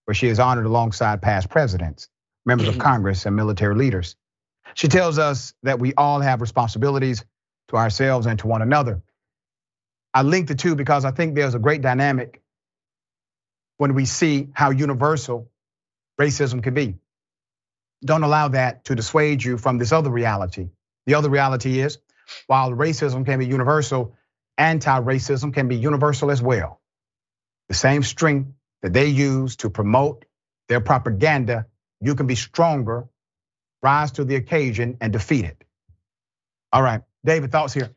where 0.10 0.16
she 0.16 0.28
is 0.28 0.40
honored 0.40 0.66
alongside 0.66 1.22
past 1.22 1.52
presidents, 1.52 2.10
members 2.44 2.68
of 2.68 2.74
mm-hmm. 2.74 2.82
Congress, 2.82 3.28
and 3.28 3.36
military 3.36 3.76
leaders. 3.76 4.16
She 4.74 4.88
tells 4.88 5.20
us 5.20 5.54
that 5.62 5.78
we 5.78 5.94
all 5.94 6.20
have 6.20 6.42
responsibilities 6.42 7.24
to 7.68 7.76
ourselves 7.76 8.26
and 8.26 8.40
to 8.40 8.48
one 8.48 8.64
another. 8.64 9.04
I 10.12 10.24
link 10.24 10.48
the 10.48 10.56
two 10.56 10.74
because 10.74 11.06
I 11.06 11.12
think 11.12 11.36
there's 11.36 11.54
a 11.54 11.60
great 11.60 11.84
dynamic 11.84 12.42
when 13.78 13.94
we 13.94 14.06
see 14.06 14.50
how 14.52 14.72
universal 14.72 15.52
racism 16.20 16.64
can 16.64 16.74
be. 16.74 16.96
Don't 18.04 18.24
allow 18.24 18.48
that 18.48 18.86
to 18.86 18.96
dissuade 18.96 19.44
you 19.44 19.60
from 19.60 19.78
this 19.78 19.92
other 19.92 20.10
reality. 20.10 20.70
The 21.06 21.14
other 21.14 21.30
reality 21.30 21.82
is 21.82 22.00
while 22.48 22.72
racism 22.72 23.28
can 23.28 23.38
be 23.38 23.46
universal, 23.46 24.16
anti 24.58 25.02
racism 25.02 25.54
can 25.54 25.68
be 25.68 25.76
universal 25.76 26.32
as 26.32 26.42
well. 26.42 26.82
The 27.68 27.76
same 27.76 28.02
strength 28.02 28.54
that 28.84 28.94
they 28.94 29.08
use 29.08 29.58
to 29.58 29.70
promote 29.70 30.26
their 30.70 30.82
propaganda, 30.82 31.66
you 32.02 32.16
can 32.16 32.28
be 32.28 32.36
stronger, 32.36 33.08
rise 33.84 34.12
to 34.14 34.26
the 34.26 34.36
occasion, 34.36 34.98
and 35.02 35.14
defeat 35.14 35.46
it. 35.46 35.64
All 36.74 36.84
right, 36.84 37.02
David, 37.26 37.52
thoughts 37.52 37.74
here? 37.74 37.92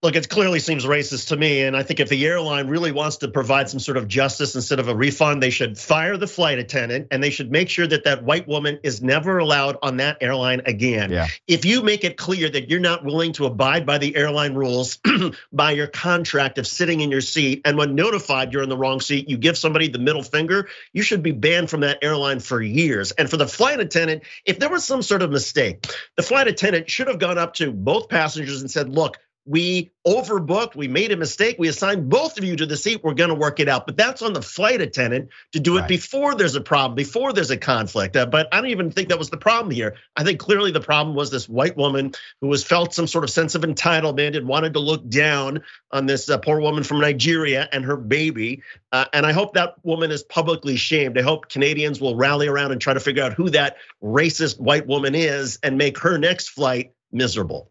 Look, 0.00 0.14
it 0.14 0.28
clearly 0.28 0.60
seems 0.60 0.84
racist 0.84 1.28
to 1.28 1.36
me. 1.36 1.62
And 1.62 1.76
I 1.76 1.82
think 1.82 1.98
if 1.98 2.08
the 2.08 2.24
airline 2.24 2.68
really 2.68 2.92
wants 2.92 3.16
to 3.16 3.28
provide 3.28 3.68
some 3.68 3.80
sort 3.80 3.96
of 3.96 4.06
justice 4.06 4.54
instead 4.54 4.78
of 4.78 4.86
a 4.86 4.94
refund, 4.94 5.42
they 5.42 5.50
should 5.50 5.76
fire 5.76 6.16
the 6.16 6.28
flight 6.28 6.60
attendant 6.60 7.08
and 7.10 7.20
they 7.20 7.30
should 7.30 7.50
make 7.50 7.68
sure 7.68 7.84
that 7.84 8.04
that 8.04 8.22
white 8.22 8.46
woman 8.46 8.78
is 8.84 9.02
never 9.02 9.38
allowed 9.38 9.76
on 9.82 9.96
that 9.96 10.18
airline 10.20 10.62
again. 10.66 11.10
Yeah. 11.10 11.26
If 11.48 11.64
you 11.64 11.82
make 11.82 12.04
it 12.04 12.16
clear 12.16 12.48
that 12.48 12.70
you're 12.70 12.78
not 12.78 13.04
willing 13.04 13.32
to 13.34 13.46
abide 13.46 13.86
by 13.86 13.98
the 13.98 14.14
airline 14.14 14.54
rules, 14.54 15.00
by 15.52 15.72
your 15.72 15.88
contract 15.88 16.58
of 16.58 16.68
sitting 16.68 17.00
in 17.00 17.10
your 17.10 17.20
seat, 17.20 17.62
and 17.64 17.76
when 17.76 17.96
notified 17.96 18.52
you're 18.52 18.62
in 18.62 18.68
the 18.68 18.76
wrong 18.76 19.00
seat, 19.00 19.28
you 19.28 19.36
give 19.36 19.58
somebody 19.58 19.88
the 19.88 19.98
middle 19.98 20.22
finger, 20.22 20.68
you 20.92 21.02
should 21.02 21.24
be 21.24 21.32
banned 21.32 21.70
from 21.70 21.80
that 21.80 21.98
airline 22.02 22.38
for 22.38 22.62
years. 22.62 23.10
And 23.10 23.28
for 23.28 23.36
the 23.36 23.48
flight 23.48 23.80
attendant, 23.80 24.22
if 24.44 24.60
there 24.60 24.70
was 24.70 24.84
some 24.84 25.02
sort 25.02 25.22
of 25.22 25.32
mistake, 25.32 25.86
the 26.16 26.22
flight 26.22 26.46
attendant 26.46 26.88
should 26.88 27.08
have 27.08 27.18
gone 27.18 27.36
up 27.36 27.54
to 27.54 27.72
both 27.72 28.08
passengers 28.08 28.60
and 28.60 28.70
said, 28.70 28.88
look, 28.88 29.18
we 29.48 29.90
overbooked, 30.06 30.76
we 30.76 30.88
made 30.88 31.10
a 31.10 31.16
mistake, 31.16 31.56
we 31.58 31.68
assigned 31.68 32.10
both 32.10 32.36
of 32.36 32.44
you 32.44 32.54
to 32.54 32.66
the 32.66 32.76
seat, 32.76 33.00
we're 33.02 33.14
gonna 33.14 33.34
work 33.34 33.60
it 33.60 33.68
out. 33.68 33.86
But 33.86 33.96
that's 33.96 34.20
on 34.20 34.34
the 34.34 34.42
flight 34.42 34.82
attendant 34.82 35.30
to 35.52 35.60
do 35.60 35.78
it 35.78 35.80
right. 35.80 35.88
before 35.88 36.34
there's 36.34 36.54
a 36.54 36.60
problem, 36.60 36.94
before 36.94 37.32
there's 37.32 37.50
a 37.50 37.56
conflict. 37.56 38.14
Uh, 38.14 38.26
but 38.26 38.46
I 38.52 38.60
don't 38.60 38.70
even 38.70 38.90
think 38.90 39.08
that 39.08 39.18
was 39.18 39.30
the 39.30 39.38
problem 39.38 39.70
here. 39.70 39.96
I 40.16 40.22
think 40.22 40.38
clearly 40.38 40.70
the 40.70 40.82
problem 40.82 41.16
was 41.16 41.30
this 41.30 41.48
white 41.48 41.78
woman 41.78 42.12
who 42.42 42.48
was 42.48 42.62
felt 42.62 42.92
some 42.92 43.06
sort 43.06 43.24
of 43.24 43.30
sense 43.30 43.54
of 43.54 43.62
entitlement 43.62 44.36
and 44.36 44.46
wanted 44.46 44.74
to 44.74 44.80
look 44.80 45.08
down 45.08 45.62
on 45.92 46.04
this 46.04 46.28
uh, 46.28 46.36
poor 46.36 46.60
woman 46.60 46.84
from 46.84 47.00
Nigeria 47.00 47.70
and 47.72 47.86
her 47.86 47.96
baby. 47.96 48.62
Uh, 48.92 49.06
and 49.14 49.24
I 49.24 49.32
hope 49.32 49.54
that 49.54 49.76
woman 49.82 50.10
is 50.10 50.22
publicly 50.22 50.76
shamed. 50.76 51.18
I 51.18 51.22
hope 51.22 51.48
Canadians 51.48 52.02
will 52.02 52.16
rally 52.16 52.48
around 52.48 52.72
and 52.72 52.80
try 52.80 52.92
to 52.92 53.00
figure 53.00 53.22
out 53.22 53.32
who 53.32 53.48
that 53.50 53.78
racist 54.02 54.60
white 54.60 54.86
woman 54.86 55.14
is 55.14 55.58
and 55.62 55.78
make 55.78 55.98
her 56.00 56.18
next 56.18 56.50
flight 56.50 56.92
miserable. 57.10 57.70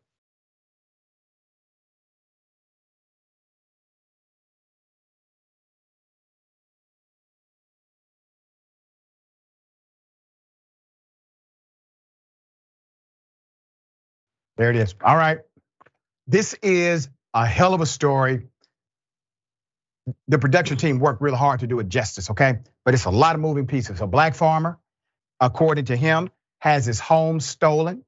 There 14.58 14.70
it 14.72 14.76
is. 14.76 14.96
All 15.04 15.16
right. 15.16 15.40
This 16.26 16.54
is 16.62 17.10
a 17.34 17.46
hell 17.46 17.74
of 17.74 17.82
a 17.82 17.86
story. 17.86 18.48
The 20.28 20.40
production 20.40 20.78
team 20.78 21.00
worked 21.00 21.22
really 21.22 21.38
hard 21.38 21.62
to 21.62 21.68
do 21.68 21.80
it 21.80 21.90
justice, 21.90 22.30
okay? 22.32 22.60
But 22.84 22.94
it's 22.94 23.06
a 23.06 23.10
lot 23.10 23.36
of 23.36 23.42
moving 23.42 23.68
pieces. 23.68 24.02
A 24.02 24.08
black 24.08 24.36
farmer, 24.36 24.80
according 25.40 25.86
to 25.86 25.96
him, 25.96 26.30
has 26.60 26.86
his 26.86 27.00
home 27.00 27.40
stolen, 27.40 28.04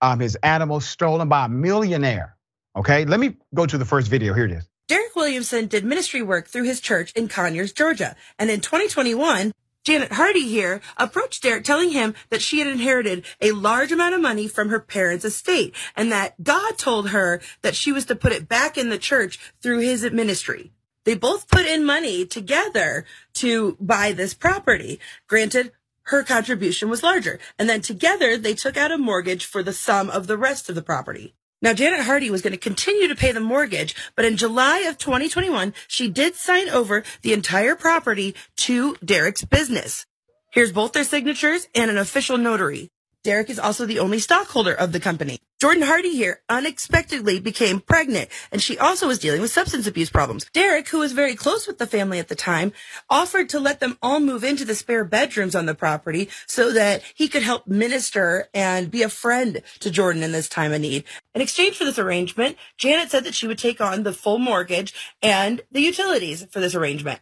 um, 0.00 0.18
his 0.20 0.36
animals 0.36 0.86
stolen 0.86 1.28
by 1.28 1.46
a 1.46 1.48
millionaire. 1.48 2.36
Okay, 2.74 3.04
let 3.04 3.20
me 3.20 3.36
go 3.54 3.66
to 3.66 3.76
the 3.76 3.84
first 3.84 4.08
video. 4.08 4.34
Here 4.34 4.46
it 4.46 4.52
is. 4.52 4.68
Derek 4.88 5.14
Williamson 5.14 5.66
did 5.66 5.84
ministry 5.84 6.22
work 6.22 6.48
through 6.48 6.64
his 6.64 6.80
church 6.80 7.12
in 7.12 7.28
Conyers, 7.28 7.72
Georgia. 7.72 8.16
And 8.38 8.50
in 8.50 8.60
2021, 8.60 9.52
Janet 9.84 10.12
Hardy 10.12 10.46
here 10.46 10.80
approached 10.96 11.42
Derek 11.42 11.64
telling 11.64 11.90
him 11.90 12.14
that 12.30 12.42
she 12.42 12.60
had 12.60 12.68
inherited 12.68 13.24
a 13.40 13.50
large 13.50 13.90
amount 13.90 14.14
of 14.14 14.20
money 14.20 14.46
from 14.46 14.68
her 14.68 14.78
parents' 14.78 15.24
estate 15.24 15.74
and 15.96 16.12
that 16.12 16.42
God 16.42 16.78
told 16.78 17.10
her 17.10 17.40
that 17.62 17.74
she 17.74 17.90
was 17.90 18.04
to 18.06 18.14
put 18.14 18.32
it 18.32 18.48
back 18.48 18.78
in 18.78 18.90
the 18.90 18.98
church 18.98 19.40
through 19.60 19.80
his 19.80 20.08
ministry. 20.10 20.70
They 21.04 21.16
both 21.16 21.48
put 21.48 21.66
in 21.66 21.84
money 21.84 22.24
together 22.24 23.04
to 23.34 23.76
buy 23.80 24.12
this 24.12 24.34
property. 24.34 25.00
Granted, 25.26 25.72
her 26.04 26.22
contribution 26.22 26.88
was 26.88 27.02
larger. 27.02 27.40
And 27.58 27.68
then 27.68 27.80
together 27.80 28.36
they 28.36 28.54
took 28.54 28.76
out 28.76 28.92
a 28.92 28.98
mortgage 28.98 29.44
for 29.44 29.64
the 29.64 29.72
sum 29.72 30.10
of 30.10 30.28
the 30.28 30.38
rest 30.38 30.68
of 30.68 30.76
the 30.76 30.82
property. 30.82 31.34
Now, 31.62 31.72
Janet 31.72 32.00
Hardy 32.00 32.28
was 32.28 32.42
going 32.42 32.52
to 32.52 32.58
continue 32.58 33.06
to 33.06 33.14
pay 33.14 33.30
the 33.30 33.38
mortgage, 33.38 33.94
but 34.16 34.24
in 34.24 34.36
July 34.36 34.80
of 34.80 34.98
2021, 34.98 35.72
she 35.86 36.08
did 36.08 36.34
sign 36.34 36.68
over 36.68 37.04
the 37.22 37.32
entire 37.32 37.76
property 37.76 38.34
to 38.56 38.96
Derek's 38.96 39.44
business. 39.44 40.04
Here's 40.50 40.72
both 40.72 40.92
their 40.92 41.04
signatures 41.04 41.68
and 41.72 41.88
an 41.88 41.98
official 41.98 42.36
notary. 42.36 42.90
Derek 43.22 43.48
is 43.48 43.60
also 43.60 43.86
the 43.86 44.00
only 44.00 44.18
stockholder 44.18 44.74
of 44.74 44.90
the 44.90 44.98
company. 44.98 45.38
Jordan 45.62 45.84
Hardy 45.84 46.16
here 46.16 46.40
unexpectedly 46.48 47.38
became 47.38 47.78
pregnant, 47.78 48.28
and 48.50 48.60
she 48.60 48.76
also 48.78 49.06
was 49.06 49.20
dealing 49.20 49.40
with 49.40 49.52
substance 49.52 49.86
abuse 49.86 50.10
problems. 50.10 50.44
Derek, 50.52 50.88
who 50.88 50.98
was 50.98 51.12
very 51.12 51.36
close 51.36 51.68
with 51.68 51.78
the 51.78 51.86
family 51.86 52.18
at 52.18 52.26
the 52.26 52.34
time, 52.34 52.72
offered 53.08 53.48
to 53.50 53.60
let 53.60 53.78
them 53.78 53.96
all 54.02 54.18
move 54.18 54.42
into 54.42 54.64
the 54.64 54.74
spare 54.74 55.04
bedrooms 55.04 55.54
on 55.54 55.66
the 55.66 55.74
property 55.76 56.28
so 56.48 56.72
that 56.72 57.04
he 57.14 57.28
could 57.28 57.44
help 57.44 57.68
minister 57.68 58.48
and 58.52 58.90
be 58.90 59.04
a 59.04 59.08
friend 59.08 59.62
to 59.78 59.88
Jordan 59.88 60.24
in 60.24 60.32
this 60.32 60.48
time 60.48 60.72
of 60.72 60.80
need. 60.80 61.04
In 61.32 61.40
exchange 61.40 61.78
for 61.78 61.84
this 61.84 61.96
arrangement, 61.96 62.56
Janet 62.76 63.12
said 63.12 63.22
that 63.22 63.36
she 63.36 63.46
would 63.46 63.58
take 63.60 63.80
on 63.80 64.02
the 64.02 64.12
full 64.12 64.40
mortgage 64.40 64.92
and 65.22 65.60
the 65.70 65.82
utilities 65.82 66.44
for 66.50 66.58
this 66.58 66.74
arrangement. 66.74 67.20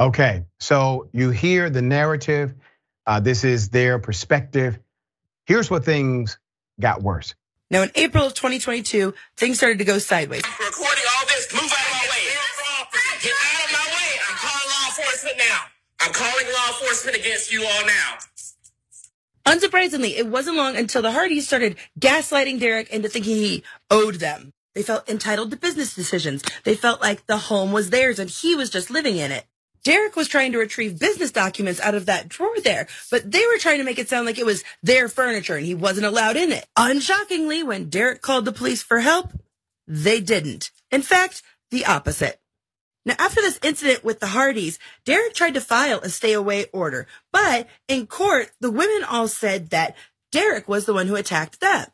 Okay, 0.00 0.46
so 0.60 1.10
you 1.12 1.28
hear 1.28 1.68
the 1.68 1.82
narrative. 1.82 2.54
Uh, 3.06 3.20
this 3.20 3.44
is 3.44 3.68
their 3.68 3.98
perspective. 3.98 4.78
Here's 5.44 5.70
where 5.70 5.78
things 5.78 6.38
got 6.80 7.02
worse. 7.02 7.34
Now, 7.72 7.80
in 7.80 7.90
April 7.94 8.26
of 8.26 8.34
2022, 8.34 9.14
things 9.38 9.56
started 9.56 9.78
to 9.78 9.84
go 9.86 9.96
sideways. 9.96 10.42
recording 10.44 11.04
all 11.16 11.26
this. 11.26 11.50
Move 11.54 11.62
out 11.62 11.86
of 11.86 11.92
my 11.92 12.06
way. 12.12 12.24
Get 13.22 13.32
out 13.32 13.64
of 13.64 13.72
my 13.72 13.86
way. 13.96 14.10
I'm 14.28 14.36
calling 14.36 14.68
law 14.68 14.86
enforcement 14.88 15.38
now. 15.38 15.60
I'm 16.00 16.12
calling 16.12 16.46
law 16.52 16.68
enforcement 16.68 17.16
against 17.16 17.50
you 17.50 17.64
all 17.64 17.86
now. 17.86 18.18
Unsurprisingly, 19.46 20.18
it 20.18 20.26
wasn't 20.26 20.58
long 20.58 20.76
until 20.76 21.00
the 21.00 21.12
Hardys 21.12 21.46
started 21.46 21.76
gaslighting 21.98 22.60
Derek 22.60 22.90
into 22.90 23.08
thinking 23.08 23.36
he 23.36 23.64
owed 23.90 24.16
them. 24.16 24.52
They 24.74 24.82
felt 24.82 25.08
entitled 25.08 25.50
to 25.50 25.56
business 25.56 25.94
decisions. 25.94 26.44
They 26.64 26.74
felt 26.74 27.00
like 27.00 27.26
the 27.26 27.38
home 27.38 27.72
was 27.72 27.88
theirs 27.88 28.18
and 28.18 28.28
he 28.28 28.54
was 28.54 28.68
just 28.68 28.90
living 28.90 29.16
in 29.16 29.32
it. 29.32 29.46
Derek 29.84 30.14
was 30.14 30.28
trying 30.28 30.52
to 30.52 30.58
retrieve 30.58 30.98
business 30.98 31.32
documents 31.32 31.80
out 31.80 31.94
of 31.94 32.06
that 32.06 32.28
drawer 32.28 32.54
there, 32.62 32.86
but 33.10 33.30
they 33.30 33.44
were 33.46 33.58
trying 33.58 33.78
to 33.78 33.84
make 33.84 33.98
it 33.98 34.08
sound 34.08 34.26
like 34.26 34.38
it 34.38 34.46
was 34.46 34.62
their 34.82 35.08
furniture 35.08 35.56
and 35.56 35.66
he 35.66 35.74
wasn't 35.74 36.06
allowed 36.06 36.36
in 36.36 36.52
it. 36.52 36.66
Unshockingly, 36.78 37.64
when 37.64 37.88
Derek 37.90 38.22
called 38.22 38.44
the 38.44 38.52
police 38.52 38.82
for 38.82 39.00
help, 39.00 39.32
they 39.88 40.20
didn't. 40.20 40.70
In 40.90 41.02
fact, 41.02 41.42
the 41.70 41.86
opposite. 41.86 42.40
Now, 43.04 43.16
after 43.18 43.40
this 43.40 43.58
incident 43.62 44.04
with 44.04 44.20
the 44.20 44.28
Hardys, 44.28 44.78
Derek 45.04 45.34
tried 45.34 45.54
to 45.54 45.60
file 45.60 45.98
a 46.00 46.08
stay 46.08 46.32
away 46.32 46.66
order, 46.72 47.08
but 47.32 47.68
in 47.88 48.06
court, 48.06 48.52
the 48.60 48.70
women 48.70 49.02
all 49.02 49.26
said 49.26 49.70
that 49.70 49.96
Derek 50.30 50.68
was 50.68 50.86
the 50.86 50.94
one 50.94 51.08
who 51.08 51.16
attacked 51.16 51.60
them. 51.60 51.88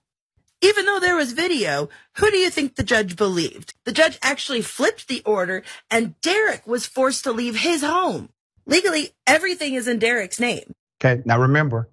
Even 0.60 0.86
though 0.86 0.98
there 0.98 1.16
was 1.16 1.32
video, 1.32 1.88
who 2.16 2.30
do 2.30 2.36
you 2.36 2.50
think 2.50 2.74
the 2.74 2.82
judge 2.82 3.16
believed? 3.16 3.74
The 3.84 3.92
judge 3.92 4.18
actually 4.22 4.62
flipped 4.62 5.06
the 5.06 5.22
order 5.24 5.62
and 5.90 6.20
Derek 6.20 6.66
was 6.66 6.86
forced 6.86 7.24
to 7.24 7.32
leave 7.32 7.56
his 7.56 7.82
home. 7.82 8.30
Legally, 8.66 9.12
everything 9.26 9.74
is 9.74 9.86
in 9.86 9.98
Derek's 9.98 10.40
name. 10.40 10.72
Okay, 11.00 11.22
now 11.24 11.40
remember, 11.40 11.88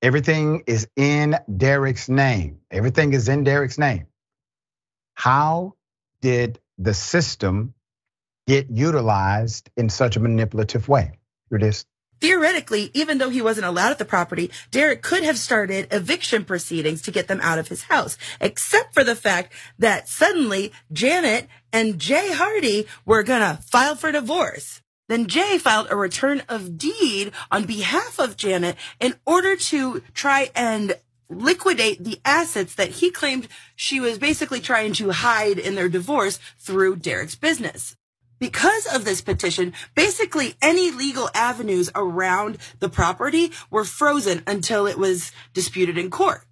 everything 0.00 0.62
is 0.66 0.88
in 0.96 1.36
Derek's 1.54 2.08
name. 2.08 2.60
Everything 2.70 3.12
is 3.12 3.28
in 3.28 3.42
Derek's 3.42 3.78
name. 3.78 4.06
How 5.14 5.74
did 6.20 6.60
the 6.78 6.94
system 6.94 7.74
get 8.46 8.70
utilized 8.70 9.68
in 9.76 9.88
such 9.88 10.16
a 10.16 10.20
manipulative 10.20 10.88
way? 10.88 11.18
Here 11.48 11.58
it 11.58 11.64
is. 11.64 11.84
Theoretically, 12.20 12.90
even 12.92 13.18
though 13.18 13.30
he 13.30 13.40
wasn't 13.40 13.66
allowed 13.66 13.92
at 13.92 13.98
the 13.98 14.04
property, 14.04 14.50
Derek 14.70 15.02
could 15.02 15.22
have 15.22 15.38
started 15.38 15.88
eviction 15.90 16.44
proceedings 16.44 17.00
to 17.02 17.10
get 17.10 17.28
them 17.28 17.40
out 17.42 17.58
of 17.58 17.68
his 17.68 17.84
house, 17.84 18.18
except 18.40 18.92
for 18.92 19.02
the 19.02 19.16
fact 19.16 19.52
that 19.78 20.08
suddenly 20.08 20.72
Janet 20.92 21.48
and 21.72 21.98
Jay 21.98 22.32
Hardy 22.32 22.86
were 23.06 23.22
gonna 23.22 23.60
file 23.66 23.96
for 23.96 24.12
divorce. 24.12 24.82
Then 25.08 25.26
Jay 25.26 25.58
filed 25.58 25.88
a 25.90 25.96
return 25.96 26.42
of 26.48 26.76
deed 26.78 27.32
on 27.50 27.64
behalf 27.64 28.18
of 28.18 28.36
Janet 28.36 28.76
in 29.00 29.16
order 29.26 29.56
to 29.56 30.02
try 30.14 30.50
and 30.54 30.94
liquidate 31.30 32.04
the 32.04 32.20
assets 32.24 32.74
that 32.74 32.90
he 32.90 33.10
claimed 33.10 33.48
she 33.74 33.98
was 33.98 34.18
basically 34.18 34.60
trying 34.60 34.92
to 34.92 35.10
hide 35.10 35.58
in 35.58 35.74
their 35.74 35.88
divorce 35.88 36.38
through 36.58 36.96
Derek's 36.96 37.34
business. 37.34 37.96
Because 38.40 38.86
of 38.86 39.04
this 39.04 39.20
petition, 39.20 39.74
basically 39.94 40.54
any 40.62 40.90
legal 40.90 41.28
avenues 41.34 41.90
around 41.94 42.56
the 42.78 42.88
property 42.88 43.52
were 43.70 43.84
frozen 43.84 44.42
until 44.46 44.86
it 44.86 44.98
was 44.98 45.30
disputed 45.52 45.98
in 45.98 46.10
court. 46.10 46.46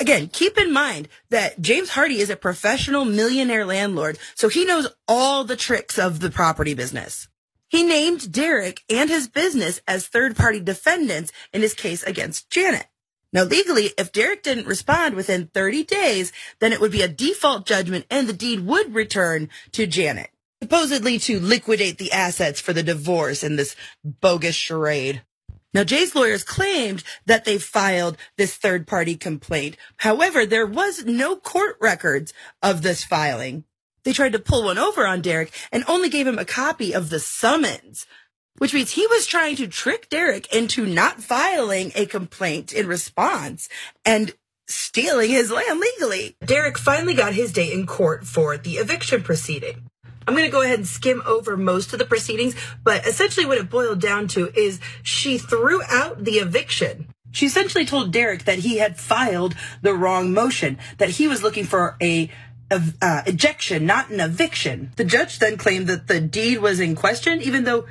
Again, 0.00 0.28
keep 0.28 0.58
in 0.58 0.72
mind 0.72 1.08
that 1.30 1.60
James 1.60 1.90
Hardy 1.90 2.18
is 2.18 2.30
a 2.30 2.36
professional 2.36 3.04
millionaire 3.04 3.64
landlord, 3.64 4.18
so 4.34 4.48
he 4.48 4.64
knows 4.64 4.88
all 5.06 5.44
the 5.44 5.56
tricks 5.56 5.98
of 5.98 6.20
the 6.20 6.30
property 6.30 6.74
business. 6.74 7.28
He 7.68 7.84
named 7.84 8.32
Derek 8.32 8.82
and 8.88 9.10
his 9.10 9.28
business 9.28 9.80
as 9.86 10.06
third 10.06 10.36
party 10.36 10.60
defendants 10.60 11.32
in 11.52 11.62
his 11.62 11.74
case 11.74 12.02
against 12.02 12.50
Janet. 12.50 12.86
Now, 13.32 13.42
legally, 13.42 13.90
if 13.98 14.10
Derek 14.10 14.42
didn't 14.42 14.66
respond 14.66 15.14
within 15.14 15.50
30 15.52 15.84
days, 15.84 16.32
then 16.60 16.72
it 16.72 16.80
would 16.80 16.92
be 16.92 17.02
a 17.02 17.08
default 17.08 17.66
judgment 17.66 18.06
and 18.10 18.26
the 18.26 18.32
deed 18.32 18.60
would 18.66 18.94
return 18.94 19.50
to 19.72 19.86
Janet, 19.86 20.30
supposedly 20.62 21.18
to 21.18 21.40
liquidate 21.40 21.98
the 21.98 22.12
assets 22.12 22.60
for 22.60 22.72
the 22.72 22.82
divorce 22.82 23.42
in 23.42 23.56
this 23.56 23.76
bogus 24.04 24.54
charade. 24.54 25.22
Now, 25.74 25.84
Jay's 25.84 26.14
lawyers 26.14 26.44
claimed 26.44 27.04
that 27.26 27.44
they 27.44 27.58
filed 27.58 28.16
this 28.36 28.56
third 28.56 28.86
party 28.86 29.16
complaint. 29.16 29.76
However, 29.98 30.46
there 30.46 30.66
was 30.66 31.04
no 31.04 31.36
court 31.36 31.76
records 31.80 32.32
of 32.62 32.82
this 32.82 33.04
filing. 33.04 33.64
They 34.04 34.12
tried 34.12 34.32
to 34.32 34.38
pull 34.38 34.64
one 34.64 34.78
over 34.78 35.06
on 35.06 35.20
Derek 35.20 35.52
and 35.70 35.84
only 35.86 36.08
gave 36.08 36.26
him 36.26 36.38
a 36.38 36.44
copy 36.44 36.94
of 36.94 37.10
the 37.10 37.20
summons, 37.20 38.06
which 38.56 38.72
means 38.72 38.92
he 38.92 39.06
was 39.06 39.26
trying 39.26 39.56
to 39.56 39.68
trick 39.68 40.08
Derek 40.08 40.52
into 40.54 40.86
not 40.86 41.22
filing 41.22 41.92
a 41.94 42.06
complaint 42.06 42.72
in 42.72 42.86
response 42.86 43.68
and 44.06 44.32
stealing 44.66 45.30
his 45.30 45.50
land 45.50 45.80
legally. 45.80 46.36
Derek 46.44 46.78
finally 46.78 47.14
got 47.14 47.34
his 47.34 47.52
day 47.52 47.70
in 47.72 47.86
court 47.86 48.26
for 48.26 48.56
the 48.56 48.76
eviction 48.76 49.22
proceeding. 49.22 49.90
I'm 50.28 50.34
going 50.34 50.44
to 50.44 50.52
go 50.52 50.60
ahead 50.60 50.78
and 50.78 50.86
skim 50.86 51.22
over 51.24 51.56
most 51.56 51.94
of 51.94 51.98
the 51.98 52.04
proceedings, 52.04 52.54
but 52.84 53.06
essentially 53.06 53.46
what 53.46 53.56
it 53.56 53.70
boiled 53.70 53.98
down 53.98 54.28
to 54.28 54.52
is 54.54 54.78
she 55.02 55.38
threw 55.38 55.82
out 55.84 56.22
the 56.22 56.32
eviction. 56.32 57.08
She 57.30 57.46
essentially 57.46 57.86
told 57.86 58.12
Derek 58.12 58.44
that 58.44 58.58
he 58.58 58.76
had 58.76 58.98
filed 58.98 59.54
the 59.80 59.94
wrong 59.94 60.34
motion, 60.34 60.76
that 60.98 61.08
he 61.08 61.26
was 61.28 61.42
looking 61.42 61.64
for 61.64 61.96
a 62.02 62.30
uh, 62.70 63.22
ejection, 63.26 63.86
not 63.86 64.10
an 64.10 64.20
eviction. 64.20 64.92
The 64.96 65.04
judge 65.04 65.38
then 65.38 65.56
claimed 65.56 65.86
that 65.86 66.08
the 66.08 66.20
deed 66.20 66.58
was 66.58 66.78
in 66.78 66.94
question, 66.94 67.40
even 67.40 67.64
though 67.64 67.86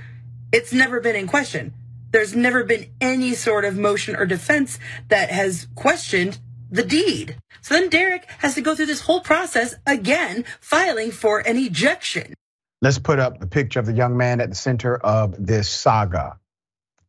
it's 0.51 0.71
never 0.71 0.99
been 0.99 1.15
in 1.15 1.25
question. 1.25 1.73
There's 2.11 2.35
never 2.35 2.63
been 2.63 2.85
any 3.01 3.33
sort 3.33 3.65
of 3.65 3.75
motion 3.79 4.15
or 4.15 4.27
defense 4.27 4.77
that 5.07 5.31
has 5.31 5.67
questioned 5.73 6.37
the 6.69 6.83
deed. 6.83 7.37
So 7.61 7.73
then 7.73 7.89
Derek 7.89 8.25
has 8.39 8.55
to 8.55 8.61
go 8.61 8.75
through 8.75 8.87
this 8.87 9.01
whole 9.01 9.21
process 9.21 9.75
again, 9.85 10.45
filing 10.61 11.11
for 11.11 11.39
an 11.39 11.57
ejection. 11.57 12.33
Let's 12.81 12.99
put 12.99 13.19
up 13.19 13.39
the 13.39 13.47
picture 13.47 13.79
of 13.79 13.85
the 13.85 13.93
young 13.93 14.17
man 14.17 14.39
at 14.39 14.49
the 14.49 14.55
center 14.55 14.95
of 14.95 15.35
this 15.43 15.67
saga. 15.67 16.39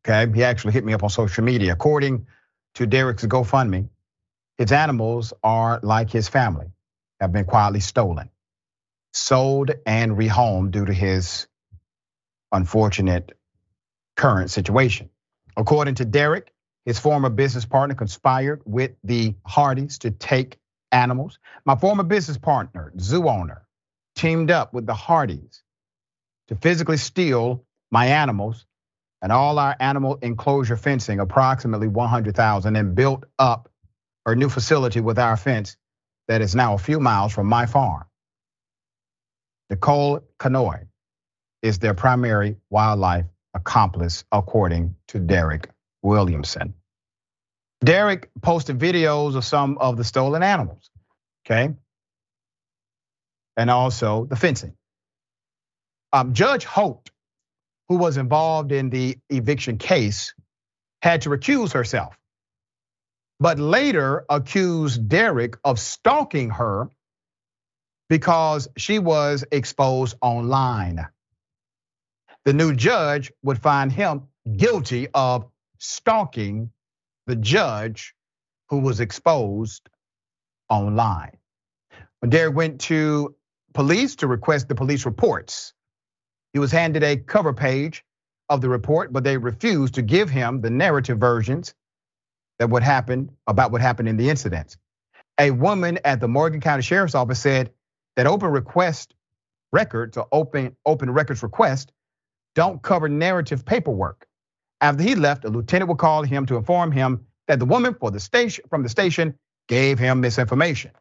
Okay, 0.07 0.33
he 0.35 0.45
actually 0.45 0.73
hit 0.73 0.85
me 0.85 0.95
up 0.95 1.03
on 1.03 1.11
social 1.11 1.45
media. 1.45 1.73
According 1.73 2.27
to 2.75 2.87
Derek's 2.87 3.27
GoFundMe, 3.27 3.89
his 4.57 4.73
animals 4.73 5.33
are 5.43 5.81
like 5.83 6.11
his 6.11 6.29
family, 6.29 6.67
have 7.21 7.33
been 7.33 7.45
quietly 7.45 7.81
stolen, 7.81 8.31
sold, 9.13 9.71
and 9.85 10.13
rehomed 10.13 10.71
due 10.71 10.87
to 10.87 10.93
his 10.93 11.47
unfortunate 12.51 13.37
current 14.17 14.51
situation. 14.51 15.11
According 15.57 15.97
to 15.97 16.05
Derek, 16.05 16.53
his 16.89 16.99
former 16.99 17.29
business 17.29 17.67
partner 17.67 17.95
conspired 17.95 18.63
with 18.65 18.93
the 19.05 19.35
Hardys 19.45 19.99
to 19.99 20.11
take 20.11 20.57
animals. 20.91 21.39
My 21.67 21.77
former 21.77 22.03
business 22.03 22.39
partner, 22.39 22.95
zoo 22.99 23.29
owner, 23.29 23.67
teamed 24.15 24.51
up 24.51 24.73
with 24.73 24.87
the 24.87 24.95
Hardys 24.95 25.63
to 26.47 26.55
physically 26.55 26.97
steal 26.97 27.63
my 27.91 28.07
animals 28.07 28.65
and 29.21 29.31
all 29.31 29.59
our 29.59 29.77
animal 29.79 30.19
enclosure 30.23 30.79
fencing, 30.79 31.21
approximately 31.21 31.89
100,000, 31.89 32.75
and 32.75 32.95
built 32.95 33.25
up 33.39 33.69
a 34.25 34.35
new 34.35 34.49
facility 34.49 35.03
with 35.03 35.19
our 35.19 35.37
fence 35.37 35.77
that 36.27 36.41
is 36.41 36.55
now 36.55 36.73
a 36.73 36.79
few 36.79 37.01
miles 37.01 37.35
from 37.35 37.49
my 37.49 37.67
farm. 37.67 38.05
Nicole 39.69 40.21
Canoy 40.39 40.87
is 41.61 41.81
their 41.81 41.93
primary 41.93 42.57
wildlife 42.71 43.27
accomplice, 43.53 44.25
according 44.33 44.95
to 45.09 45.19
Derek 45.19 45.69
Williamson. 46.01 46.73
Derek 47.85 48.31
posted 48.43 48.79
videos 48.79 49.37
of 49.37 49.45
some 49.45 49.79
of 49.79 49.97
the 49.97 50.05
stolen 50.05 50.43
animals, 50.43 50.91
okay? 51.47 51.75
And 53.57 53.71
also 53.71 54.25
the 54.25 54.37
fencing. 54.37 54.75
Um, 56.13 56.33
Judge 56.33 56.65
Holt, 56.65 57.11
who 57.89 57.97
was 57.97 58.17
involved 58.17 58.73
in 58.73 58.91
the 58.91 59.19
eviction 59.31 59.79
case, 59.79 60.35
had 61.03 61.23
to 61.23 61.31
recuse 61.31 61.73
herself, 61.73 62.17
but 63.39 63.59
later 63.59 64.25
accused 64.29 65.09
Derek 65.09 65.57
of 65.65 65.79
stalking 65.79 66.51
her 66.51 66.91
because 68.09 68.69
she 68.77 68.99
was 68.99 69.45
exposed 69.53 70.17
online. 70.21 71.07
The 72.45 72.53
new 72.53 72.75
judge 72.75 73.31
would 73.43 73.59
find 73.61 73.93
him 73.93 74.29
guilty 74.57 75.09
of 75.15 75.47
stalking 75.79 76.71
the 77.29 77.37
judge 77.37 78.15
who 78.71 78.81
was 78.81 79.01
exposed 79.01 79.89
online. 80.69 81.39
Derek 82.29 82.57
went 82.57 82.81
to 82.83 83.37
police 83.75 84.17
to 84.17 84.27
request 84.27 84.69
the 84.69 84.75
police 84.75 85.07
reports, 85.07 85.75
he 86.53 86.59
was 86.59 86.73
handed 86.73 87.05
a 87.05 87.17
cover 87.17 87.53
page 87.53 88.05
of 88.49 88.61
the 88.61 88.69
report, 88.69 89.13
but 89.13 89.25
they 89.25 89.37
refused 89.37 89.95
to 89.95 90.03
give 90.03 90.31
him 90.31 90.61
the 90.61 90.71
narrative 90.71 91.19
versions 91.19 91.75
that 92.59 92.71
what 92.71 92.83
happened 92.83 93.31
about 93.47 93.71
what 93.71 93.81
happened 93.81 94.09
in 94.09 94.17
the 94.17 94.31
incidents. 94.31 94.77
A 95.39 95.53
woman 95.53 95.99
at 96.05 96.21
the 96.21 96.29
Morgan 96.29 96.61
County 96.61 96.83
Sheriff's 96.83 97.15
Office 97.15 97.39
said 97.41 97.73
that 98.17 98.27
open 98.27 98.51
request 98.51 99.15
records 99.73 100.17
or 100.17 100.27
open 100.33 100.77
open 100.87 101.11
records 101.11 101.43
request 101.43 101.93
don't 102.55 102.83
cover 102.83 103.09
narrative 103.09 103.65
paperwork. 103.65 104.27
After 104.81 105.03
he 105.03 105.15
left, 105.15 105.45
a 105.45 105.49
lieutenant 105.49 105.89
would 105.89 105.99
call 105.99 106.23
him 106.23 106.47
to 106.47 106.57
inform 106.57 106.93
him 106.93 107.27
that 107.49 107.59
the 107.59 107.65
woman 107.65 107.95
for 107.95 108.11
the 108.11 108.21
station 108.21 108.65
from 108.71 108.83
the 108.83 108.89
station 108.89 109.39
gave 109.69 109.99
him 109.99 110.21
misinformation. 110.21 110.93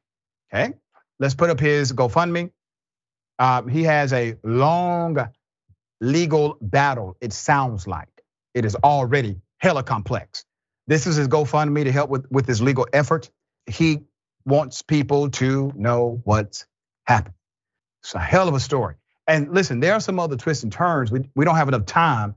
Okay, 0.53 0.73
let's 1.19 1.35
put 1.35 1.49
up 1.49 1.59
his 1.59 1.93
GoFundMe. 1.93 2.51
Uh, 3.37 3.63
he 3.63 3.83
has 3.83 4.13
a 4.13 4.35
long 4.43 5.29
legal 6.01 6.57
battle. 6.61 7.17
It 7.21 7.33
sounds 7.33 7.87
like 7.87 8.09
it 8.53 8.65
is 8.65 8.75
already 8.75 9.37
hella 9.59 9.83
complex. 9.83 10.45
This 10.87 11.05
is 11.05 11.17
his 11.17 11.27
GoFundMe 11.27 11.83
to 11.83 11.91
help 11.91 12.09
with, 12.09 12.25
with 12.31 12.47
his 12.47 12.61
legal 12.61 12.87
effort. 12.93 13.29
He 13.67 13.99
wants 14.45 14.81
people 14.81 15.29
to 15.31 15.71
know 15.75 16.21
what's 16.23 16.65
happened. 17.05 17.35
It's 18.01 18.15
a 18.15 18.19
hell 18.19 18.47
of 18.47 18.55
a 18.55 18.59
story. 18.59 18.95
And 19.27 19.53
listen, 19.53 19.81
there 19.81 19.93
are 19.93 19.99
some 19.99 20.19
other 20.19 20.37
twists 20.37 20.63
and 20.63 20.71
turns. 20.71 21.11
We, 21.11 21.29
we 21.35 21.43
don't 21.43 21.57
have 21.57 21.67
enough 21.67 21.85
time 21.85 22.35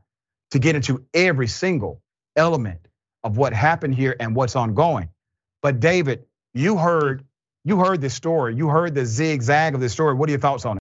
to 0.53 0.59
get 0.59 0.77
into 0.77 1.05
every 1.15 1.49
single 1.49 2.03
element 2.37 2.81
of 3.25 3.37
what 3.37 3.53
happened 3.53 3.95
here 3.95 4.17
and 4.21 4.37
what's 4.37 4.57
ongoing. 4.57 5.09
But 5.63 5.81
David, 5.81 6.27
you 6.55 6.79
heard 6.79 7.25
you 7.65 7.79
heard 7.79 8.01
this 8.01 8.15
story. 8.15 8.55
You 8.57 8.69
heard 8.69 8.95
the 8.95 9.07
zigzag 9.07 9.75
of 9.75 9.81
this 9.81 9.93
story. 9.93 10.15
What 10.15 10.29
are 10.29 10.33
your 10.33 10.41
thoughts 10.41 10.65
on 10.65 10.73
it? 10.73 10.79